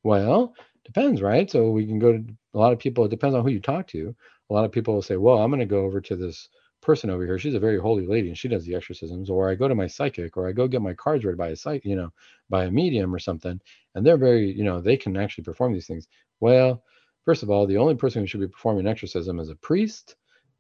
Well, 0.03 0.55
depends, 0.85 1.23
right? 1.23 1.51
So 1.51 1.71
we 1.71 1.87
can 1.87 1.99
go 1.99 2.13
to 2.13 2.25
a 2.55 2.59
lot 2.59 2.73
of 2.73 2.79
people, 2.79 3.05
it 3.05 3.11
depends 3.11 3.35
on 3.35 3.43
who 3.43 3.51
you 3.51 3.61
talk 3.61 3.87
to. 3.89 4.15
A 4.51 4.53
lot 4.53 4.65
of 4.65 4.73
people 4.73 4.95
will 4.95 5.03
say, 5.03 5.17
Well, 5.17 5.39
I'm 5.39 5.51
going 5.51 5.61
to 5.61 5.67
go 5.67 5.85
over 5.85 6.01
to 6.03 6.17
this 6.17 6.49
person 6.83 7.09
over 7.09 7.25
here. 7.25 7.39
She's 7.39 7.55
a 7.55 7.61
very 7.61 7.81
holy 7.81 8.07
lady 8.07 8.29
and 8.29 8.37
she 8.37 8.49
does 8.49 8.67
the 8.67 8.75
exorcisms. 8.75 9.31
Or 9.31 9.51
I 9.51 9.55
go 9.55 9.67
to 9.67 9.75
my 9.75 9.87
psychic 9.87 10.37
or 10.37 10.47
I 10.47 10.53
go 10.53 10.69
get 10.69 10.83
my 10.83 10.93
cards 10.93 11.25
read 11.25 11.39
by 11.39 11.49
a 11.49 11.57
psych, 11.57 11.85
you 11.85 11.97
know, 11.97 12.13
by 12.51 12.65
a 12.65 12.71
medium 12.71 13.15
or 13.15 13.19
something. 13.19 13.59
And 13.95 14.07
they're 14.07 14.19
very, 14.19 14.53
you 14.53 14.65
know, 14.65 14.81
they 14.81 14.99
can 14.99 15.17
actually 15.17 15.45
perform 15.45 15.73
these 15.73 15.87
things. 15.87 16.07
Well, 16.41 16.83
first 17.25 17.43
of 17.43 17.51
all, 17.51 17.67
the 17.67 17.79
only 17.79 17.95
person 17.95 18.23
who 18.23 18.27
should 18.27 18.41
be 18.41 18.49
performing 18.49 18.87
an 18.87 18.91
exorcism 18.91 19.39
is 19.41 19.51
a 19.51 19.57
priest 19.57 20.17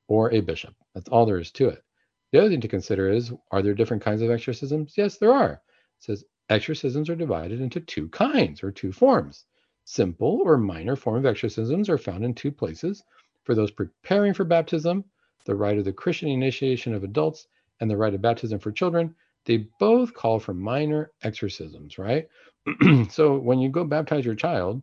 or 0.08 0.32
a 0.32 0.40
bishop. 0.40 0.74
That's 0.94 1.08
all 1.08 1.26
there 1.26 1.38
is 1.38 1.50
to 1.52 1.68
it. 1.68 1.82
The 2.32 2.40
other 2.40 2.50
thing 2.50 2.60
to 2.60 2.68
consider 2.68 3.10
is 3.10 3.32
are 3.50 3.62
there 3.62 3.74
different 3.74 4.02
kinds 4.02 4.22
of 4.22 4.30
exorcisms? 4.30 4.94
Yes, 4.96 5.18
there 5.18 5.32
are. 5.32 5.52
It 5.52 5.60
says 6.00 6.24
exorcisms 6.48 7.08
are 7.08 7.16
divided 7.16 7.60
into 7.60 7.80
two 7.80 8.08
kinds 8.08 8.62
or 8.62 8.70
two 8.70 8.92
forms. 8.92 9.44
Simple 9.84 10.42
or 10.44 10.56
minor 10.56 10.96
form 10.96 11.16
of 11.16 11.26
exorcisms 11.26 11.88
are 11.88 11.98
found 11.98 12.24
in 12.24 12.34
two 12.34 12.50
places 12.50 13.04
for 13.44 13.54
those 13.54 13.70
preparing 13.70 14.34
for 14.34 14.44
baptism 14.44 15.04
the 15.44 15.54
rite 15.54 15.78
of 15.78 15.84
the 15.84 15.92
Christian 15.92 16.28
initiation 16.28 16.94
of 16.94 17.04
adults, 17.04 17.46
and 17.80 17.90
the 17.90 17.96
rite 17.96 18.14
of 18.14 18.22
baptism 18.22 18.58
for 18.58 18.72
children, 18.72 19.14
they 19.44 19.68
both 19.78 20.14
call 20.14 20.38
for 20.38 20.54
minor 20.54 21.10
exorcisms, 21.22 21.98
right? 21.98 22.28
so 23.10 23.36
when 23.36 23.58
you 23.58 23.68
go 23.68 23.84
baptize 23.84 24.24
your 24.24 24.34
child, 24.34 24.82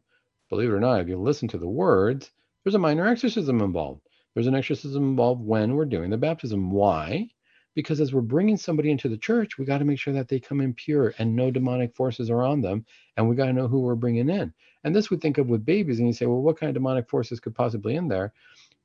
believe 0.51 0.69
it 0.69 0.73
or 0.73 0.81
not, 0.81 0.99
if 0.99 1.07
you 1.07 1.17
listen 1.17 1.47
to 1.47 1.57
the 1.57 1.67
words, 1.67 2.29
there's 2.63 2.75
a 2.75 2.79
minor 2.79 3.07
exorcism 3.07 3.61
involved. 3.61 4.01
There's 4.33 4.47
an 4.47 4.55
exorcism 4.55 5.03
involved 5.03 5.41
when 5.41 5.75
we're 5.75 5.85
doing 5.85 6.09
the 6.09 6.17
baptism. 6.17 6.71
Why? 6.71 7.29
Because 7.73 8.01
as 8.01 8.13
we're 8.13 8.19
bringing 8.19 8.57
somebody 8.57 8.91
into 8.91 9.07
the 9.07 9.17
church, 9.17 9.57
we 9.57 9.63
got 9.63 9.77
to 9.77 9.85
make 9.85 9.97
sure 9.97 10.13
that 10.13 10.27
they 10.27 10.41
come 10.41 10.59
in 10.59 10.73
pure 10.73 11.13
and 11.17 11.37
no 11.37 11.51
demonic 11.51 11.95
forces 11.95 12.29
are 12.29 12.43
on 12.43 12.59
them. 12.59 12.85
And 13.15 13.29
we 13.29 13.37
got 13.37 13.45
to 13.45 13.53
know 13.53 13.69
who 13.69 13.79
we're 13.79 13.95
bringing 13.95 14.29
in. 14.29 14.53
And 14.83 14.93
this 14.93 15.09
we 15.09 15.15
think 15.15 15.37
of 15.37 15.47
with 15.47 15.65
babies. 15.65 15.99
And 15.99 16.07
you 16.07 16.13
say, 16.13 16.25
well, 16.25 16.41
what 16.41 16.59
kind 16.59 16.69
of 16.69 16.73
demonic 16.73 17.09
forces 17.09 17.39
could 17.39 17.55
possibly 17.55 17.95
in 17.95 18.09
there? 18.09 18.33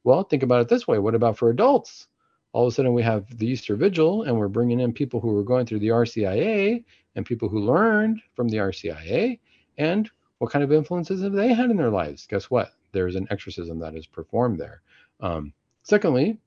Well, 0.05 0.22
think 0.22 0.44
about 0.44 0.61
it 0.61 0.68
this 0.68 0.87
way. 0.87 1.00
What 1.00 1.16
about 1.16 1.37
for 1.37 1.50
adults? 1.50 2.07
All 2.52 2.68
of 2.68 2.72
a 2.72 2.74
sudden, 2.74 2.94
we 2.94 3.02
have 3.02 3.26
the 3.37 3.48
Easter 3.48 3.74
Vigil, 3.74 4.22
and 4.22 4.38
we're 4.38 4.46
bringing 4.46 4.79
in 4.79 4.92
people 4.92 5.18
who 5.18 5.37
are 5.37 5.42
going 5.42 5.66
through 5.66 5.81
the 5.81 5.88
RCIA 5.88 6.85
and 7.16 7.26
people 7.26 7.48
who 7.48 7.59
learned 7.59 8.22
from 8.37 8.48
the 8.48 8.59
RCIA. 8.59 9.40
And 9.79 10.09
what 10.38 10.51
kind 10.51 10.62
of 10.62 10.72
influences 10.72 11.22
have 11.22 11.33
they 11.33 11.53
had 11.53 11.70
in 11.70 11.77
their 11.77 11.90
lives? 11.90 12.27
Guess 12.27 12.51
what? 12.51 12.72
There's 12.92 13.16
an 13.16 13.27
exorcism 13.31 13.79
that 13.81 13.94
is 13.94 14.07
performed 14.07 14.59
there. 14.59 14.83
Um, 15.20 15.53
secondly, 15.83 16.38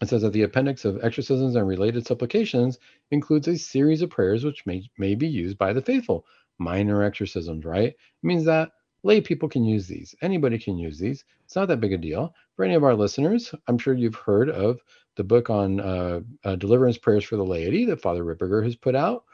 it 0.00 0.08
says 0.08 0.22
that 0.22 0.32
the 0.32 0.42
appendix 0.42 0.84
of 0.84 1.02
exorcisms 1.04 1.56
and 1.56 1.66
related 1.66 2.06
supplications 2.06 2.78
includes 3.10 3.48
a 3.48 3.58
series 3.58 4.02
of 4.02 4.10
prayers 4.10 4.44
which 4.44 4.64
may, 4.64 4.88
may 4.96 5.14
be 5.14 5.26
used 5.26 5.58
by 5.58 5.72
the 5.72 5.82
faithful. 5.82 6.24
Minor 6.58 7.02
exorcisms, 7.02 7.64
right? 7.64 7.88
It 7.88 7.96
means 8.22 8.44
that 8.44 8.72
lay 9.02 9.20
people 9.20 9.48
can 9.48 9.64
use 9.64 9.86
these. 9.86 10.14
Anybody 10.22 10.58
can 10.58 10.78
use 10.78 10.98
these. 10.98 11.24
It's 11.44 11.56
not 11.56 11.68
that 11.68 11.80
big 11.80 11.92
a 11.92 11.98
deal. 11.98 12.34
For 12.56 12.64
any 12.64 12.74
of 12.74 12.84
our 12.84 12.94
listeners, 12.94 13.54
I'm 13.66 13.78
sure 13.78 13.94
you've 13.94 14.14
heard 14.14 14.50
of 14.50 14.80
the 15.16 15.24
book 15.24 15.50
on 15.50 15.80
uh, 15.80 16.20
uh, 16.44 16.56
deliverance 16.56 16.98
prayers 16.98 17.24
for 17.24 17.36
the 17.36 17.44
laity 17.44 17.84
that 17.86 18.00
Father 18.00 18.24
Ripperger 18.24 18.64
has 18.64 18.76
put 18.76 18.94
out. 18.94 19.24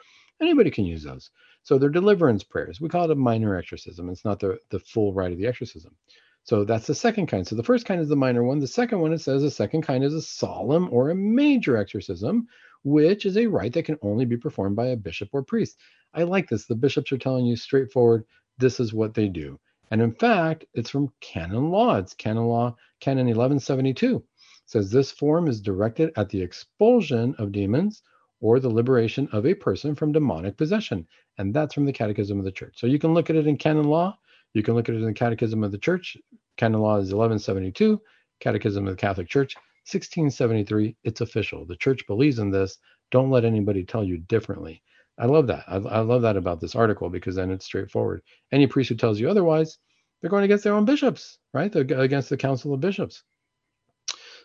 Anybody 0.40 0.70
can 0.70 0.84
use 0.84 1.04
those. 1.04 1.30
So 1.64 1.78
they're 1.78 1.88
deliverance 1.88 2.44
prayers. 2.44 2.80
We 2.80 2.88
call 2.88 3.04
it 3.04 3.10
a 3.10 3.16
minor 3.16 3.56
exorcism. 3.56 4.10
It's 4.10 4.24
not 4.24 4.38
the, 4.38 4.58
the 4.70 4.78
full 4.78 5.12
rite 5.12 5.32
of 5.32 5.38
the 5.38 5.46
exorcism. 5.46 5.96
So 6.44 6.62
that's 6.62 6.86
the 6.86 6.94
second 6.94 7.26
kind. 7.26 7.46
So 7.46 7.56
the 7.56 7.62
first 7.62 7.86
kind 7.86 8.02
is 8.02 8.08
the 8.10 8.16
minor 8.16 8.44
one. 8.44 8.58
The 8.58 8.66
second 8.66 9.00
one, 9.00 9.14
it 9.14 9.22
says 9.22 9.40
the 9.40 9.50
second 9.50 9.80
kind 9.80 10.04
is 10.04 10.12
a 10.12 10.20
solemn 10.20 10.90
or 10.92 11.08
a 11.08 11.14
major 11.14 11.78
exorcism, 11.78 12.46
which 12.84 13.24
is 13.24 13.38
a 13.38 13.46
rite 13.46 13.72
that 13.72 13.86
can 13.86 13.98
only 14.02 14.26
be 14.26 14.36
performed 14.36 14.76
by 14.76 14.88
a 14.88 14.96
bishop 14.96 15.30
or 15.32 15.42
priest. 15.42 15.78
I 16.12 16.24
like 16.24 16.50
this. 16.50 16.66
The 16.66 16.74
bishops 16.74 17.10
are 17.12 17.18
telling 17.18 17.46
you 17.46 17.56
straightforward, 17.56 18.26
this 18.58 18.78
is 18.78 18.92
what 18.92 19.14
they 19.14 19.28
do. 19.28 19.58
And 19.90 20.02
in 20.02 20.12
fact, 20.12 20.66
it's 20.74 20.90
from 20.90 21.12
canon 21.20 21.70
law. 21.70 21.96
It's 21.96 22.12
canon 22.12 22.44
law, 22.44 22.76
canon 23.00 23.26
1172. 23.26 24.16
It 24.16 24.22
says 24.66 24.90
this 24.90 25.10
form 25.10 25.48
is 25.48 25.62
directed 25.62 26.12
at 26.16 26.28
the 26.28 26.42
expulsion 26.42 27.34
of 27.38 27.52
demons 27.52 28.02
or 28.44 28.60
the 28.60 28.68
liberation 28.68 29.26
of 29.32 29.46
a 29.46 29.54
person 29.54 29.94
from 29.94 30.12
demonic 30.12 30.54
possession. 30.58 31.06
And 31.38 31.54
that's 31.54 31.72
from 31.72 31.86
the 31.86 31.92
Catechism 31.94 32.38
of 32.38 32.44
the 32.44 32.52
Church. 32.52 32.74
So 32.76 32.86
you 32.86 32.98
can 32.98 33.14
look 33.14 33.30
at 33.30 33.36
it 33.36 33.46
in 33.46 33.56
canon 33.56 33.84
law. 33.84 34.18
You 34.52 34.62
can 34.62 34.74
look 34.74 34.86
at 34.86 34.94
it 34.94 34.98
in 34.98 35.06
the 35.06 35.14
Catechism 35.14 35.64
of 35.64 35.72
the 35.72 35.78
Church. 35.78 36.14
Canon 36.58 36.82
law 36.82 36.96
is 36.96 37.14
1172. 37.14 37.98
Catechism 38.40 38.86
of 38.86 38.92
the 38.92 39.00
Catholic 39.00 39.30
Church, 39.30 39.56
1673. 39.86 40.94
It's 41.04 41.22
official. 41.22 41.64
The 41.64 41.76
church 41.76 42.06
believes 42.06 42.38
in 42.38 42.50
this. 42.50 42.76
Don't 43.10 43.30
let 43.30 43.46
anybody 43.46 43.82
tell 43.82 44.04
you 44.04 44.18
differently. 44.18 44.82
I 45.18 45.24
love 45.24 45.46
that. 45.46 45.64
I, 45.66 45.76
I, 45.76 46.00
love 46.00 46.20
that 46.20 46.36
about 46.36 46.60
this 46.60 46.74
article 46.74 47.08
because 47.08 47.36
then 47.36 47.50
it's 47.50 47.64
straightforward. 47.64 48.20
Any 48.52 48.66
priest 48.66 48.90
who 48.90 48.94
tells 48.94 49.18
you 49.18 49.30
otherwise, 49.30 49.78
they're 50.20 50.30
going 50.30 50.44
against 50.44 50.64
their 50.64 50.74
own 50.74 50.84
bishops, 50.84 51.38
right? 51.54 51.72
They're 51.72 51.86
against 51.98 52.28
the 52.28 52.36
Council 52.36 52.74
of 52.74 52.80
Bishops. 52.80 53.22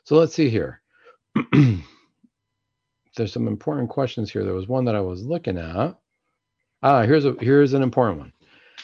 So 0.06 0.16
let's 0.16 0.34
see 0.34 0.50
here. 0.50 0.82
There's 3.16 3.34
some 3.34 3.48
important 3.48 3.90
questions 3.90 4.32
here. 4.32 4.44
There 4.44 4.54
was 4.54 4.68
one 4.68 4.86
that 4.86 4.96
I 4.96 5.02
was 5.02 5.26
looking 5.26 5.58
at. 5.58 5.98
Ah, 6.82 7.02
here's 7.04 7.26
a 7.26 7.36
here's 7.40 7.74
an 7.74 7.84
important 7.84 8.20
one. 8.20 8.34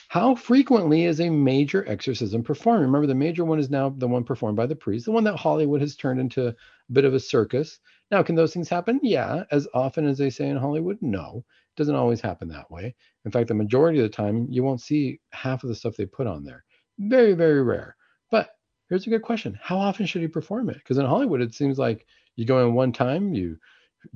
How 0.10 0.36
frequently 0.36 1.06
is 1.06 1.20
a 1.20 1.30
major 1.30 1.88
exorcism 1.88 2.44
performed? 2.44 2.82
Remember, 2.82 3.08
the 3.08 3.16
major 3.16 3.46
one 3.46 3.60
is 3.60 3.70
now 3.70 3.90
the 3.90 4.08
one 4.08 4.24
performed 4.24 4.58
by 4.58 4.66
the 4.66 4.76
priest, 4.76 5.06
the 5.06 5.12
one 5.12 5.24
that 5.24 5.36
Hollywood 5.36 5.82
has 5.82 5.96
turned 5.96 6.20
into 6.20 6.48
a 6.48 6.56
bit 6.92 7.06
of 7.06 7.14
a 7.14 7.20
circus. 7.20 7.80
Now, 8.12 8.22
can 8.24 8.36
those 8.36 8.54
things 8.54 8.70
happen? 8.70 9.00
Yeah. 9.02 9.44
As 9.52 9.68
often 9.74 10.06
as 10.06 10.18
they 10.18 10.30
say 10.30 10.48
in 10.48 10.58
Hollywood? 10.58 10.98
No 11.02 11.44
It 11.48 11.78
doesn't 11.78 11.96
always 11.96 12.22
happen 12.22 12.48
that 12.50 12.70
way. 12.70 12.96
In 13.26 13.32
fact, 13.32 13.48
the 13.48 13.56
majority 13.56 14.00
of 14.00 14.04
the 14.04 14.10
time, 14.10 14.48
you 14.50 14.64
won't 14.64 14.82
see 14.82 15.20
half 15.32 15.64
of 15.64 15.70
the 15.70 15.76
stuff 15.76 15.96
they 15.96 16.06
put 16.06 16.28
on 16.28 16.44
there. 16.44 16.64
Very, 17.00 17.34
very 17.34 17.64
rare. 17.64 17.96
But 18.30 18.52
here's 18.90 19.08
a 19.08 19.10
good 19.10 19.24
question 19.24 19.58
How 19.62 19.78
often 19.78 20.06
should 20.06 20.22
he 20.22 20.28
perform 20.28 20.70
it? 20.70 20.78
Because 20.78 20.98
in 20.98 21.06
Hollywood, 21.06 21.42
it 21.42 21.54
seems 21.54 21.80
like 21.80 22.06
you 22.36 22.46
go 22.46 22.66
in 22.68 22.74
one 22.74 22.92
time, 22.92 23.34
you 23.34 23.58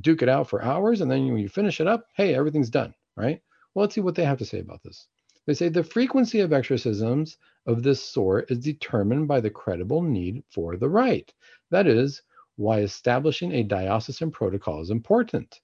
duke 0.02 0.21
it 0.21 0.30
out 0.30 0.49
for 0.49 0.63
hours, 0.63 1.02
and 1.02 1.10
then 1.10 1.28
when 1.28 1.38
you 1.38 1.49
finish 1.49 1.82
it 1.82 1.88
up, 1.88 2.06
hey, 2.15 2.36
everything's 2.36 2.69
done, 2.69 2.93
right? 3.15 3.41
Well, 3.73 3.84
let's 3.84 3.95
see 3.95 4.02
what 4.02 4.15
they 4.15 4.25
have 4.25 4.39
to 4.39 4.45
say 4.45 4.60
about 4.60 4.84
this. 4.84 5.08
They 5.45 5.54
say 5.54 5.69
the 5.69 5.84
frequency 5.84 6.41
of 6.41 6.54
exorcisms 6.54 7.38
of 7.65 7.82
this 7.82 8.04
sort 8.04 8.52
is 8.52 8.60
determined 8.60 9.28
by 9.28 9.41
the 9.41 9.49
credible 9.49 10.02
need 10.02 10.43
for 10.49 10.78
the 10.78 10.89
rite. 10.89 11.34
That 11.71 11.88
is, 11.88 12.21
why 12.56 12.82
establishing 12.82 13.54
a 13.54 13.63
diocesan 13.63 14.32
protocol 14.32 14.82
is 14.82 14.89
important. 14.89 15.62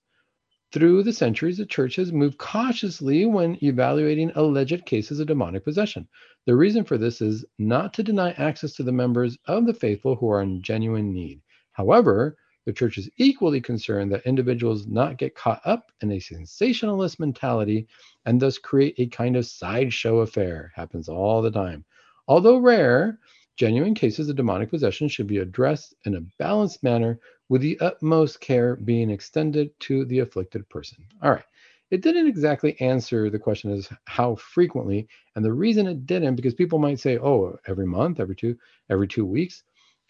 Through 0.72 1.04
the 1.04 1.14
centuries, 1.14 1.58
the 1.58 1.66
church 1.66 1.96
has 1.98 2.12
moved 2.12 2.38
cautiously 2.38 3.26
when 3.26 3.58
evaluating 3.64 4.32
alleged 4.36 4.86
cases 4.86 5.20
of 5.20 5.28
demonic 5.28 5.64
possession. 5.64 6.08
The 6.46 6.56
reason 6.56 6.84
for 6.84 6.98
this 6.98 7.22
is 7.22 7.46
not 7.60 7.94
to 7.94 8.04
deny 8.04 8.32
access 8.32 8.74
to 8.74 8.84
the 8.84 8.92
members 8.92 9.38
of 9.46 9.66
the 9.66 9.74
faithful 9.74 10.16
who 10.16 10.30
are 10.30 10.42
in 10.42 10.62
genuine 10.62 11.14
need. 11.14 11.42
However, 11.74 12.38
the 12.66 12.74
church 12.74 12.98
is 12.98 13.10
equally 13.18 13.62
concerned 13.62 14.12
that 14.12 14.26
individuals 14.26 14.88
not 14.88 15.18
get 15.18 15.36
caught 15.36 15.62
up 15.66 15.92
in 16.02 16.12
a 16.12 16.20
sensationalist 16.20 17.20
mentality 17.20 17.88
and 18.26 18.42
thus 18.42 18.58
create 18.58 18.96
a 18.98 19.08
kind 19.08 19.36
of 19.36 19.46
sideshow 19.46 20.20
affair. 20.20 20.72
Happens 20.76 21.08
all 21.08 21.42
the 21.42 21.52
time. 21.52 21.86
Although 22.28 22.58
rare, 22.58 23.20
genuine 23.56 23.94
cases 23.94 24.30
of 24.30 24.36
demonic 24.36 24.70
possession 24.70 25.08
should 25.08 25.28
be 25.28 25.38
addressed 25.38 25.94
in 26.06 26.16
a 26.16 26.26
balanced 26.40 26.84
manner 26.84 27.20
with 27.50 27.62
the 27.62 27.80
utmost 27.80 28.42
care 28.42 28.76
being 28.76 29.10
extended 29.10 29.70
to 29.82 30.06
the 30.06 30.20
afflicted 30.20 30.68
person. 30.70 31.06
All 31.22 31.32
right. 31.32 31.46
It 31.92 32.02
didn't 32.02 32.28
exactly 32.28 32.80
answer 32.82 33.30
the 33.30 33.38
question 33.38 33.70
is 33.70 33.88
how 34.06 34.36
frequently, 34.36 35.08
and 35.36 35.46
the 35.46 35.54
reason 35.54 35.86
it 35.86 36.08
didn't 36.08 36.36
because 36.36 36.56
people 36.56 36.80
might 36.80 37.00
say, 37.00 37.20
"Oh, 37.20 37.58
every 37.68 37.86
month, 37.86 38.20
every 38.20 38.36
two, 38.36 38.58
every 38.90 39.08
two 39.08 39.24
weeks." 39.26 39.64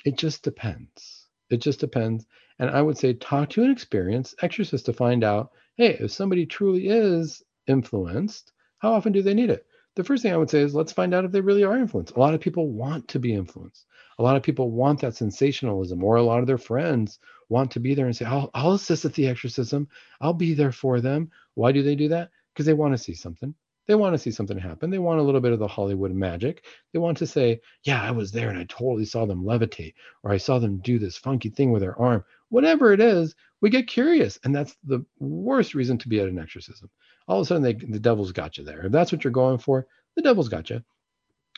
It 0.05 0.17
just 0.17 0.41
depends. 0.41 1.24
It 1.49 1.57
just 1.57 1.79
depends. 1.79 2.25
And 2.59 2.69
I 2.69 2.81
would 2.81 2.97
say 2.97 3.13
talk 3.13 3.49
to 3.51 3.63
an 3.63 3.71
experienced 3.71 4.35
exorcist 4.41 4.85
to 4.85 4.93
find 4.93 5.23
out, 5.23 5.51
hey, 5.75 5.97
if 5.99 6.11
somebody 6.11 6.45
truly 6.45 6.87
is 6.87 7.43
influenced, 7.67 8.51
how 8.79 8.93
often 8.93 9.11
do 9.11 9.21
they 9.21 9.33
need 9.33 9.49
it? 9.49 9.65
The 9.95 10.03
first 10.03 10.23
thing 10.23 10.33
I 10.33 10.37
would 10.37 10.49
say 10.49 10.61
is 10.61 10.75
let's 10.75 10.91
find 10.91 11.13
out 11.13 11.25
if 11.25 11.31
they 11.31 11.41
really 11.41 11.63
are 11.63 11.77
influenced. 11.77 12.15
A 12.15 12.19
lot 12.19 12.33
of 12.33 12.41
people 12.41 12.69
want 12.69 13.07
to 13.09 13.19
be 13.19 13.33
influenced 13.33 13.85
a 14.17 14.23
lot 14.23 14.35
of 14.35 14.43
people 14.43 14.71
want 14.71 15.01
that 15.01 15.15
sensationalism, 15.15 16.03
or 16.03 16.15
a 16.15 16.23
lot 16.23 16.39
of 16.39 16.47
their 16.47 16.57
friends 16.57 17.19
want 17.49 17.71
to 17.71 17.79
be 17.79 17.93
there 17.93 18.05
and 18.05 18.15
say, 18.15 18.25
I'll, 18.25 18.49
I'll 18.53 18.73
assist 18.73 19.05
at 19.05 19.13
the 19.13 19.27
exorcism. 19.27 19.87
I'll 20.21 20.33
be 20.33 20.53
there 20.53 20.71
for 20.71 21.01
them. 21.01 21.31
Why 21.55 21.71
do 21.71 21.83
they 21.83 21.95
do 21.95 22.07
that? 22.09 22.31
Because 22.53 22.65
they 22.65 22.73
want 22.73 22.93
to 22.93 22.97
see 22.97 23.13
something. 23.13 23.53
They 23.87 23.95
want 23.95 24.13
to 24.13 24.19
see 24.19 24.31
something 24.31 24.57
happen. 24.57 24.89
They 24.89 24.97
want 24.97 25.19
a 25.19 25.23
little 25.23 25.41
bit 25.41 25.51
of 25.53 25.59
the 25.59 25.67
Hollywood 25.67 26.11
magic. 26.11 26.65
They 26.91 26.99
want 26.99 27.17
to 27.19 27.27
say, 27.27 27.61
Yeah, 27.83 28.01
I 28.01 28.11
was 28.11 28.31
there 28.31 28.49
and 28.49 28.57
I 28.57 28.65
totally 28.65 29.05
saw 29.05 29.25
them 29.25 29.43
levitate, 29.43 29.93
or 30.23 30.31
I 30.31 30.37
saw 30.37 30.59
them 30.59 30.79
do 30.79 30.97
this 30.97 31.17
funky 31.17 31.49
thing 31.49 31.71
with 31.71 31.81
their 31.81 31.99
arm. 31.99 32.23
Whatever 32.49 32.93
it 32.93 32.99
is, 32.99 33.35
we 33.61 33.69
get 33.69 33.87
curious. 33.87 34.39
And 34.43 34.55
that's 34.55 34.75
the 34.83 35.05
worst 35.19 35.75
reason 35.75 35.97
to 35.99 36.09
be 36.09 36.19
at 36.19 36.29
an 36.29 36.39
exorcism. 36.39 36.89
All 37.27 37.39
of 37.39 37.43
a 37.43 37.47
sudden, 37.47 37.63
they, 37.63 37.73
the 37.73 37.99
devil's 37.99 38.31
got 38.31 38.57
you 38.57 38.63
there. 38.63 38.85
If 38.85 38.91
that's 38.91 39.11
what 39.11 39.23
you're 39.23 39.31
going 39.31 39.57
for, 39.57 39.87
The 40.15 40.21
devil's 40.21 40.49
got 40.49 40.69
you. 40.69 40.83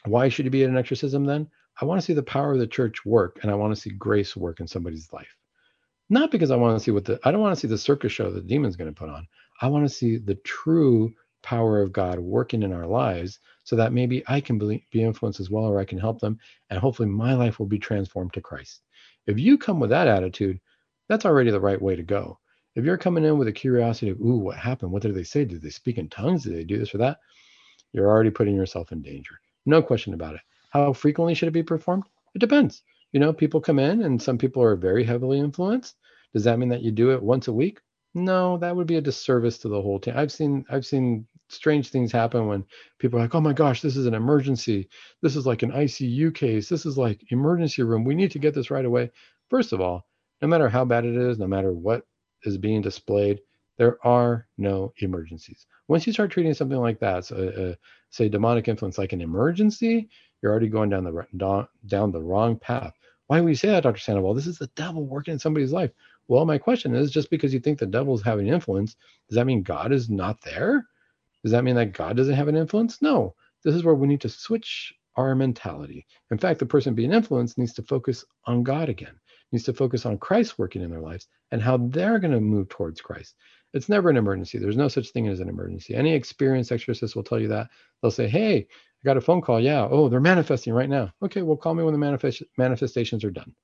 Why 0.05 0.30
should 0.30 0.45
you 0.45 0.51
be 0.51 0.63
at 0.63 0.69
an 0.69 0.78
exorcism 0.78 1.25
then? 1.25 1.49
I 1.80 1.86
want 1.86 1.99
to 2.01 2.05
see 2.05 2.13
the 2.13 2.23
power 2.23 2.53
of 2.53 2.59
the 2.59 2.67
church 2.67 3.05
work 3.05 3.39
and 3.41 3.51
I 3.51 3.55
want 3.55 3.73
to 3.75 3.80
see 3.80 3.91
grace 3.91 4.36
work 4.36 4.59
in 4.59 4.67
somebody's 4.67 5.11
life. 5.13 5.36
Not 6.09 6.32
because 6.32 6.51
I 6.51 6.55
want 6.55 6.78
to 6.78 6.84
see 6.84 6.91
what 6.91 7.05
the, 7.05 7.19
I 7.23 7.32
don't 7.32 7.41
want 7.41 7.55
to 7.55 7.59
see 7.59 7.67
the 7.67 7.78
circus 7.78 8.11
show 8.11 8.32
that 8.32 8.41
the 8.41 8.47
demon's 8.47 8.78
going 8.78 8.93
to 8.93 8.97
put 8.97 9.09
on. 9.09 9.28
I 9.61 9.67
want 9.67 9.86
to 9.88 9.93
see 9.93 10.17
the 10.17 10.36
true 10.36 11.13
power 11.47 11.81
of 11.81 11.93
God 11.93 12.19
working 12.19 12.61
in 12.61 12.73
our 12.73 12.85
lives 12.85 13.39
so 13.63 13.77
that 13.77 13.93
maybe 13.93 14.21
I 14.27 14.41
can 14.41 14.59
be, 14.59 14.83
influenced 14.91 15.39
as 15.39 15.49
well 15.49 15.63
or 15.63 15.79
I 15.79 15.85
can 15.85 15.97
help 15.97 16.19
them. 16.19 16.37
And 16.69 16.77
hopefully 16.77 17.07
my 17.07 17.35
life 17.35 17.57
will 17.57 17.67
be 17.67 17.79
transformed 17.79 18.33
to 18.33 18.41
Christ. 18.41 18.81
If 19.27 19.39
you 19.39 19.57
come 19.57 19.79
with 19.79 19.89
that 19.91 20.09
attitude, 20.09 20.59
that's 21.07 21.25
already 21.25 21.49
the 21.49 21.61
right 21.61 21.81
way 21.81 21.95
to 21.95 22.03
go. 22.03 22.37
If 22.75 22.83
you're 22.83 22.97
coming 22.97 23.23
in 23.23 23.37
with 23.37 23.47
a 23.47 23.53
curiosity 23.53 24.11
of, 24.11 24.19
ooh, 24.19 24.39
what 24.39 24.57
happened? 24.57 24.91
What 24.91 25.03
did 25.03 25.15
they 25.15 25.23
say? 25.23 25.45
Did 25.45 25.61
they 25.61 25.69
speak 25.69 25.97
in 25.97 26.09
tongues? 26.09 26.43
Did 26.43 26.53
they 26.53 26.65
do 26.65 26.77
this 26.77 26.93
or 26.93 26.97
that? 26.97 27.19
You're 27.93 28.09
already 28.09 28.29
putting 28.29 28.53
yourself 28.53 28.91
in 28.91 29.01
danger. 29.01 29.39
No 29.65 29.81
question 29.81 30.13
about 30.13 30.35
it. 30.35 30.41
How 30.71 30.91
frequently 30.91 31.33
should 31.33 31.47
it 31.47 31.51
be 31.51 31.63
performed? 31.63 32.03
It 32.35 32.39
depends. 32.39 32.83
You 33.13 33.21
know, 33.21 33.31
people 33.31 33.61
come 33.61 33.79
in 33.79 34.01
and 34.01 34.21
some 34.21 34.37
people 34.37 34.61
are 34.61 34.75
very 34.75 35.05
heavily 35.05 35.39
influenced. 35.39 35.95
Does 36.33 36.43
that 36.43 36.59
mean 36.59 36.69
that 36.69 36.83
you 36.83 36.91
do 36.91 37.11
it 37.11 37.23
once 37.23 37.47
a 37.47 37.53
week? 37.53 37.79
No, 38.13 38.57
that 38.57 38.75
would 38.75 38.87
be 38.87 38.97
a 38.97 39.01
disservice 39.01 39.57
to 39.59 39.69
the 39.69 39.81
whole 39.81 39.97
team. 39.97 40.15
I've 40.17 40.31
seen 40.31 40.65
I've 40.69 40.85
seen 40.85 41.25
strange 41.49 41.89
things 41.89 42.11
happen 42.11 42.47
when 42.47 42.65
people 42.99 43.19
are 43.19 43.23
like, 43.23 43.35
"Oh 43.35 43.41
my 43.41 43.53
gosh, 43.53 43.81
this 43.81 43.97
is 43.97 44.05
an 44.05 44.13
emergency. 44.13 44.89
This 45.21 45.35
is 45.35 45.45
like 45.45 45.63
an 45.63 45.71
ICU 45.71 46.33
case. 46.33 46.69
This 46.69 46.85
is 46.85 46.97
like 46.97 47.31
emergency 47.31 47.83
room. 47.83 48.03
We 48.03 48.15
need 48.15 48.31
to 48.31 48.39
get 48.39 48.53
this 48.53 48.71
right 48.71 48.85
away." 48.85 49.11
First 49.49 49.73
of 49.73 49.81
all, 49.81 50.05
no 50.41 50.47
matter 50.47 50.69
how 50.69 50.85
bad 50.85 51.05
it 51.05 51.15
is, 51.15 51.39
no 51.39 51.47
matter 51.47 51.73
what 51.73 52.05
is 52.43 52.57
being 52.57 52.81
displayed, 52.81 53.39
there 53.77 53.97
are 54.05 54.47
no 54.57 54.93
emergencies. 54.97 55.65
Once 55.87 56.05
you 56.05 56.13
start 56.13 56.31
treating 56.31 56.53
something 56.53 56.79
like 56.79 56.99
that, 56.99 57.25
so, 57.25 57.35
uh, 57.35 57.75
say 58.09 58.27
demonic 58.29 58.67
influence, 58.67 58.97
like 58.97 59.13
an 59.13 59.21
emergency, 59.21 60.09
you're 60.41 60.51
already 60.51 60.67
going 60.67 60.89
down 60.89 61.03
the 61.03 61.67
down, 61.87 62.11
the 62.11 62.21
wrong 62.21 62.57
path. 62.57 62.93
Why 63.27 63.41
would 63.41 63.49
you 63.49 63.55
say 63.55 63.69
that, 63.69 63.83
Dr. 63.83 63.99
Sandoval? 63.99 64.33
This 64.33 64.47
is 64.47 64.57
the 64.57 64.69
devil 64.75 65.05
working 65.05 65.33
in 65.33 65.39
somebody's 65.39 65.73
life. 65.73 65.91
Well, 66.27 66.45
my 66.45 66.57
question 66.57 66.95
is 66.95 67.11
just 67.11 67.29
because 67.29 67.53
you 67.53 67.59
think 67.59 67.79
the 67.79 67.85
devil 67.85 68.13
is 68.13 68.21
having 68.21 68.47
influence, 68.47 68.95
does 69.29 69.35
that 69.35 69.45
mean 69.45 69.63
God 69.63 69.91
is 69.91 70.09
not 70.09 70.41
there? 70.41 70.85
Does 71.47 71.53
that 71.53 71.63
mean 71.63 71.75
that 71.77 71.93
God 71.93 72.17
doesn't 72.17 72.35
have 72.35 72.49
an 72.49 72.57
influence? 72.57 73.01
No. 73.01 73.33
This 73.63 73.73
is 73.73 73.85
where 73.85 73.95
we 73.95 74.05
need 74.05 74.19
to 74.19 74.27
switch 74.29 74.93
our 75.15 75.33
mentality. 75.33 76.05
In 76.29 76.37
fact, 76.37 76.59
the 76.59 76.65
person 76.65 76.93
being 76.93 77.13
influenced 77.13 77.57
needs 77.57 77.71
to 77.75 77.83
focus 77.83 78.25
on 78.47 78.63
God 78.63 78.89
again, 78.89 79.17
needs 79.53 79.63
to 79.63 79.73
focus 79.73 80.05
on 80.05 80.17
Christ 80.17 80.59
working 80.59 80.81
in 80.81 80.89
their 80.91 80.99
lives 80.99 81.29
and 81.51 81.61
how 81.61 81.77
they're 81.77 82.19
going 82.19 82.33
to 82.33 82.41
move 82.41 82.67
towards 82.67 82.99
Christ. 82.99 83.35
It's 83.73 83.87
never 83.87 84.09
an 84.09 84.17
emergency. 84.17 84.57
There's 84.57 84.75
no 84.75 84.89
such 84.89 85.11
thing 85.11 85.29
as 85.29 85.39
an 85.39 85.47
emergency. 85.47 85.95
Any 85.95 86.13
experienced 86.13 86.73
exorcist 86.73 87.15
will 87.15 87.23
tell 87.23 87.39
you 87.39 87.47
that. 87.47 87.69
They'll 88.01 88.11
say, 88.11 88.27
Hey, 88.27 88.57
I 88.57 89.05
got 89.05 89.15
a 89.15 89.21
phone 89.21 89.41
call. 89.41 89.61
Yeah. 89.61 89.87
Oh, 89.89 90.09
they're 90.09 90.19
manifesting 90.19 90.73
right 90.73 90.89
now. 90.89 91.13
Okay. 91.23 91.43
Well, 91.43 91.55
call 91.55 91.75
me 91.75 91.83
when 91.85 91.93
the 91.93 91.97
manifest- 91.99 92.43
manifestations 92.57 93.23
are 93.23 93.31
done. 93.31 93.55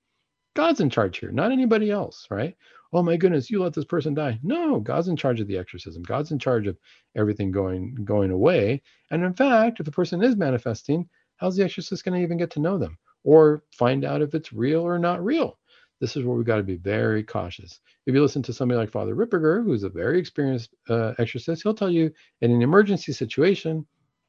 God's 0.56 0.80
in 0.80 0.90
charge 0.90 1.20
here, 1.20 1.32
not 1.32 1.52
anybody 1.52 1.92
else, 1.92 2.28
right? 2.32 2.56
Oh 2.94 3.02
my 3.02 3.18
goodness, 3.18 3.50
you 3.50 3.62
let 3.62 3.74
this 3.74 3.86
person 3.86 4.14
die. 4.14 4.40
No, 4.44 4.80
God's 4.80 5.08
in 5.08 5.16
charge 5.16 5.42
of 5.42 5.48
the 5.48 5.58
exorcism. 5.58 6.04
God's 6.04 6.32
in 6.32 6.38
charge 6.38 6.68
of 6.68 6.78
everything 7.16 7.52
going 7.52 7.96
going 8.06 8.30
away. 8.30 8.84
And 9.10 9.24
in 9.24 9.34
fact, 9.34 9.80
if 9.80 9.86
the 9.86 9.92
person 9.92 10.24
is 10.24 10.36
manifesting, 10.36 11.10
how's 11.38 11.56
the 11.56 11.64
exorcist 11.64 12.06
going 12.06 12.20
to 12.20 12.24
even 12.24 12.38
get 12.38 12.52
to 12.52 12.60
know 12.60 12.78
them 12.78 13.00
or 13.24 13.64
find 13.72 14.06
out 14.06 14.22
if 14.22 14.36
it's 14.36 14.54
real 14.54 14.82
or 14.82 15.00
not 15.00 15.24
real? 15.26 15.58
This 16.00 16.16
is 16.16 16.24
where 16.24 16.36
we've 16.38 16.46
got 16.46 16.58
to 16.58 16.64
be 16.64 16.76
very 16.76 17.24
cautious. 17.24 17.80
If 18.06 18.14
you 18.14 18.22
listen 18.22 18.44
to 18.44 18.54
somebody 18.54 18.78
like 18.78 18.92
Father 18.92 19.16
Ripperger, 19.16 19.64
who's 19.64 19.84
a 19.84 19.90
very 19.90 20.20
experienced 20.20 20.76
uh, 20.90 21.14
exorcist, 21.18 21.64
he'll 21.64 21.74
tell 21.74 21.90
you 21.90 22.12
in 22.42 22.52
an 22.52 22.62
emergency 22.62 23.14
situation, 23.14 23.86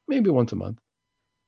maybe 0.07 0.29
once 0.29 0.53
a 0.53 0.55
month, 0.55 0.79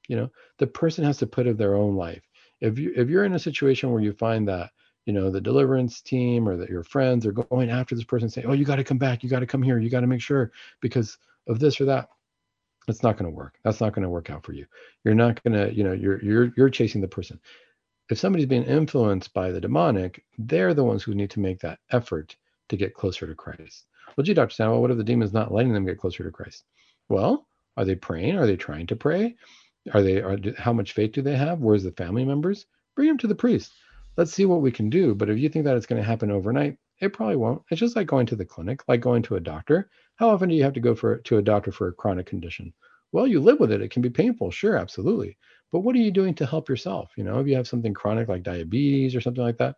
you 0.08 0.18
know, 0.18 0.30
the 0.60 0.68
person 0.68 1.04
has 1.04 1.18
to 1.20 1.28
put 1.28 1.48
of 1.48 1.58
their 1.58 1.76
own 1.76 1.96
life. 1.96 2.22
If 2.62 2.78
you 2.78 2.94
if 2.96 3.10
you're 3.10 3.26
in 3.26 3.34
a 3.34 3.40
situation 3.40 3.92
where 3.92 4.02
you 4.02 4.14
find 4.14 4.48
that 4.48 4.72
you 5.08 5.14
know 5.14 5.32
the 5.32 5.42
deliverance 5.42 6.02
team 6.02 6.48
or 6.48 6.58
that 6.58 6.70
your 6.70 6.84
friends 6.84 7.26
are 7.26 7.32
going 7.32 7.72
after 7.72 7.96
this 7.96 8.04
person 8.04 8.30
saying 8.30 8.46
oh 8.46 8.54
you 8.54 8.66
got 8.66 8.76
to 8.76 8.84
come 8.84 8.98
back. 8.98 9.24
You 9.24 9.30
got 9.30 9.40
to 9.40 9.48
come 9.48 9.64
here. 9.64 9.80
You 9.80 9.90
got 9.90 10.02
to 10.02 10.08
make 10.08 10.22
sure 10.22 10.52
because 10.82 11.18
of 11.48 11.60
this 11.60 11.82
or 11.82 11.86
that. 11.86 12.10
It's 12.90 13.04
not 13.04 13.18
going 13.18 13.30
to 13.30 13.36
work. 13.36 13.58
That's 13.64 13.82
not 13.82 13.94
going 13.94 14.04
to 14.04 14.10
work 14.10 14.30
out 14.30 14.46
for 14.46 14.54
you. 14.54 14.66
You're 15.04 15.16
not 15.16 15.42
going 15.44 15.54
to 15.54 15.74
you 15.74 15.84
know 15.84 15.94
you're 15.94 16.22
you're 16.22 16.54
you're 16.58 16.70
chasing 16.70 17.02
the 17.02 17.08
person. 17.08 17.40
If 18.10 18.20
somebody's 18.20 18.48
being 18.48 18.64
influenced 18.64 19.34
by 19.34 19.52
the 19.52 19.62
demonic 19.62 20.24
they're 20.38 20.74
the 20.74 20.84
ones 20.84 21.04
who 21.04 21.16
need 21.16 21.32
to 21.32 21.40
make 21.40 21.60
that 21.62 21.80
effort 21.92 22.36
to 22.70 22.78
get 22.78 22.94
closer 22.94 23.26
to 23.26 23.34
christ. 23.34 23.86
Well 24.18 24.26
gee 24.26 24.34
dr 24.34 24.54
sandoval 24.54 24.82
what 24.82 24.92
if 24.92 24.98
the 24.98 25.04
demon's 25.06 25.34
not 25.34 25.54
letting 25.54 25.74
them 25.74 25.86
get 25.86 26.00
closer 26.00 26.26
to 26.26 26.32
christ? 26.32 26.66
Well 27.08 27.48
are 27.78 27.86
they 27.86 27.96
praying? 27.96 28.38
Are 28.38 28.46
they 28.46 28.58
trying 28.58 28.88
to 28.88 28.96
pray? 28.98 29.38
Are 29.94 30.02
they 30.02 30.22
are 30.22 30.38
how 30.58 30.74
much 30.74 30.92
faith 30.92 31.14
do 31.14 31.22
they 31.22 31.38
have? 31.38 31.60
Where's 31.60 31.84
the 31.84 31.92
family 31.94 32.26
members? 32.26 32.66
Bring 32.96 33.08
them 33.08 33.18
to 33.20 33.28
the 33.28 33.36
priest 33.36 33.72
let's 34.18 34.34
see 34.34 34.46
what 34.46 34.62
we 34.62 34.72
can 34.72 34.90
do. 34.90 35.16
But 35.16 35.30
if 35.30 35.38
you 35.38 35.48
think 35.48 35.64
that 35.66 35.78
it's 35.78 35.86
going 35.86 36.02
to 36.02 36.08
happen 36.08 36.32
overnight, 36.32 36.78
it 37.00 37.14
probably 37.14 37.36
won't. 37.36 37.62
It's 37.70 37.80
just 37.80 37.96
like 37.96 38.08
going 38.08 38.26
to 38.26 38.36
the 38.36 38.46
clinic, 38.46 38.82
like 38.88 39.00
going 39.00 39.22
to 39.24 39.36
a 39.36 39.40
doctor. 39.40 39.90
How 40.16 40.30
often 40.30 40.50
do 40.50 40.56
you 40.56 40.64
have 40.64 40.74
to 40.74 40.80
go 40.80 40.96
for 40.96 41.20
to 41.20 41.38
a 41.38 41.42
doctor 41.42 41.72
for 41.72 41.88
a 41.88 41.94
chronic 41.94 42.26
condition? 42.26 42.74
Well, 43.12 43.28
you 43.28 43.40
live 43.40 43.60
with 43.60 43.72
it. 43.72 43.82
It 43.82 43.92
can 43.92 44.02
be 44.02 44.10
painful, 44.10 44.52
sure, 44.52 44.76
absolutely. 44.76 45.38
But 45.72 45.82
what 45.82 45.96
are 45.96 46.00
you 46.00 46.12
doing 46.12 46.34
to 46.36 46.46
help 46.46 46.68
yourself? 46.68 47.12
You 47.16 47.24
know, 47.24 47.40
if 47.40 47.48
you 47.48 47.56
have 47.56 47.68
something 47.68 47.94
chronic 47.94 48.28
like 48.28 48.44
diabetes 48.44 49.16
or 49.16 49.22
something 49.22 49.44
like 49.44 49.58
that, 49.60 49.76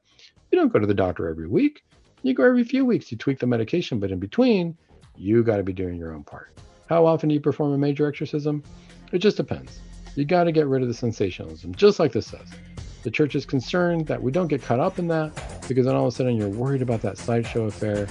you 0.52 0.58
don't 0.58 0.72
go 0.74 0.80
to 0.80 0.88
the 0.88 0.94
doctor 0.94 1.28
every 1.28 1.48
week. 1.48 1.84
You 2.24 2.34
go 2.34 2.44
every 2.44 2.64
few 2.64 2.86
weeks. 2.86 3.12
You 3.12 3.18
tweak 3.18 3.40
the 3.40 3.48
medication, 3.48 4.00
but 4.00 4.12
in 4.12 4.20
between, 4.20 4.78
you 5.16 5.44
got 5.44 5.58
to 5.58 5.64
be 5.64 5.74
doing 5.74 5.96
your 5.96 6.14
own 6.14 6.24
part. 6.24 6.58
How 6.88 7.06
often 7.06 7.30
do 7.30 7.36
you 7.36 7.42
perform 7.42 7.74
a 7.74 7.78
major 7.78 8.08
exorcism? 8.08 8.64
It 9.12 9.20
just 9.20 9.38
depends. 9.38 9.80
You 10.16 10.26
got 10.26 10.46
to 10.46 10.52
get 10.52 10.68
rid 10.68 10.82
of 10.82 10.88
the 10.88 10.94
sensationalism, 10.94 11.76
just 11.76 12.00
like 12.00 12.12
this 12.12 12.28
says. 12.28 12.50
The 13.02 13.12
church 13.12 13.34
is 13.34 13.46
concerned 13.46 14.08
that 14.08 14.22
we 14.22 14.30
don't 14.30 14.48
get 14.48 14.62
caught 14.62 14.82
up 14.82 15.00
in 15.00 15.08
that 15.08 15.32
because 15.70 15.86
then 15.86 15.96
all 15.96 16.08
of 16.08 16.14
a 16.14 16.16
sudden 16.16 16.36
you're 16.36 16.50
worried 16.50 16.82
about 16.82 17.02
that 17.04 17.18
sideshow 17.18 17.64
affair. 17.64 18.06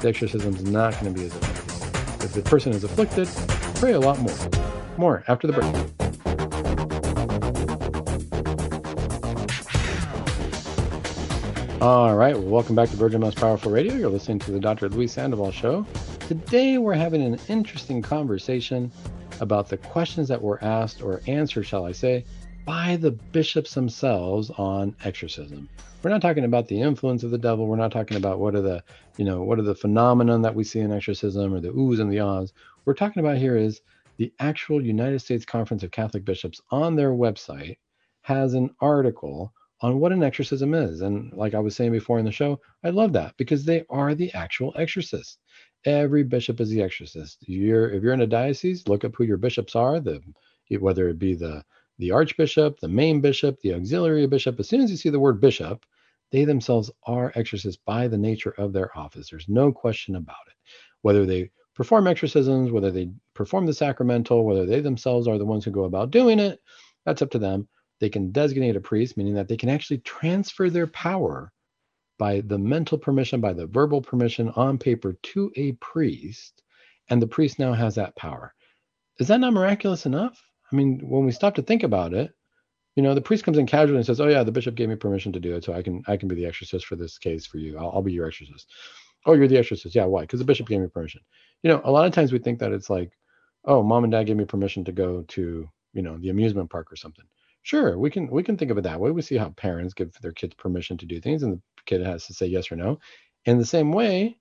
The 0.00 0.08
exorcism 0.08 0.54
is 0.54 0.64
not 0.64 0.98
going 0.98 1.12
to 1.12 1.20
be 1.20 1.26
as 1.26 1.36
effective. 1.36 2.24
If 2.24 2.32
the 2.32 2.42
person 2.42 2.72
is 2.72 2.82
afflicted, 2.82 3.28
pray 3.74 3.92
a 3.92 4.00
lot 4.00 4.18
more. 4.18 4.34
More 4.96 5.24
after 5.28 5.46
the 5.46 5.52
break. 5.52 5.74
All 11.82 12.16
right, 12.16 12.34
well, 12.34 12.46
welcome 12.46 12.74
back 12.74 12.88
to 12.90 12.96
Virgin 12.96 13.20
Most 13.20 13.38
Powerful 13.38 13.70
Radio. 13.70 13.94
You're 13.94 14.08
listening 14.08 14.38
to 14.40 14.52
the 14.52 14.60
Dr. 14.60 14.88
Luis 14.88 15.12
Sandoval 15.12 15.52
Show. 15.52 15.86
Today, 16.28 16.78
we're 16.78 16.94
having 16.94 17.22
an 17.22 17.38
interesting 17.48 18.00
conversation 18.00 18.90
about 19.40 19.68
the 19.68 19.76
questions 19.76 20.28
that 20.28 20.40
were 20.40 20.62
asked, 20.62 21.02
or 21.02 21.20
answered, 21.26 21.64
shall 21.64 21.84
I 21.84 21.92
say, 21.92 22.24
by 22.64 22.96
the 22.96 23.10
bishops 23.10 23.74
themselves 23.74 24.50
on 24.50 24.94
exorcism. 25.04 25.68
We're 26.02 26.10
not 26.10 26.22
talking 26.22 26.44
about 26.44 26.68
the 26.68 26.80
influence 26.80 27.22
of 27.22 27.30
the 27.30 27.38
devil. 27.38 27.66
We're 27.66 27.76
not 27.76 27.92
talking 27.92 28.16
about 28.16 28.38
what 28.38 28.54
are 28.54 28.62
the, 28.62 28.82
you 29.16 29.24
know, 29.24 29.42
what 29.42 29.58
are 29.58 29.62
the 29.62 29.74
phenomenon 29.74 30.42
that 30.42 30.54
we 30.54 30.64
see 30.64 30.80
in 30.80 30.92
exorcism 30.92 31.52
or 31.52 31.60
the 31.60 31.72
oohs 31.72 32.00
and 32.00 32.10
the 32.10 32.20
ahs. 32.20 32.52
We're 32.84 32.94
talking 32.94 33.20
about 33.20 33.36
here 33.36 33.56
is 33.56 33.80
the 34.16 34.32
actual 34.38 34.84
United 34.84 35.20
States 35.20 35.44
Conference 35.44 35.82
of 35.82 35.90
Catholic 35.90 36.24
Bishops 36.24 36.60
on 36.70 36.96
their 36.96 37.12
website 37.12 37.76
has 38.22 38.54
an 38.54 38.70
article 38.80 39.52
on 39.82 39.98
what 39.98 40.12
an 40.12 40.22
exorcism 40.22 40.74
is. 40.74 41.00
And 41.00 41.32
like 41.32 41.54
I 41.54 41.58
was 41.58 41.74
saying 41.74 41.92
before 41.92 42.18
in 42.18 42.24
the 42.24 42.32
show, 42.32 42.60
I 42.84 42.90
love 42.90 43.12
that 43.14 43.36
because 43.36 43.64
they 43.64 43.84
are 43.88 44.14
the 44.14 44.32
actual 44.34 44.74
exorcists. 44.76 45.38
Every 45.86 46.22
bishop 46.22 46.60
is 46.60 46.68
the 46.68 46.82
exorcist. 46.82 47.38
You're 47.48 47.90
if 47.90 48.02
you're 48.02 48.12
in 48.12 48.20
a 48.20 48.26
diocese, 48.26 48.86
look 48.86 49.04
up 49.04 49.14
who 49.16 49.24
your 49.24 49.38
bishops 49.38 49.74
are, 49.74 50.00
the 50.00 50.20
whether 50.78 51.08
it 51.08 51.18
be 51.18 51.34
the 51.34 51.64
the 52.00 52.10
archbishop, 52.10 52.80
the 52.80 52.88
main 52.88 53.20
bishop, 53.20 53.60
the 53.60 53.74
auxiliary 53.74 54.26
bishop, 54.26 54.58
as 54.58 54.68
soon 54.68 54.80
as 54.80 54.90
you 54.90 54.96
see 54.96 55.10
the 55.10 55.20
word 55.20 55.40
bishop, 55.40 55.84
they 56.32 56.44
themselves 56.44 56.90
are 57.06 57.32
exorcists 57.34 57.80
by 57.84 58.08
the 58.08 58.18
nature 58.18 58.54
of 58.56 58.72
their 58.72 58.96
office. 58.98 59.28
There's 59.30 59.48
no 59.48 59.70
question 59.70 60.16
about 60.16 60.36
it. 60.48 60.54
Whether 61.02 61.26
they 61.26 61.50
perform 61.74 62.06
exorcisms, 62.06 62.70
whether 62.72 62.90
they 62.90 63.10
perform 63.34 63.66
the 63.66 63.74
sacramental, 63.74 64.44
whether 64.44 64.66
they 64.66 64.80
themselves 64.80 65.28
are 65.28 65.38
the 65.38 65.44
ones 65.44 65.64
who 65.64 65.70
go 65.70 65.84
about 65.84 66.10
doing 66.10 66.38
it, 66.38 66.60
that's 67.04 67.22
up 67.22 67.30
to 67.32 67.38
them. 67.38 67.68
They 68.00 68.08
can 68.08 68.32
designate 68.32 68.76
a 68.76 68.80
priest, 68.80 69.16
meaning 69.16 69.34
that 69.34 69.48
they 69.48 69.56
can 69.56 69.68
actually 69.68 69.98
transfer 69.98 70.70
their 70.70 70.86
power 70.86 71.52
by 72.18 72.40
the 72.40 72.58
mental 72.58 72.96
permission, 72.98 73.40
by 73.40 73.52
the 73.52 73.66
verbal 73.66 74.00
permission 74.00 74.50
on 74.50 74.78
paper 74.78 75.14
to 75.22 75.52
a 75.56 75.72
priest, 75.72 76.62
and 77.08 77.20
the 77.20 77.26
priest 77.26 77.58
now 77.58 77.72
has 77.72 77.94
that 77.96 78.16
power. 78.16 78.54
Is 79.18 79.28
that 79.28 79.40
not 79.40 79.52
miraculous 79.52 80.06
enough? 80.06 80.40
I 80.72 80.76
mean, 80.76 81.00
when 81.02 81.24
we 81.24 81.32
stop 81.32 81.54
to 81.56 81.62
think 81.62 81.82
about 81.82 82.14
it, 82.14 82.32
you 82.96 83.02
know, 83.02 83.14
the 83.14 83.20
priest 83.20 83.44
comes 83.44 83.58
in 83.58 83.66
casually 83.66 83.96
and 83.96 84.06
says, 84.06 84.20
"Oh 84.20 84.28
yeah, 84.28 84.42
the 84.42 84.52
bishop 84.52 84.74
gave 84.74 84.88
me 84.88 84.96
permission 84.96 85.32
to 85.32 85.40
do 85.40 85.54
it, 85.54 85.64
so 85.64 85.72
I 85.72 85.82
can 85.82 86.02
I 86.06 86.16
can 86.16 86.28
be 86.28 86.34
the 86.34 86.46
exorcist 86.46 86.86
for 86.86 86.96
this 86.96 87.18
case 87.18 87.46
for 87.46 87.58
you. 87.58 87.78
I'll, 87.78 87.90
I'll 87.94 88.02
be 88.02 88.12
your 88.12 88.26
exorcist." 88.26 88.70
Oh, 89.26 89.34
you're 89.34 89.48
the 89.48 89.58
exorcist. 89.58 89.94
Yeah, 89.94 90.06
why? 90.06 90.22
Because 90.22 90.40
the 90.40 90.44
bishop 90.44 90.68
gave 90.68 90.80
me 90.80 90.88
permission. 90.88 91.20
You 91.62 91.70
know, 91.70 91.80
a 91.84 91.90
lot 91.90 92.06
of 92.06 92.12
times 92.12 92.32
we 92.32 92.38
think 92.38 92.58
that 92.58 92.72
it's 92.72 92.90
like, 92.90 93.12
"Oh, 93.64 93.82
mom 93.82 94.04
and 94.04 94.12
dad 94.12 94.24
gave 94.26 94.36
me 94.36 94.44
permission 94.44 94.84
to 94.84 94.92
go 94.92 95.22
to 95.28 95.68
you 95.92 96.02
know 96.02 96.18
the 96.18 96.30
amusement 96.30 96.70
park 96.70 96.92
or 96.92 96.96
something." 96.96 97.24
Sure, 97.62 97.98
we 97.98 98.10
can 98.10 98.28
we 98.30 98.42
can 98.42 98.56
think 98.56 98.70
of 98.70 98.78
it 98.78 98.82
that 98.82 99.00
way. 99.00 99.10
We 99.10 99.22
see 99.22 99.36
how 99.36 99.50
parents 99.50 99.94
give 99.94 100.12
their 100.20 100.32
kids 100.32 100.54
permission 100.54 100.96
to 100.98 101.06
do 101.06 101.20
things, 101.20 101.42
and 101.42 101.54
the 101.54 101.60
kid 101.86 102.02
has 102.02 102.26
to 102.26 102.34
say 102.34 102.46
yes 102.46 102.72
or 102.72 102.76
no. 102.76 102.98
In 103.44 103.58
the 103.58 103.64
same 103.66 103.92
way, 103.92 104.38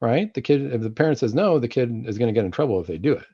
right? 0.00 0.32
The 0.34 0.42
kid, 0.42 0.72
if 0.72 0.82
the 0.82 0.90
parent 0.90 1.18
says 1.18 1.34
no, 1.34 1.58
the 1.58 1.68
kid 1.68 1.90
is 2.06 2.18
going 2.18 2.32
to 2.32 2.38
get 2.38 2.44
in 2.44 2.50
trouble 2.50 2.80
if 2.80 2.86
they 2.86 2.98
do 2.98 3.12
it 3.12 3.26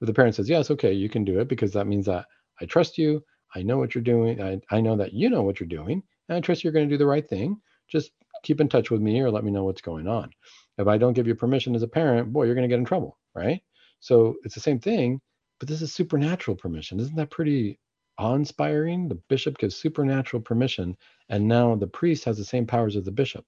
If 0.00 0.06
the 0.06 0.14
parent 0.14 0.34
says, 0.34 0.48
yes, 0.48 0.70
okay, 0.70 0.92
you 0.92 1.08
can 1.08 1.24
do 1.24 1.40
it 1.40 1.48
because 1.48 1.72
that 1.72 1.86
means 1.86 2.06
that 2.06 2.26
I 2.60 2.64
trust 2.66 2.98
you. 2.98 3.22
I 3.54 3.62
know 3.62 3.78
what 3.78 3.94
you're 3.94 4.04
doing. 4.04 4.42
I, 4.42 4.60
I 4.70 4.80
know 4.80 4.96
that 4.96 5.12
you 5.12 5.28
know 5.28 5.42
what 5.42 5.60
you're 5.60 5.68
doing. 5.68 6.02
And 6.28 6.36
I 6.36 6.40
trust 6.40 6.62
you're 6.64 6.72
going 6.72 6.88
to 6.88 6.94
do 6.94 6.98
the 6.98 7.06
right 7.06 7.28
thing. 7.28 7.60
Just 7.88 8.12
keep 8.42 8.60
in 8.60 8.68
touch 8.68 8.90
with 8.90 9.00
me 9.00 9.20
or 9.20 9.30
let 9.30 9.44
me 9.44 9.50
know 9.50 9.64
what's 9.64 9.82
going 9.82 10.06
on. 10.06 10.30
If 10.78 10.86
I 10.86 10.96
don't 10.96 11.12
give 11.12 11.26
you 11.26 11.34
permission 11.34 11.74
as 11.74 11.82
a 11.82 11.88
parent, 11.88 12.32
boy, 12.32 12.44
you're 12.44 12.54
going 12.54 12.68
to 12.68 12.72
get 12.72 12.78
in 12.78 12.84
trouble, 12.84 13.18
right? 13.34 13.60
So 14.00 14.36
it's 14.44 14.54
the 14.54 14.60
same 14.60 14.78
thing, 14.78 15.20
but 15.58 15.68
this 15.68 15.82
is 15.82 15.92
supernatural 15.92 16.56
permission. 16.56 17.00
Isn't 17.00 17.16
that 17.16 17.30
pretty 17.30 17.78
awe-inspiring? 18.16 19.08
The 19.08 19.20
bishop 19.28 19.58
gives 19.58 19.76
supernatural 19.76 20.42
permission, 20.42 20.96
and 21.28 21.46
now 21.46 21.74
the 21.74 21.86
priest 21.86 22.24
has 22.24 22.38
the 22.38 22.44
same 22.44 22.66
powers 22.66 22.96
as 22.96 23.04
the 23.04 23.12
bishop. 23.12 23.44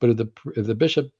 But 0.00 0.10
if 0.10 0.16
the 0.18 0.30
if 0.54 0.66
the 0.66 0.74
bishop 0.74 1.10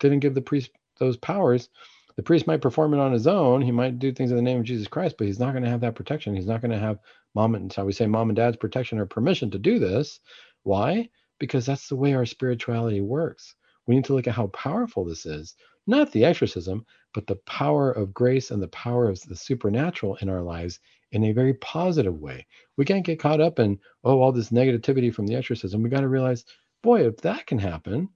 didn't 0.00 0.20
give 0.20 0.34
the 0.34 0.42
priest 0.42 0.70
those 0.98 1.16
powers, 1.16 1.68
the 2.16 2.22
priest 2.22 2.46
might 2.46 2.60
perform 2.60 2.94
it 2.94 3.00
on 3.00 3.12
his 3.12 3.26
own. 3.26 3.62
He 3.62 3.70
might 3.70 3.98
do 3.98 4.12
things 4.12 4.30
in 4.30 4.36
the 4.36 4.42
name 4.42 4.58
of 4.58 4.64
Jesus 4.64 4.88
Christ, 4.88 5.16
but 5.18 5.26
he's 5.26 5.38
not 5.38 5.52
going 5.52 5.64
to 5.64 5.70
have 5.70 5.80
that 5.80 5.94
protection. 5.94 6.34
He's 6.34 6.46
not 6.46 6.60
going 6.60 6.70
to 6.70 6.78
have 6.78 6.98
mom 7.34 7.54
and 7.54 7.72
how 7.72 7.84
we 7.84 7.92
say 7.92 8.06
mom 8.06 8.28
and 8.28 8.36
dad's 8.36 8.56
protection 8.56 8.98
or 8.98 9.06
permission 9.06 9.50
to 9.50 9.58
do 9.58 9.78
this. 9.78 10.20
Why? 10.62 11.08
Because 11.38 11.66
that's 11.66 11.88
the 11.88 11.96
way 11.96 12.14
our 12.14 12.26
spirituality 12.26 13.00
works. 13.00 13.54
We 13.86 13.94
need 13.94 14.04
to 14.06 14.14
look 14.14 14.26
at 14.26 14.34
how 14.34 14.48
powerful 14.48 15.04
this 15.04 15.26
is, 15.26 15.54
not 15.86 16.12
the 16.12 16.24
exorcism, 16.24 16.86
but 17.14 17.26
the 17.26 17.36
power 17.46 17.90
of 17.90 18.14
grace 18.14 18.50
and 18.50 18.62
the 18.62 18.68
power 18.68 19.08
of 19.08 19.20
the 19.22 19.36
supernatural 19.36 20.16
in 20.16 20.28
our 20.28 20.42
lives 20.42 20.78
in 21.10 21.24
a 21.24 21.32
very 21.32 21.54
positive 21.54 22.18
way. 22.20 22.46
We 22.76 22.84
can't 22.84 23.04
get 23.04 23.18
caught 23.18 23.40
up 23.40 23.58
in, 23.58 23.78
oh, 24.04 24.20
all 24.20 24.32
this 24.32 24.50
negativity 24.50 25.12
from 25.12 25.26
the 25.26 25.34
exorcism. 25.34 25.82
We 25.82 25.90
got 25.90 26.00
to 26.00 26.08
realize, 26.08 26.44
boy, 26.82 27.06
if 27.06 27.18
that 27.18 27.46
can 27.46 27.58
happen, 27.58 28.08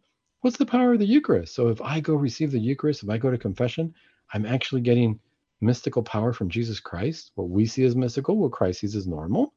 what's 0.47 0.59
the 0.59 0.65
power 0.65 0.93
of 0.93 1.01
the 1.01 1.05
Eucharist? 1.05 1.57
So 1.57 1.71
if 1.71 1.83
I 1.83 1.99
go 1.99 2.15
receive 2.15 2.53
the 2.53 2.61
Eucharist, 2.61 3.03
if 3.03 3.11
I 3.11 3.19
go 3.19 3.33
to 3.33 3.37
confession, 3.37 3.93
I'm 4.33 4.47
actually 4.47 4.81
getting 4.81 5.19
mystical 5.61 6.05
power 6.05 6.33
from 6.33 6.49
Jesus 6.51 6.79
Christ. 6.79 7.33
What 7.35 7.49
we 7.49 7.67
see 7.67 7.83
as 7.83 7.97
mystical, 7.97 8.37
what 8.37 8.53
Christ 8.53 8.79
sees 8.79 8.95
as 8.95 9.09
normal, 9.09 9.55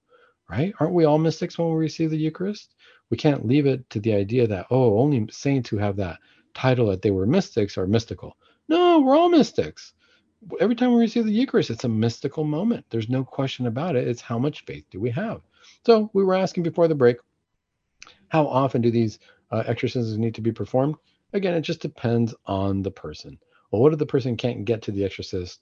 right? 0.50 0.74
Aren't 0.80 0.96
we 0.96 1.06
all 1.06 1.20
mystics 1.20 1.60
when 1.60 1.70
we 1.70 1.76
receive 1.76 2.10
the 2.10 2.18
Eucharist? 2.18 2.74
We 3.12 3.18
can't 3.18 3.46
leave 3.46 3.68
it 3.68 3.88
to 3.92 4.00
the 4.00 4.16
idea 4.16 4.48
that, 4.48 4.66
oh, 4.72 4.98
only 4.98 5.28
saints 5.30 5.70
who 5.70 5.78
have 5.78 5.96
that 5.98 6.18
title 6.56 6.88
that 6.88 7.04
they 7.04 7.12
were 7.12 7.28
mystics 7.28 7.78
are 7.78 7.86
mystical. 7.86 8.36
No, 8.68 9.00
we're 9.02 9.16
all 9.16 9.30
mystics. 9.30 9.94
Every 10.60 10.76
time 10.76 10.92
we 10.92 11.02
receive 11.02 11.26
the 11.26 11.32
Eucharist, 11.32 11.70
it's 11.70 11.84
a 11.84 11.88
mystical 11.90 12.44
moment. 12.44 12.84
There's 12.90 13.10
no 13.10 13.24
question 13.24 13.68
about 13.68 13.96
it. 13.96 14.08
It's 14.08 14.22
how 14.22 14.40
much 14.40 14.66
faith 14.66 14.86
do 14.90 15.00
we 15.00 15.12
have? 15.12 15.42
So 15.86 16.10
we 16.14 16.24
were 16.24 16.34
asking 16.34 16.64
before 16.64 16.88
the 16.88 16.96
break, 16.96 17.18
how 18.30 18.48
often 18.48 18.82
do 18.82 18.90
these 18.90 19.20
uh, 19.52 19.64
exorcisms 19.66 20.18
need 20.18 20.36
to 20.36 20.42
be 20.42 20.52
performed? 20.52 20.96
Again, 21.34 21.54
it 21.54 21.62
just 21.62 21.82
depends 21.82 22.34
on 22.46 22.82
the 22.82 22.92
person. 22.92 23.38
Well, 23.72 23.82
what 23.82 23.94
if 23.94 24.00
the 24.00 24.06
person 24.06 24.36
can't 24.36 24.66
get 24.66 24.82
to 24.84 24.92
the 24.92 25.04
exorcist, 25.06 25.62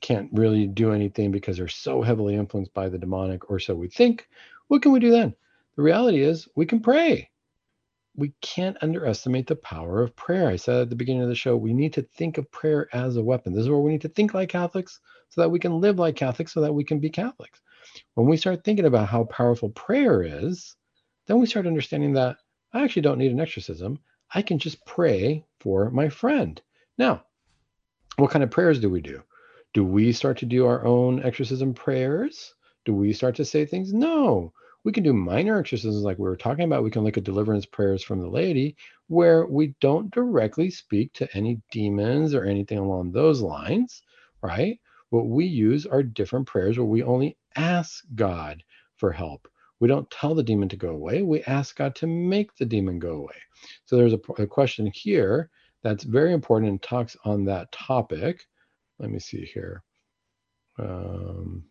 can't 0.00 0.30
really 0.32 0.66
do 0.66 0.92
anything 0.92 1.32
because 1.32 1.56
they're 1.56 1.68
so 1.68 2.02
heavily 2.02 2.36
influenced 2.36 2.72
by 2.74 2.88
the 2.88 2.98
demonic, 2.98 3.50
or 3.50 3.58
so 3.58 3.74
we 3.74 3.88
think? 3.88 4.28
What 4.68 4.82
can 4.82 4.92
we 4.92 5.00
do 5.00 5.10
then? 5.10 5.34
The 5.76 5.82
reality 5.82 6.22
is 6.22 6.48
we 6.54 6.66
can 6.66 6.80
pray. 6.80 7.30
We 8.16 8.32
can't 8.40 8.76
underestimate 8.82 9.46
the 9.46 9.56
power 9.56 10.02
of 10.02 10.16
prayer. 10.16 10.48
I 10.48 10.56
said 10.56 10.82
at 10.82 10.90
the 10.90 10.96
beginning 10.96 11.22
of 11.22 11.28
the 11.28 11.34
show, 11.34 11.56
we 11.56 11.72
need 11.72 11.92
to 11.94 12.02
think 12.02 12.36
of 12.36 12.50
prayer 12.50 12.88
as 12.92 13.16
a 13.16 13.22
weapon. 13.22 13.52
This 13.52 13.62
is 13.62 13.68
where 13.68 13.78
we 13.78 13.92
need 13.92 14.00
to 14.02 14.08
think 14.08 14.34
like 14.34 14.48
Catholics 14.48 15.00
so 15.28 15.40
that 15.40 15.50
we 15.50 15.58
can 15.58 15.80
live 15.80 15.98
like 15.98 16.16
Catholics, 16.16 16.52
so 16.52 16.60
that 16.60 16.74
we 16.74 16.84
can 16.84 16.98
be 16.98 17.10
Catholics. 17.10 17.60
When 18.14 18.26
we 18.26 18.36
start 18.36 18.64
thinking 18.64 18.86
about 18.86 19.08
how 19.08 19.24
powerful 19.24 19.70
prayer 19.70 20.22
is, 20.22 20.76
then 21.26 21.38
we 21.38 21.46
start 21.46 21.66
understanding 21.66 22.12
that 22.14 22.36
I 22.72 22.84
actually 22.84 23.02
don't 23.02 23.18
need 23.18 23.32
an 23.32 23.40
exorcism. 23.40 23.98
I 24.34 24.42
can 24.42 24.58
just 24.58 24.84
pray 24.84 25.44
for 25.60 25.90
my 25.90 26.08
friend. 26.08 26.60
Now, 26.98 27.24
what 28.16 28.30
kind 28.30 28.42
of 28.42 28.50
prayers 28.50 28.80
do 28.80 28.90
we 28.90 29.00
do? 29.00 29.22
Do 29.74 29.84
we 29.84 30.12
start 30.12 30.38
to 30.38 30.46
do 30.46 30.66
our 30.66 30.84
own 30.84 31.22
exorcism 31.22 31.72
prayers? 31.72 32.54
Do 32.84 32.94
we 32.94 33.12
start 33.12 33.36
to 33.36 33.44
say 33.44 33.64
things? 33.64 33.92
No. 33.92 34.52
We 34.84 34.92
can 34.92 35.02
do 35.02 35.12
minor 35.12 35.58
exorcisms 35.58 36.02
like 36.02 36.18
we 36.18 36.24
were 36.24 36.36
talking 36.36 36.64
about. 36.64 36.82
We 36.82 36.90
can 36.90 37.04
look 37.04 37.18
at 37.18 37.24
deliverance 37.24 37.66
prayers 37.66 38.02
from 38.02 38.20
the 38.20 38.28
laity 38.28 38.76
where 39.08 39.46
we 39.46 39.74
don't 39.80 40.10
directly 40.10 40.70
speak 40.70 41.12
to 41.14 41.28
any 41.36 41.60
demons 41.70 42.34
or 42.34 42.44
anything 42.44 42.78
along 42.78 43.12
those 43.12 43.40
lines, 43.40 44.02
right? 44.42 44.78
What 45.10 45.26
we 45.26 45.46
use 45.46 45.86
are 45.86 46.02
different 46.02 46.46
prayers 46.46 46.78
where 46.78 46.86
we 46.86 47.02
only 47.02 47.36
ask 47.56 48.04
God 48.14 48.62
for 48.96 49.12
help. 49.12 49.48
We 49.80 49.88
don't 49.88 50.10
tell 50.10 50.34
the 50.34 50.42
demon 50.42 50.68
to 50.70 50.76
go 50.76 50.90
away. 50.90 51.22
We 51.22 51.42
ask 51.44 51.76
God 51.76 51.94
to 51.96 52.06
make 52.06 52.56
the 52.56 52.66
demon 52.66 52.98
go 52.98 53.12
away. 53.12 53.36
So 53.86 53.96
there's 53.96 54.12
a, 54.12 54.20
a 54.38 54.46
question 54.46 54.90
here 54.94 55.50
that's 55.82 56.04
very 56.04 56.32
important 56.32 56.70
and 56.70 56.82
talks 56.82 57.16
on 57.24 57.44
that 57.44 57.70
topic. 57.72 58.46
Let 58.98 59.10
me 59.10 59.18
see 59.18 59.44
here. 59.44 59.82
Um, 60.78 61.64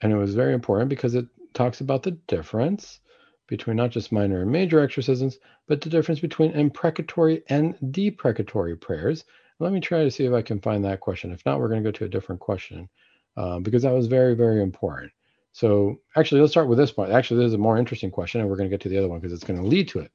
and 0.00 0.12
it 0.12 0.16
was 0.16 0.34
very 0.34 0.54
important 0.54 0.88
because 0.88 1.14
it 1.14 1.26
talks 1.54 1.80
about 1.80 2.02
the 2.02 2.12
difference 2.26 3.00
between 3.48 3.76
not 3.76 3.90
just 3.90 4.12
minor 4.12 4.40
and 4.40 4.50
major 4.50 4.80
exorcisms, 4.80 5.38
but 5.68 5.80
the 5.80 5.90
difference 5.90 6.20
between 6.20 6.52
imprecatory 6.52 7.42
and 7.48 7.76
deprecatory 7.90 8.80
prayers. 8.80 9.24
Let 9.58 9.72
me 9.72 9.80
try 9.80 10.02
to 10.02 10.10
see 10.10 10.24
if 10.24 10.32
I 10.32 10.42
can 10.42 10.60
find 10.60 10.84
that 10.84 11.00
question. 11.00 11.32
If 11.32 11.44
not, 11.44 11.60
we're 11.60 11.68
going 11.68 11.82
to 11.84 11.88
go 11.88 11.96
to 11.98 12.04
a 12.06 12.08
different 12.08 12.40
question 12.40 12.88
uh, 13.36 13.58
because 13.60 13.82
that 13.82 13.92
was 13.92 14.06
very, 14.06 14.34
very 14.34 14.62
important. 14.62 15.12
So 15.52 16.00
actually, 16.16 16.40
let's 16.40 16.52
start 16.52 16.68
with 16.68 16.78
this 16.78 16.96
one. 16.96 17.12
Actually, 17.12 17.40
this 17.40 17.48
is 17.48 17.54
a 17.54 17.58
more 17.58 17.78
interesting 17.78 18.10
question, 18.10 18.40
and 18.40 18.48
we're 18.48 18.56
going 18.56 18.68
to 18.68 18.74
get 18.74 18.80
to 18.82 18.88
the 18.88 18.98
other 18.98 19.08
one 19.08 19.20
because 19.20 19.34
it's 19.34 19.44
going 19.44 19.60
to 19.60 19.66
lead 19.66 19.88
to 19.88 20.00
it. 20.00 20.10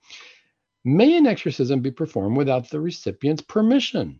May 0.83 1.15
an 1.17 1.27
exorcism 1.27 1.81
be 1.81 1.91
performed 1.91 2.37
without 2.37 2.69
the 2.69 2.79
recipient's 2.79 3.41
permission? 3.41 4.19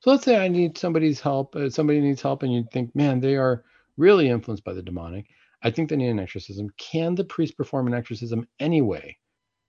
So 0.00 0.10
let's 0.10 0.24
say 0.24 0.36
I 0.36 0.48
need 0.48 0.76
somebody's 0.76 1.20
help. 1.20 1.54
Uh, 1.54 1.70
somebody 1.70 2.00
needs 2.00 2.20
help, 2.20 2.42
and 2.42 2.52
you 2.52 2.64
think, 2.72 2.94
man, 2.96 3.20
they 3.20 3.36
are 3.36 3.64
really 3.96 4.28
influenced 4.28 4.64
by 4.64 4.72
the 4.72 4.82
demonic. 4.82 5.26
I 5.62 5.70
think 5.70 5.88
they 5.88 5.96
need 5.96 6.08
an 6.08 6.18
exorcism. 6.18 6.70
Can 6.76 7.14
the 7.14 7.24
priest 7.24 7.56
perform 7.56 7.86
an 7.86 7.94
exorcism 7.94 8.48
anyway 8.58 9.16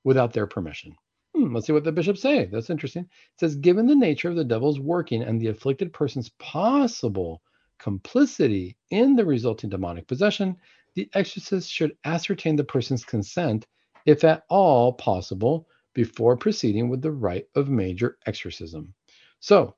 without 0.04 0.34
their 0.34 0.48
permission? 0.48 0.96
Hmm, 1.36 1.54
let's 1.54 1.68
see 1.68 1.74
what 1.74 1.84
the 1.84 1.92
bishops 1.92 2.22
say. 2.22 2.46
That's 2.46 2.72
interesting. 2.72 3.04
It 3.04 3.40
says, 3.40 3.56
given 3.56 3.86
the 3.86 3.96
nature 3.96 4.30
of 4.30 4.36
the 4.36 4.44
devil's 4.44 4.80
working 4.80 5.22
and 5.22 5.40
the 5.40 5.48
afflicted 5.48 5.94
person's 5.94 6.30
possible 6.40 7.44
complicity 7.84 8.78
in 8.92 9.14
the 9.14 9.26
resulting 9.26 9.70
demonic 9.70 10.08
possession, 10.08 10.56
the 10.96 11.10
exorcist 11.14 11.70
should 11.70 11.98
ascertain 12.06 12.56
the 12.56 12.64
person's 12.64 13.04
consent, 13.04 13.68
if 14.06 14.24
at 14.24 14.44
all 14.50 14.94
possible, 14.94 15.68
before 15.94 16.38
proceeding 16.38 16.88
with 16.88 17.02
the 17.02 17.12
rite 17.12 17.46
of 17.56 17.68
major 17.68 18.18
exorcism. 18.26 18.94
So, 19.42 19.76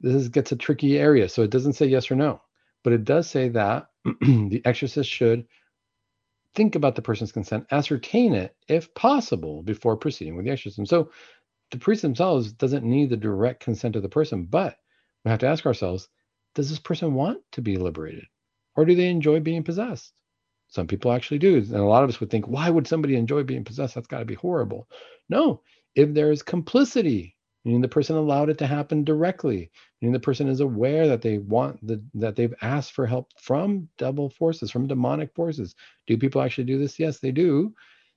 this 0.00 0.28
gets 0.28 0.52
a 0.52 0.56
tricky 0.56 0.98
area. 0.98 1.26
So, 1.26 1.42
it 1.42 1.50
doesn't 1.50 1.72
say 1.72 1.86
yes 1.86 2.10
or 2.10 2.16
no, 2.16 2.42
but 2.84 2.92
it 2.92 3.04
does 3.04 3.30
say 3.30 3.48
that 3.48 3.86
the 4.04 4.60
exorcist 4.66 5.08
should 5.08 5.46
think 6.54 6.74
about 6.74 6.96
the 6.96 7.02
person's 7.02 7.32
consent, 7.32 7.66
ascertain 7.70 8.34
it 8.34 8.54
if 8.68 8.92
possible 8.92 9.62
before 9.62 9.96
proceeding 9.96 10.36
with 10.36 10.44
the 10.44 10.50
exorcism. 10.50 10.84
So 10.84 11.10
the 11.70 11.78
priest 11.78 12.02
themselves 12.02 12.52
doesn't 12.52 12.84
need 12.84 13.08
the 13.08 13.16
direct 13.16 13.60
consent 13.60 13.96
of 13.96 14.02
the 14.02 14.08
person, 14.08 14.44
but 14.44 14.76
we 15.24 15.30
have 15.30 15.40
to 15.40 15.46
ask 15.46 15.64
ourselves, 15.64 16.08
does 16.58 16.68
this 16.68 16.80
person 16.80 17.14
want 17.14 17.38
to 17.52 17.62
be 17.62 17.76
liberated? 17.76 18.24
Or 18.74 18.84
do 18.84 18.94
they 18.94 19.08
enjoy 19.08 19.38
being 19.38 19.62
possessed? 19.62 20.12
Some 20.66 20.88
people 20.88 21.12
actually 21.12 21.38
do. 21.38 21.56
And 21.56 21.76
a 21.76 21.84
lot 21.84 22.02
of 22.02 22.10
us 22.10 22.18
would 22.18 22.30
think, 22.30 22.48
why 22.48 22.68
would 22.68 22.88
somebody 22.88 23.14
enjoy 23.14 23.44
being 23.44 23.64
possessed? 23.64 23.94
That's 23.94 24.08
got 24.08 24.18
to 24.18 24.24
be 24.24 24.34
horrible. 24.34 24.88
No, 25.28 25.62
if 25.94 26.12
there 26.12 26.32
is 26.32 26.42
complicity 26.42 27.36
meaning 27.64 27.80
the 27.80 27.88
person 27.88 28.16
allowed 28.16 28.48
it 28.48 28.58
to 28.58 28.66
happen 28.66 29.04
directly, 29.04 29.70
meaning 30.00 30.12
the 30.12 30.18
person 30.18 30.48
is 30.48 30.60
aware 30.60 31.06
that 31.06 31.22
they 31.22 31.38
want 31.38 31.78
the, 31.86 32.02
that 32.14 32.34
they've 32.34 32.54
asked 32.62 32.92
for 32.92 33.06
help 33.06 33.30
from 33.38 33.86
devil 33.98 34.30
forces, 34.30 34.70
from 34.70 34.86
demonic 34.86 35.34
forces. 35.34 35.74
Do 36.06 36.16
people 36.16 36.40
actually 36.40 36.64
do 36.64 36.78
this? 36.78 36.98
Yes, 36.98 37.18
they 37.18 37.30
do. 37.30 37.74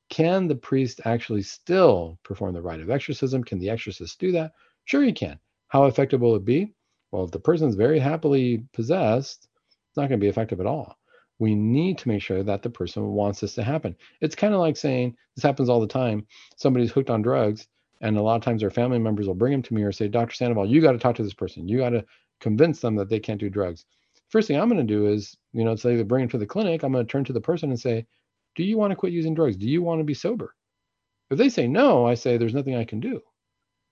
Can 0.09 0.47
the 0.47 0.55
priest 0.55 1.01
actually 1.05 1.41
still 1.41 2.17
perform 2.23 2.53
the 2.53 2.61
rite 2.61 2.79
of 2.79 2.89
exorcism? 2.89 3.43
Can 3.43 3.59
the 3.59 3.69
exorcist 3.69 4.19
do 4.19 4.31
that? 4.31 4.53
Sure, 4.85 5.03
he 5.03 5.11
can. 5.11 5.37
How 5.67 5.85
effective 5.85 6.21
will 6.21 6.35
it 6.35 6.45
be? 6.45 6.73
Well, 7.11 7.25
if 7.25 7.31
the 7.31 7.39
person's 7.39 7.75
very 7.75 7.99
happily 7.99 8.65
possessed, 8.73 9.47
it's 9.89 9.97
not 9.97 10.09
going 10.09 10.19
to 10.19 10.23
be 10.23 10.29
effective 10.29 10.59
at 10.59 10.65
all. 10.65 10.97
We 11.39 11.55
need 11.55 11.97
to 11.99 12.07
make 12.07 12.21
sure 12.21 12.43
that 12.43 12.61
the 12.61 12.69
person 12.69 13.07
wants 13.07 13.39
this 13.41 13.55
to 13.55 13.63
happen. 13.63 13.95
It's 14.21 14.35
kind 14.35 14.53
of 14.53 14.59
like 14.59 14.77
saying 14.77 15.15
this 15.35 15.43
happens 15.43 15.69
all 15.69 15.81
the 15.81 15.87
time. 15.87 16.25
Somebody's 16.55 16.91
hooked 16.91 17.09
on 17.09 17.21
drugs 17.21 17.67
and 18.01 18.17
a 18.17 18.21
lot 18.21 18.35
of 18.35 18.41
times 18.41 18.61
their 18.61 18.71
family 18.71 18.99
members 18.99 19.27
will 19.27 19.35
bring 19.35 19.51
them 19.51 19.61
to 19.63 19.73
me 19.73 19.83
or 19.83 19.91
say, 19.91 20.07
Dr. 20.07 20.33
Sandoval, 20.33 20.65
you 20.65 20.81
got 20.81 20.93
to 20.93 20.97
talk 20.97 21.15
to 21.15 21.23
this 21.23 21.33
person. 21.33 21.67
You 21.67 21.77
got 21.77 21.91
to 21.91 22.05
convince 22.39 22.79
them 22.79 22.95
that 22.95 23.09
they 23.09 23.19
can't 23.19 23.39
do 23.39 23.49
drugs. 23.49 23.85
First 24.29 24.47
thing 24.47 24.59
I'm 24.59 24.69
going 24.69 24.85
to 24.85 24.93
do 24.93 25.07
is, 25.07 25.37
you 25.53 25.63
know, 25.63 25.75
say 25.75 25.95
they 25.95 26.03
bring 26.03 26.23
them 26.23 26.29
to 26.29 26.37
the 26.37 26.45
clinic. 26.45 26.83
I'm 26.83 26.91
going 26.91 27.05
to 27.05 27.11
turn 27.11 27.23
to 27.25 27.33
the 27.33 27.41
person 27.41 27.69
and 27.69 27.79
say, 27.79 28.05
Do 28.55 28.63
you 28.63 28.77
want 28.77 28.91
to 28.91 28.95
quit 28.95 29.13
using 29.13 29.35
drugs? 29.35 29.57
Do 29.57 29.67
you 29.67 29.83
want 29.83 29.99
to 29.99 30.03
be 30.03 30.13
sober? 30.13 30.55
If 31.29 31.37
they 31.37 31.49
say 31.49 31.67
no, 31.67 32.07
I 32.07 32.15
say, 32.15 32.37
There's 32.37 32.53
nothing 32.53 32.75
I 32.75 32.85
can 32.85 32.99
do. 32.99 33.21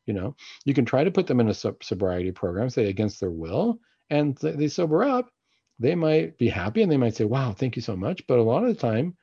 You 0.10 0.16
know, 0.16 0.36
you 0.66 0.74
can 0.74 0.86
try 0.86 1.04
to 1.04 1.12
put 1.12 1.28
them 1.28 1.40
in 1.40 1.50
a 1.50 1.54
sobriety 1.54 2.32
program, 2.32 2.72
say 2.72 2.90
against 2.90 3.20
their 3.20 3.30
will, 3.30 3.80
and 4.10 4.36
they 4.42 4.68
sober 4.68 5.04
up. 5.04 5.30
They 5.78 5.94
might 5.96 6.40
be 6.40 6.50
happy 6.50 6.82
and 6.82 6.92
they 6.92 6.98
might 6.98 7.16
say, 7.16 7.26
Wow, 7.26 7.54
thank 7.54 7.76
you 7.76 7.84
so 7.84 7.96
much. 7.96 8.26
But 8.28 8.40
a 8.40 8.44
lot 8.44 8.64
of 8.64 8.70
the 8.70 8.82
time, 8.82 9.16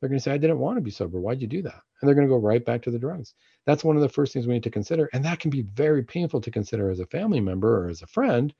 they're 0.00 0.08
going 0.10 0.18
to 0.18 0.24
say, 0.24 0.32
I 0.32 0.38
didn't 0.38 0.58
want 0.58 0.76
to 0.78 0.82
be 0.82 0.90
sober. 0.90 1.20
Why'd 1.20 1.40
you 1.40 1.46
do 1.46 1.62
that? 1.62 1.80
And 2.00 2.08
they're 2.08 2.16
going 2.16 2.26
to 2.26 2.34
go 2.34 2.38
right 2.40 2.64
back 2.64 2.82
to 2.82 2.90
the 2.90 2.98
drugs. 2.98 3.34
That's 3.66 3.84
one 3.84 3.96
of 3.96 4.02
the 4.02 4.08
first 4.08 4.32
things 4.32 4.46
we 4.48 4.54
need 4.54 4.64
to 4.64 4.70
consider. 4.70 5.08
And 5.12 5.24
that 5.24 5.38
can 5.38 5.50
be 5.52 5.62
very 5.62 6.02
painful 6.02 6.40
to 6.42 6.50
consider 6.50 6.90
as 6.90 7.00
a 7.00 7.06
family 7.06 7.40
member 7.40 7.86
or 7.86 7.90
as 7.90 8.02
a 8.02 8.08
friend 8.08 8.52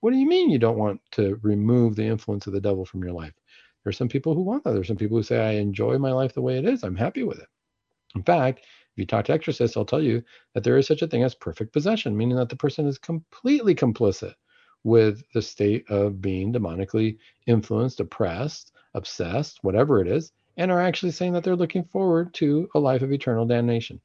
What 0.00 0.10
do 0.12 0.18
you 0.18 0.28
mean 0.28 0.50
you 0.50 0.58
don't 0.58 0.78
want 0.78 1.00
to 1.12 1.38
remove 1.42 1.96
the 1.96 2.06
influence 2.06 2.48
of 2.48 2.54
the 2.54 2.60
devil 2.60 2.84
from 2.84 3.04
your 3.04 3.12
life? 3.12 3.34
There's 3.84 3.96
some 3.96 4.08
people 4.08 4.34
who 4.34 4.42
want 4.42 4.64
that. 4.64 4.72
There's 4.72 4.88
some 4.88 4.96
people 4.96 5.18
who 5.18 5.22
say, 5.22 5.40
I 5.40 5.52
enjoy 5.52 5.98
my 5.98 6.12
life 6.12 6.34
the 6.34 6.42
way 6.42 6.58
it 6.58 6.66
is. 6.66 6.82
I'm 6.82 6.96
happy 6.96 7.22
with 7.22 7.38
it. 7.38 7.48
In 8.16 8.24
fact, 8.24 8.62
if 8.92 8.98
you 8.98 9.06
talk 9.06 9.24
to 9.26 9.32
exorcists, 9.32 9.74
they'll 9.74 9.84
tell 9.84 10.02
you 10.02 10.22
that 10.54 10.64
there 10.64 10.76
is 10.76 10.86
such 10.86 11.02
a 11.02 11.06
thing 11.06 11.22
as 11.22 11.34
perfect 11.34 11.72
possession, 11.72 12.16
meaning 12.16 12.36
that 12.36 12.48
the 12.48 12.56
person 12.56 12.86
is 12.86 12.98
completely 12.98 13.74
complicit 13.74 14.34
with 14.82 15.22
the 15.34 15.42
state 15.42 15.88
of 15.90 16.20
being 16.20 16.52
demonically 16.52 17.18
influenced, 17.46 18.00
oppressed, 18.00 18.72
obsessed, 18.94 19.58
whatever 19.62 20.00
it 20.00 20.08
is, 20.08 20.32
and 20.56 20.70
are 20.70 20.80
actually 20.80 21.12
saying 21.12 21.32
that 21.32 21.44
they're 21.44 21.56
looking 21.56 21.84
forward 21.84 22.34
to 22.34 22.68
a 22.74 22.78
life 22.78 23.02
of 23.02 23.12
eternal 23.12 23.46
damnation. 23.46 24.00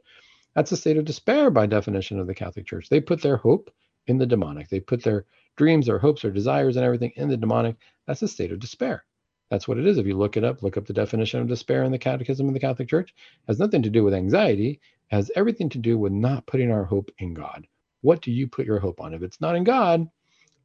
That's 0.53 0.71
a 0.71 0.77
state 0.77 0.97
of 0.97 1.05
despair 1.05 1.49
by 1.49 1.65
definition 1.65 2.19
of 2.19 2.27
the 2.27 2.35
Catholic 2.35 2.65
Church. 2.65 2.87
They 2.89 3.01
put 3.01 3.21
their 3.21 3.37
hope 3.37 3.71
in 4.07 4.17
the 4.17 4.25
demonic. 4.25 4.69
They 4.69 4.79
put 4.79 5.03
their 5.03 5.25
dreams, 5.57 5.87
their 5.87 5.99
hopes, 5.99 6.21
their 6.21 6.31
desires, 6.31 6.75
and 6.75 6.85
everything 6.85 7.11
in 7.15 7.29
the 7.29 7.37
demonic. 7.37 7.75
That's 8.05 8.21
a 8.21 8.27
state 8.27 8.51
of 8.51 8.59
despair. 8.59 9.05
That's 9.49 9.67
what 9.67 9.77
it 9.77 9.85
is. 9.85 9.97
If 9.97 10.07
you 10.07 10.17
look 10.17 10.37
it 10.37 10.43
up, 10.43 10.63
look 10.63 10.77
up 10.77 10.85
the 10.85 10.93
definition 10.93 11.39
of 11.39 11.47
despair 11.47 11.83
in 11.83 11.91
the 11.91 11.99
Catechism 11.99 12.47
of 12.47 12.53
the 12.53 12.59
Catholic 12.59 12.89
Church. 12.89 13.11
It 13.11 13.47
has 13.47 13.59
nothing 13.59 13.83
to 13.83 13.89
do 13.89 14.03
with 14.03 14.13
anxiety. 14.13 14.79
It 15.11 15.15
has 15.15 15.31
everything 15.35 15.69
to 15.69 15.77
do 15.77 15.97
with 15.97 16.11
not 16.11 16.45
putting 16.47 16.71
our 16.71 16.83
hope 16.83 17.11
in 17.19 17.33
God. 17.33 17.67
What 18.01 18.21
do 18.21 18.31
you 18.31 18.47
put 18.47 18.65
your 18.65 18.79
hope 18.79 18.99
on? 18.99 19.13
If 19.13 19.21
it's 19.21 19.41
not 19.41 19.55
in 19.55 19.63
God, 19.63 20.07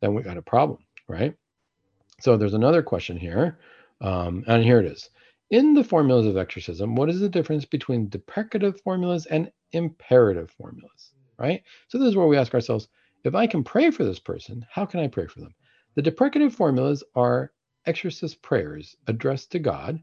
then 0.00 0.14
we 0.14 0.22
got 0.22 0.38
a 0.38 0.42
problem, 0.42 0.78
right? 1.08 1.34
So 2.20 2.36
there's 2.36 2.54
another 2.54 2.82
question 2.82 3.16
here, 3.16 3.58
um, 4.00 4.44
and 4.46 4.62
here 4.62 4.78
it 4.78 4.86
is. 4.86 5.10
In 5.50 5.74
the 5.74 5.84
formulas 5.84 6.26
of 6.26 6.36
exorcism, 6.36 6.94
what 6.94 7.10
is 7.10 7.20
the 7.20 7.28
difference 7.28 7.64
between 7.64 8.08
deprecative 8.08 8.80
formulas 8.82 9.26
and 9.26 9.50
imperative 9.72 10.50
formulas, 10.50 11.12
right? 11.38 11.62
So 11.88 11.98
this 11.98 12.08
is 12.08 12.16
where 12.16 12.26
we 12.26 12.36
ask 12.36 12.54
ourselves, 12.54 12.88
if 13.24 13.34
I 13.34 13.46
can 13.46 13.64
pray 13.64 13.90
for 13.90 14.04
this 14.04 14.18
person, 14.18 14.64
how 14.70 14.86
can 14.86 15.00
I 15.00 15.08
pray 15.08 15.26
for 15.26 15.40
them? 15.40 15.54
The 15.96 16.02
deprecative 16.02 16.54
formulas 16.54 17.02
are 17.14 17.52
exorcist 17.86 18.42
prayers 18.42 18.96
addressed 19.06 19.52
to 19.52 19.58
God, 19.58 20.02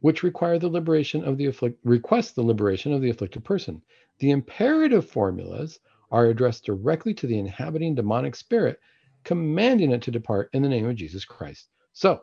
which 0.00 0.22
require 0.22 0.58
the 0.58 0.68
liberation 0.68 1.24
of 1.24 1.38
the 1.38 1.46
afflict 1.46 1.78
request 1.84 2.34
the 2.34 2.42
liberation 2.42 2.92
of 2.92 3.00
the 3.00 3.10
afflicted 3.10 3.44
person. 3.44 3.82
The 4.18 4.30
imperative 4.30 5.08
formulas 5.08 5.80
are 6.10 6.26
addressed 6.26 6.64
directly 6.64 7.14
to 7.14 7.26
the 7.26 7.38
inhabiting 7.38 7.94
demonic 7.94 8.36
spirit, 8.36 8.78
commanding 9.24 9.90
it 9.92 10.02
to 10.02 10.10
depart 10.10 10.50
in 10.52 10.62
the 10.62 10.68
name 10.68 10.86
of 10.88 10.96
Jesus 10.96 11.24
Christ. 11.24 11.68
So, 11.92 12.20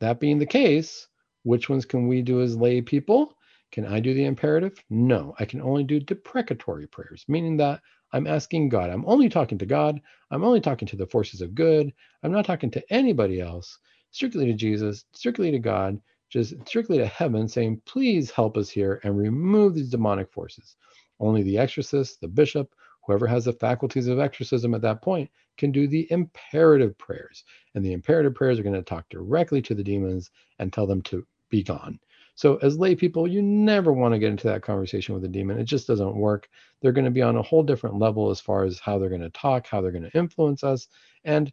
that 0.00 0.20
being 0.20 0.38
the 0.38 0.46
case, 0.46 1.08
which 1.44 1.68
ones 1.68 1.84
can 1.84 2.08
we 2.08 2.22
do 2.22 2.42
as 2.42 2.56
lay 2.56 2.80
people? 2.80 3.36
Can 3.70 3.86
I 3.86 4.00
do 4.00 4.12
the 4.12 4.26
imperative? 4.26 4.76
No, 4.90 5.34
I 5.38 5.46
can 5.46 5.62
only 5.62 5.84
do 5.84 5.98
deprecatory 5.98 6.86
prayers, 6.90 7.24
meaning 7.26 7.56
that 7.56 7.80
I'm 8.12 8.26
asking 8.26 8.68
God. 8.68 8.90
I'm 8.90 9.06
only 9.06 9.30
talking 9.30 9.56
to 9.58 9.66
God. 9.66 10.00
I'm 10.30 10.44
only 10.44 10.60
talking 10.60 10.86
to 10.88 10.96
the 10.96 11.06
forces 11.06 11.40
of 11.40 11.54
good. 11.54 11.92
I'm 12.22 12.32
not 12.32 12.44
talking 12.44 12.70
to 12.72 12.92
anybody 12.92 13.40
else, 13.40 13.78
strictly 14.12 14.46
to 14.46 14.52
Jesus, 14.52 15.04
strictly 15.12 15.50
to 15.50 15.58
God, 15.58 16.00
just 16.30 16.54
strictly 16.66 16.98
to 16.98 17.06
heaven, 17.06 17.48
saying, 17.48 17.82
please 17.84 18.30
help 18.30 18.56
us 18.56 18.70
here 18.70 19.00
and 19.02 19.18
remove 19.18 19.74
these 19.74 19.90
demonic 19.90 20.32
forces. 20.32 20.76
Only 21.18 21.42
the 21.42 21.58
exorcist, 21.58 22.20
the 22.20 22.28
bishop, 22.28 22.74
whoever 23.04 23.26
has 23.26 23.44
the 23.44 23.52
faculties 23.52 24.06
of 24.06 24.18
exorcism 24.18 24.74
at 24.74 24.82
that 24.82 25.02
point 25.02 25.30
can 25.58 25.72
do 25.72 25.86
the 25.86 26.10
imperative 26.10 26.96
prayers. 26.98 27.44
And 27.74 27.84
the 27.84 27.92
imperative 27.92 28.34
prayers 28.34 28.58
are 28.58 28.62
going 28.62 28.74
to 28.74 28.82
talk 28.82 29.08
directly 29.08 29.60
to 29.62 29.74
the 29.74 29.84
demons 29.84 30.30
and 30.58 30.72
tell 30.72 30.86
them 30.86 31.02
to 31.02 31.26
be 31.50 31.62
gone. 31.62 31.98
So, 32.34 32.56
as 32.56 32.78
lay 32.78 32.94
people, 32.94 33.28
you 33.28 33.42
never 33.42 33.92
want 33.92 34.14
to 34.14 34.18
get 34.18 34.30
into 34.30 34.48
that 34.48 34.62
conversation 34.62 35.14
with 35.14 35.24
a 35.24 35.28
demon. 35.28 35.58
It 35.58 35.64
just 35.64 35.86
doesn't 35.86 36.16
work. 36.16 36.48
They're 36.80 36.92
going 36.92 37.04
to 37.04 37.10
be 37.10 37.20
on 37.20 37.36
a 37.36 37.42
whole 37.42 37.62
different 37.62 37.98
level 37.98 38.30
as 38.30 38.40
far 38.40 38.64
as 38.64 38.78
how 38.78 38.98
they're 38.98 39.10
going 39.10 39.20
to 39.20 39.30
talk, 39.30 39.66
how 39.66 39.82
they're 39.82 39.92
going 39.92 40.10
to 40.10 40.18
influence 40.18 40.64
us. 40.64 40.88
And 41.24 41.52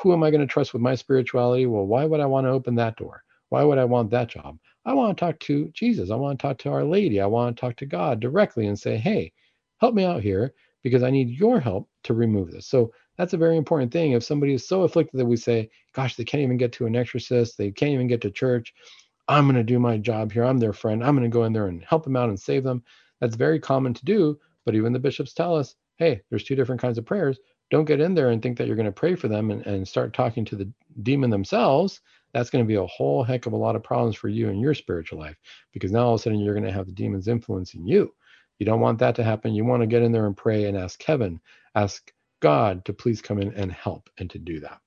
who 0.00 0.12
am 0.12 0.22
I 0.22 0.30
going 0.30 0.40
to 0.40 0.46
trust 0.46 0.72
with 0.72 0.82
my 0.82 0.94
spirituality? 0.94 1.66
Well, 1.66 1.86
why 1.86 2.04
would 2.04 2.20
I 2.20 2.26
want 2.26 2.46
to 2.46 2.50
open 2.50 2.74
that 2.76 2.96
door? 2.96 3.22
Why 3.48 3.62
would 3.62 3.78
I 3.78 3.84
want 3.84 4.10
that 4.10 4.28
job? 4.28 4.58
I 4.84 4.94
want 4.94 5.16
to 5.16 5.24
talk 5.24 5.38
to 5.40 5.68
Jesus. 5.68 6.10
I 6.10 6.16
want 6.16 6.38
to 6.38 6.42
talk 6.42 6.58
to 6.58 6.70
Our 6.70 6.84
Lady. 6.84 7.20
I 7.20 7.26
want 7.26 7.56
to 7.56 7.60
talk 7.60 7.76
to 7.76 7.86
God 7.86 8.20
directly 8.20 8.66
and 8.66 8.78
say, 8.78 8.96
hey, 8.96 9.32
help 9.80 9.94
me 9.94 10.04
out 10.04 10.22
here 10.22 10.52
because 10.82 11.02
I 11.02 11.10
need 11.10 11.30
your 11.30 11.60
help 11.60 11.88
to 12.04 12.14
remove 12.14 12.50
this. 12.50 12.66
So 12.66 12.92
that's 13.16 13.32
a 13.32 13.38
very 13.38 13.56
important 13.56 13.92
thing. 13.92 14.12
If 14.12 14.24
somebody 14.24 14.54
is 14.54 14.66
so 14.66 14.82
afflicted 14.82 15.20
that 15.20 15.26
we 15.26 15.36
say, 15.36 15.70
gosh, 15.92 16.16
they 16.16 16.24
can't 16.24 16.42
even 16.42 16.56
get 16.56 16.72
to 16.72 16.86
an 16.86 16.96
exorcist, 16.96 17.56
they 17.56 17.70
can't 17.70 17.92
even 17.92 18.08
get 18.08 18.20
to 18.22 18.30
church, 18.30 18.74
I'm 19.28 19.44
going 19.44 19.56
to 19.56 19.62
do 19.62 19.78
my 19.78 19.96
job 19.96 20.32
here. 20.32 20.44
I'm 20.44 20.58
their 20.58 20.72
friend. 20.72 21.02
I'm 21.02 21.16
going 21.16 21.28
to 21.30 21.34
go 21.34 21.44
in 21.44 21.52
there 21.52 21.68
and 21.68 21.82
help 21.84 22.04
them 22.04 22.16
out 22.16 22.28
and 22.28 22.38
save 22.38 22.64
them. 22.64 22.82
That's 23.20 23.36
very 23.36 23.58
common 23.58 23.94
to 23.94 24.04
do. 24.04 24.38
But 24.66 24.74
even 24.74 24.92
the 24.92 24.98
bishops 24.98 25.32
tell 25.32 25.56
us, 25.56 25.76
hey, 25.96 26.20
there's 26.28 26.44
two 26.44 26.56
different 26.56 26.80
kinds 26.80 26.98
of 26.98 27.06
prayers. 27.06 27.38
Don't 27.70 27.86
get 27.86 28.00
in 28.00 28.14
there 28.14 28.30
and 28.30 28.42
think 28.42 28.58
that 28.58 28.66
you're 28.66 28.76
going 28.76 28.86
to 28.86 28.92
pray 28.92 29.14
for 29.14 29.28
them 29.28 29.50
and, 29.50 29.66
and 29.66 29.88
start 29.88 30.12
talking 30.12 30.44
to 30.46 30.56
the 30.56 30.70
demon 31.02 31.30
themselves. 31.30 32.00
That's 32.32 32.50
going 32.50 32.64
to 32.64 32.68
be 32.68 32.74
a 32.74 32.86
whole 32.86 33.22
heck 33.22 33.46
of 33.46 33.52
a 33.52 33.56
lot 33.56 33.76
of 33.76 33.82
problems 33.82 34.16
for 34.16 34.28
you 34.28 34.48
in 34.48 34.58
your 34.58 34.74
spiritual 34.74 35.18
life 35.18 35.36
because 35.72 35.92
now 35.92 36.06
all 36.06 36.14
of 36.14 36.20
a 36.20 36.22
sudden 36.22 36.40
you're 36.40 36.54
going 36.54 36.66
to 36.66 36.72
have 36.72 36.86
the 36.86 36.92
demons 36.92 37.28
influencing 37.28 37.86
you. 37.86 38.12
You 38.58 38.66
don't 38.66 38.80
want 38.80 38.98
that 38.98 39.16
to 39.16 39.24
happen. 39.24 39.54
You 39.54 39.64
want 39.64 39.82
to 39.82 39.86
get 39.86 40.02
in 40.02 40.12
there 40.12 40.26
and 40.26 40.36
pray 40.36 40.64
and 40.64 40.76
ask 40.76 41.02
heaven, 41.02 41.40
ask 41.74 42.12
God 42.40 42.84
to 42.84 42.92
please 42.92 43.22
come 43.22 43.40
in 43.40 43.54
and 43.54 43.72
help 43.72 44.10
and 44.18 44.28
to 44.30 44.38
do 44.38 44.60
that. 44.60 44.80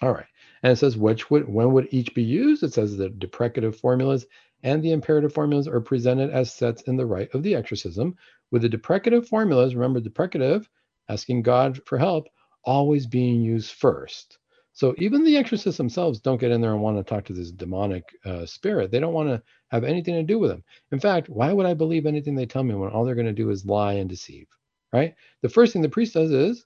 All 0.00 0.12
right. 0.12 0.26
And 0.62 0.72
it 0.72 0.76
says 0.76 0.96
which 0.96 1.30
would 1.30 1.48
when 1.48 1.72
would 1.72 1.88
each 1.90 2.14
be 2.14 2.22
used? 2.22 2.62
It 2.62 2.72
says 2.72 2.96
the 2.96 3.10
deprecative 3.10 3.76
formulas 3.76 4.26
and 4.62 4.82
the 4.82 4.92
imperative 4.92 5.32
formulas 5.32 5.68
are 5.68 5.80
presented 5.80 6.30
as 6.30 6.52
sets 6.52 6.82
in 6.82 6.96
the 6.96 7.06
rite 7.06 7.34
of 7.34 7.42
the 7.42 7.54
exorcism. 7.54 8.16
With 8.50 8.62
the 8.62 8.68
deprecative 8.68 9.28
formulas, 9.28 9.74
remember 9.74 10.00
deprecative, 10.00 10.68
asking 11.08 11.42
God 11.42 11.80
for 11.86 11.98
help, 11.98 12.28
always 12.64 13.06
being 13.06 13.40
used 13.42 13.72
first. 13.72 14.38
So 14.72 14.94
even 14.98 15.24
the 15.24 15.36
exorcists 15.36 15.76
themselves 15.76 16.20
don't 16.20 16.40
get 16.40 16.52
in 16.52 16.60
there 16.60 16.72
and 16.72 16.80
want 16.80 16.98
to 16.98 17.02
talk 17.02 17.24
to 17.24 17.32
this 17.32 17.50
demonic 17.50 18.04
uh, 18.24 18.46
spirit. 18.46 18.92
They 18.92 19.00
don't 19.00 19.12
want 19.12 19.28
to 19.28 19.42
have 19.68 19.82
anything 19.82 20.14
to 20.14 20.22
do 20.22 20.38
with 20.38 20.50
them. 20.50 20.62
In 20.92 21.00
fact, 21.00 21.28
why 21.28 21.52
would 21.52 21.66
I 21.66 21.74
believe 21.74 22.06
anything 22.06 22.36
they 22.36 22.46
tell 22.46 22.62
me 22.62 22.76
when 22.76 22.90
all 22.90 23.04
they're 23.04 23.16
going 23.16 23.26
to 23.26 23.32
do 23.32 23.50
is 23.50 23.66
lie 23.66 23.94
and 23.94 24.08
deceive? 24.08 24.46
Right? 24.92 25.14
The 25.42 25.48
first 25.48 25.72
thing 25.72 25.82
the 25.82 25.88
priest 25.88 26.14
does 26.14 26.30
is 26.30 26.64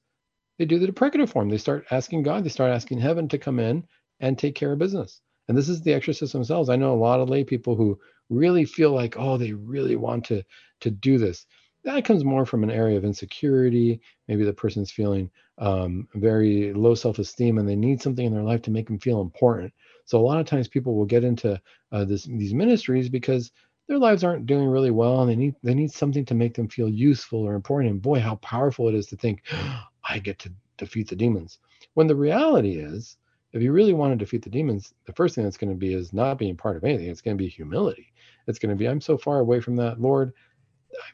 they 0.58 0.66
do 0.66 0.78
the 0.78 0.86
deprecative 0.86 1.30
form. 1.30 1.48
They 1.48 1.58
start 1.58 1.86
asking 1.90 2.24
God, 2.24 2.44
they 2.44 2.50
start 2.50 2.70
asking 2.70 2.98
heaven 2.98 3.28
to 3.28 3.38
come 3.38 3.58
in 3.58 3.84
and 4.20 4.38
take 4.38 4.54
care 4.54 4.72
of 4.72 4.78
business. 4.78 5.20
And 5.48 5.56
this 5.56 5.68
is 5.68 5.80
the 5.80 5.94
exorcists 5.94 6.32
themselves. 6.32 6.68
I 6.68 6.76
know 6.76 6.92
a 6.92 6.94
lot 6.94 7.20
of 7.20 7.30
lay 7.30 7.44
people 7.44 7.76
who 7.76 7.98
really 8.28 8.64
feel 8.64 8.92
like, 8.92 9.16
oh, 9.18 9.38
they 9.38 9.52
really 9.52 9.96
want 9.96 10.24
to 10.26 10.44
to 10.80 10.90
do 10.90 11.18
this. 11.18 11.46
That 11.84 12.04
comes 12.04 12.24
more 12.24 12.46
from 12.46 12.62
an 12.62 12.70
area 12.70 12.96
of 12.96 13.04
insecurity. 13.04 14.00
Maybe 14.28 14.44
the 14.44 14.52
person's 14.52 14.90
feeling 14.90 15.30
um, 15.58 16.08
very 16.14 16.72
low 16.72 16.94
self-esteem, 16.94 17.58
and 17.58 17.68
they 17.68 17.76
need 17.76 18.00
something 18.00 18.24
in 18.24 18.32
their 18.32 18.44
life 18.44 18.62
to 18.62 18.70
make 18.70 18.86
them 18.86 18.98
feel 18.98 19.20
important. 19.20 19.72
So 20.04 20.18
a 20.18 20.22
lot 20.22 20.40
of 20.40 20.46
times 20.46 20.68
people 20.68 20.94
will 20.94 21.04
get 21.04 21.24
into 21.24 21.60
uh, 21.90 22.04
this, 22.04 22.24
these 22.24 22.54
ministries 22.54 23.08
because 23.08 23.50
their 23.88 23.98
lives 23.98 24.22
aren't 24.22 24.46
doing 24.46 24.66
really 24.66 24.90
well, 24.90 25.20
and 25.20 25.30
they 25.30 25.36
need 25.36 25.54
they 25.62 25.74
need 25.74 25.90
something 25.90 26.24
to 26.26 26.34
make 26.34 26.54
them 26.54 26.68
feel 26.68 26.88
useful 26.88 27.40
or 27.40 27.54
important. 27.54 27.90
And 27.90 28.02
boy, 28.02 28.20
how 28.20 28.36
powerful 28.36 28.88
it 28.88 28.94
is 28.94 29.06
to 29.08 29.16
think, 29.16 29.42
I 30.04 30.18
get 30.18 30.38
to 30.40 30.52
defeat 30.78 31.08
the 31.08 31.16
demons. 31.16 31.58
When 31.94 32.06
the 32.06 32.16
reality 32.16 32.76
is, 32.76 33.16
if 33.52 33.62
you 33.62 33.72
really 33.72 33.92
want 33.92 34.12
to 34.12 34.16
defeat 34.16 34.42
the 34.42 34.50
demons, 34.50 34.94
the 35.04 35.12
first 35.12 35.34
thing 35.34 35.44
that's 35.44 35.58
going 35.58 35.70
to 35.72 35.76
be 35.76 35.94
is 35.94 36.12
not 36.12 36.38
being 36.38 36.56
part 36.56 36.76
of 36.76 36.84
anything. 36.84 37.08
It's 37.08 37.20
going 37.20 37.36
to 37.36 37.42
be 37.42 37.48
humility. 37.48 38.12
It's 38.46 38.58
going 38.58 38.70
to 38.70 38.76
be, 38.76 38.88
I'm 38.88 39.00
so 39.00 39.18
far 39.18 39.40
away 39.40 39.60
from 39.60 39.76
that, 39.76 40.00
Lord. 40.00 40.32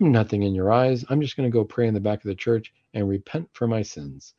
I'm 0.01 0.13
nothing 0.13 0.43
in 0.43 0.55
your 0.55 0.73
eyes. 0.73 1.05
I'm 1.09 1.21
just 1.21 1.37
going 1.37 1.49
to 1.49 1.53
go 1.53 1.65
pray 1.65 1.87
in 1.87 1.95
the 1.95 2.01
back 2.01 2.19
of 2.19 2.29
the 2.29 2.35
church 2.35 2.73
and 2.95 3.09
repent 3.09 3.49
for 3.53 3.67
my 3.67 3.83
sins. 3.83 4.35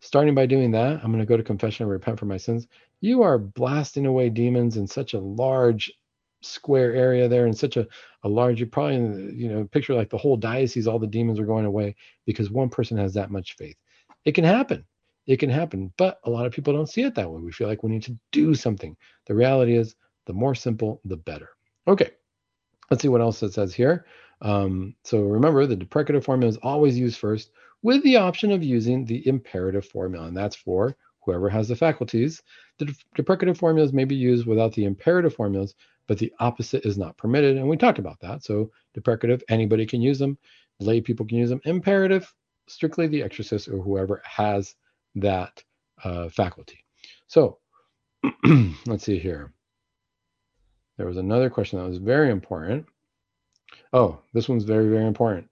Starting 0.00 0.34
by 0.34 0.46
doing 0.46 0.70
that, 0.72 1.00
I'm 1.02 1.10
going 1.10 1.18
to 1.18 1.26
go 1.26 1.36
to 1.36 1.42
confession 1.42 1.84
and 1.84 1.90
repent 1.90 2.18
for 2.18 2.26
my 2.26 2.36
sins. 2.36 2.66
You 3.00 3.22
are 3.22 3.38
blasting 3.38 4.06
away 4.06 4.30
demons 4.30 4.76
in 4.76 4.86
such 4.86 5.14
a 5.14 5.20
large 5.20 5.92
square 6.42 6.94
area 6.94 7.28
there 7.28 7.46
in 7.46 7.52
such 7.52 7.76
a, 7.76 7.86
a 8.22 8.28
large 8.28 8.60
you 8.60 8.66
probably 8.66 9.34
you 9.34 9.48
know 9.48 9.64
picture 9.64 9.94
like 9.94 10.10
the 10.10 10.18
whole 10.18 10.36
diocese 10.36 10.86
all 10.86 10.98
the 10.98 11.06
demons 11.06 11.38
are 11.38 11.46
going 11.46 11.64
away 11.64 11.94
because 12.24 12.50
one 12.50 12.68
person 12.68 12.96
has 12.96 13.14
that 13.14 13.30
much 13.30 13.56
faith 13.56 13.76
it 14.24 14.32
can 14.32 14.44
happen 14.44 14.84
it 15.26 15.38
can 15.38 15.50
happen 15.50 15.92
but 15.96 16.20
a 16.24 16.30
lot 16.30 16.46
of 16.46 16.52
people 16.52 16.72
don't 16.72 16.88
see 16.88 17.02
it 17.02 17.14
that 17.14 17.30
way 17.30 17.40
we 17.40 17.50
feel 17.50 17.68
like 17.68 17.82
we 17.82 17.90
need 17.90 18.02
to 18.02 18.16
do 18.32 18.54
something 18.54 18.96
the 19.26 19.34
reality 19.34 19.76
is 19.76 19.96
the 20.26 20.32
more 20.32 20.54
simple 20.54 21.00
the 21.04 21.16
better 21.16 21.48
okay 21.88 22.10
let's 22.90 23.02
see 23.02 23.08
what 23.08 23.20
else 23.20 23.42
it 23.42 23.52
says 23.52 23.74
here 23.74 24.04
um, 24.42 24.94
so 25.04 25.20
remember 25.20 25.66
the 25.66 25.76
deprecative 25.76 26.24
formula 26.24 26.50
is 26.50 26.58
always 26.58 26.98
used 26.98 27.18
first 27.18 27.50
with 27.82 28.02
the 28.02 28.16
option 28.16 28.50
of 28.50 28.62
using 28.62 29.04
the 29.04 29.26
imperative 29.26 29.86
formula 29.86 30.26
and 30.26 30.36
that's 30.36 30.56
for 30.56 30.96
whoever 31.24 31.48
has 31.48 31.68
the 31.68 31.76
faculties 31.76 32.42
the 32.78 32.94
deprecative 33.14 33.58
formulas 33.58 33.92
may 33.92 34.04
be 34.04 34.14
used 34.14 34.46
without 34.46 34.72
the 34.74 34.84
imperative 34.84 35.34
formulas 35.34 35.74
but 36.06 36.18
the 36.18 36.32
opposite 36.38 36.84
is 36.84 36.98
not 36.98 37.16
permitted. 37.16 37.56
And 37.56 37.68
we 37.68 37.76
talked 37.76 37.98
about 37.98 38.20
that. 38.20 38.44
So 38.44 38.70
deprecative, 38.94 39.42
anybody 39.48 39.86
can 39.86 40.00
use 40.00 40.18
them. 40.18 40.38
Lay 40.80 41.00
people 41.00 41.26
can 41.26 41.38
use 41.38 41.50
them. 41.50 41.60
Imperative, 41.64 42.32
strictly 42.68 43.06
the 43.06 43.22
exorcist 43.22 43.68
or 43.68 43.78
whoever 43.78 44.22
has 44.24 44.74
that 45.16 45.62
uh, 46.04 46.28
faculty. 46.28 46.84
So 47.26 47.58
let's 48.86 49.04
see 49.04 49.18
here. 49.18 49.52
There 50.96 51.06
was 51.06 51.16
another 51.16 51.50
question 51.50 51.78
that 51.78 51.88
was 51.88 51.98
very 51.98 52.30
important. 52.30 52.86
Oh, 53.92 54.20
this 54.32 54.48
one's 54.48 54.64
very, 54.64 54.88
very 54.88 55.06
important, 55.06 55.48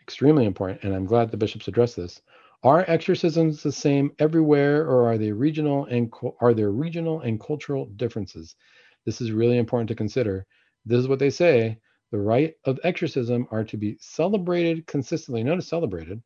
extremely 0.00 0.44
important. 0.46 0.82
And 0.82 0.94
I'm 0.94 1.06
glad 1.06 1.30
the 1.30 1.36
bishops 1.36 1.68
addressed 1.68 1.96
this. 1.96 2.20
Are 2.62 2.84
exorcisms 2.88 3.62
the 3.62 3.72
same 3.72 4.12
everywhere, 4.18 4.88
or 4.88 5.06
are 5.06 5.18
they 5.18 5.32
regional 5.32 5.84
and 5.84 6.12
are 6.40 6.54
there 6.54 6.70
regional 6.70 7.20
and 7.20 7.38
cultural 7.38 7.86
differences? 7.96 8.56
This 9.04 9.20
is 9.20 9.32
really 9.32 9.58
important 9.58 9.88
to 9.88 9.94
consider. 9.94 10.46
This 10.86 10.98
is 10.98 11.08
what 11.08 11.18
they 11.18 11.30
say: 11.30 11.78
the 12.10 12.18
rite 12.18 12.54
of 12.64 12.80
exorcism 12.84 13.46
are 13.50 13.64
to 13.64 13.76
be 13.76 13.98
celebrated 14.00 14.86
consistently. 14.86 15.44
Notice 15.44 15.68
celebrated, 15.68 16.22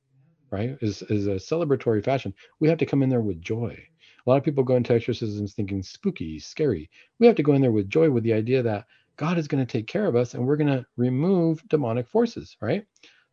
right? 0.53 0.79
Is 0.81 1.03
is 1.03 1.27
a 1.27 1.35
celebratory 1.35 2.05
fashion. 2.05 2.33
We 2.61 2.69
have 2.69 2.79
to 2.79 2.87
come 2.87 3.03
in 3.03 3.09
there 3.09 3.21
with 3.21 3.41
joy. 3.41 3.77
A 4.27 4.31
lot 4.31 4.37
of 4.37 4.45
people 4.45 4.63
go 4.63 4.77
into 4.77 4.95
exorcisms 4.95 5.55
thinking 5.55 5.83
spooky, 5.83 6.39
scary. 6.39 6.89
We 7.19 7.27
have 7.27 7.37
to 7.37 7.43
go 7.43 7.55
in 7.55 7.63
there 7.63 7.73
with 7.73 7.91
joy, 7.91 8.11
with 8.11 8.23
the 8.23 8.33
idea 8.35 8.63
that 8.63 8.87
God 9.19 9.37
is 9.37 9.49
going 9.49 9.65
to 9.65 9.71
take 9.71 9.89
care 9.89 10.07
of 10.07 10.17
us 10.17 10.35
and 10.35 10.47
we're 10.47 10.57
going 10.57 10.69
to 10.69 10.87
remove 10.97 11.63
demonic 11.69 12.09
forces, 12.09 12.57
right? 12.63 12.85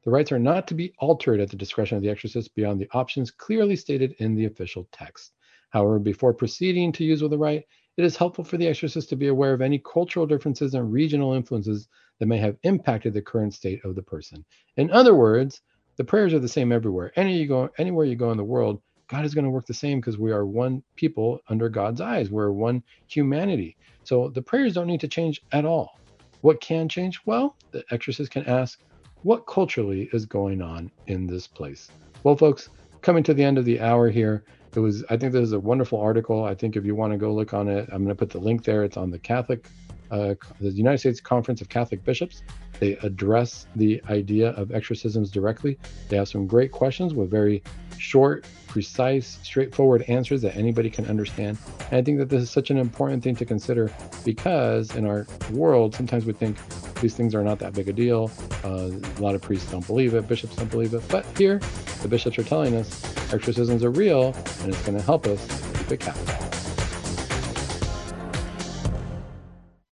The 0.04 0.12
rites 0.12 0.32
are 0.32 0.40
not 0.40 0.68
to 0.68 0.74
be 0.74 0.94
altered 1.00 1.40
at 1.40 1.50
the 1.50 1.56
discretion 1.56 1.96
of 1.96 2.04
the 2.04 2.10
exorcist 2.10 2.54
beyond 2.56 2.82
the 2.82 2.90
options 2.94 3.32
clearly 3.32 3.76
stated 3.76 4.16
in 4.18 4.36
the 4.36 4.46
official 4.46 4.88
text. 4.92 5.34
However, 5.70 6.00
before 6.00 6.34
proceeding 6.34 6.92
to 6.94 7.06
use 7.06 7.22
of 7.22 7.30
the 7.30 7.38
rite, 7.38 7.66
it 7.98 8.04
is 8.04 8.18
helpful 8.18 8.44
for 8.44 8.58
the 8.58 8.68
exorcist 8.68 9.10
to 9.10 9.16
be 9.16 9.28
aware 9.28 9.54
of 9.54 9.62
any 9.62 9.80
cultural 9.80 10.26
differences 10.26 10.74
and 10.74 10.92
regional 10.92 11.34
influences 11.34 11.88
that 12.20 12.28
may 12.28 12.38
have 12.38 12.58
impacted 12.64 13.14
the 13.14 13.22
current 13.22 13.54
state 13.54 13.84
of 13.86 13.96
the 13.96 14.02
person. 14.02 14.44
In 14.78 14.90
other 14.92 15.14
words, 15.14 15.62
the 15.98 16.04
prayers 16.04 16.34
are 16.34 16.40
the 16.40 16.48
same 16.48 16.72
everywhere. 16.72 17.12
Any 17.16 17.38
you 17.38 17.48
go, 17.48 17.70
anywhere 17.78 18.06
you 18.06 18.16
go 18.16 18.32
in 18.32 18.38
the 18.38 18.44
world, 18.44 18.82
God 19.08 19.26
is 19.26 19.36
going 19.36 19.46
to 19.46 19.52
work 19.52 19.66
the 19.66 19.74
same 19.74 20.00
because 20.00 20.18
we 20.18 20.32
are 20.32 20.46
one 20.46 20.84
people 20.96 21.40
under 21.50 21.70
God's 21.70 22.02
eyes. 22.02 22.30
We're 22.30 22.52
one 22.52 22.84
humanity. 23.08 23.78
So 24.04 24.30
the 24.30 24.42
prayers 24.42 24.74
don't 24.74 24.88
need 24.88 25.02
to 25.02 25.08
change 25.08 25.42
at 25.52 25.66
all. 25.66 26.00
What 26.42 26.62
can 26.62 26.90
change? 26.90 27.20
Well, 27.26 27.56
the 27.72 27.84
exorcist 27.92 28.32
can 28.32 28.46
ask, 28.46 28.80
what 29.24 29.48
culturally 29.48 30.10
is 30.14 30.26
going 30.26 30.62
on 30.62 30.92
in 31.08 31.26
this 31.26 31.48
place. 31.48 31.90
Well, 32.24 32.36
folks, 32.36 32.70
coming 33.02 33.24
to 33.24 33.34
the 33.34 33.44
end 33.44 33.58
of 33.58 33.66
the 33.66 33.82
hour 33.82 34.10
here, 34.10 34.44
it 34.76 34.80
was 34.80 35.04
I 35.10 35.18
think 35.18 35.34
this 35.34 35.42
is 35.42 35.54
a 35.54 35.60
wonderful 35.60 36.00
article. 36.00 36.44
I 36.44 36.54
think 36.54 36.76
if 36.76 36.86
you 36.86 36.96
want 36.96 37.14
to 37.14 37.18
go 37.18 37.34
look 37.34 37.54
on 37.54 37.68
it, 37.68 37.90
I'm 37.92 38.04
going 38.04 38.10
to 38.10 38.16
put 38.16 38.30
the 38.30 38.40
link 38.40 38.64
there. 38.64 38.84
It's 38.84 38.98
on 38.98 39.10
the 39.10 39.20
Catholic, 39.20 39.68
uh, 40.12 40.36
the 40.60 40.70
United 40.70 41.00
States 41.00 41.20
Conference 41.20 41.62
of 41.62 41.70
Catholic 41.70 42.04
Bishops. 42.04 42.44
They 42.80 42.98
address 42.98 43.68
the 43.76 44.02
idea 44.10 44.50
of 44.52 44.72
exorcisms 44.74 45.32
directly. 45.32 45.78
They 46.10 46.18
have 46.18 46.28
some 46.28 46.46
great 46.46 46.72
questions 46.72 47.14
with 47.14 47.30
very 47.30 47.64
short, 47.98 48.46
precise, 48.68 49.40
straightforward 49.42 50.04
answers 50.04 50.42
that 50.42 50.56
anybody 50.56 50.90
can 50.90 51.06
understand. 51.06 51.58
And 51.92 52.00
I 52.00 52.02
think 52.02 52.18
that 52.20 52.30
this 52.30 52.44
is 52.44 52.50
such 52.50 52.70
an 52.70 52.78
important 52.78 53.24
thing 53.24 53.36
to 53.38 53.46
consider 53.46 53.92
because 54.26 54.96
in 54.96 55.06
our 55.06 55.26
world, 55.52 55.96
sometimes 55.96 56.26
we 56.26 56.34
think 56.34 56.58
these 56.96 57.16
things 57.16 57.34
are 57.34 57.44
not 57.44 57.60
that 57.60 57.74
big 57.74 57.88
a 57.88 57.94
deal. 57.94 58.32
Uh, 58.64 58.92
a 59.18 59.22
lot 59.22 59.36
of 59.36 59.42
priests 59.42 59.72
don't 59.72 59.86
believe 59.88 60.14
it, 60.14 60.28
bishops 60.28 60.56
don't 60.56 60.70
believe 60.70 60.94
it. 60.94 61.04
But 61.08 61.26
here, 61.38 61.60
the 62.02 62.08
bishops 62.08 62.38
are 62.38 62.44
telling 62.44 62.76
us 62.76 63.04
exorcisms 63.34 63.84
are 63.84 63.92
real 63.92 64.36
and 64.62 64.74
it's 64.74 64.82
going 64.86 64.98
to 64.98 65.04
help 65.04 65.26
us 65.28 65.48
keep 65.78 65.92
it 65.92 66.00
Catholic. 66.02 66.45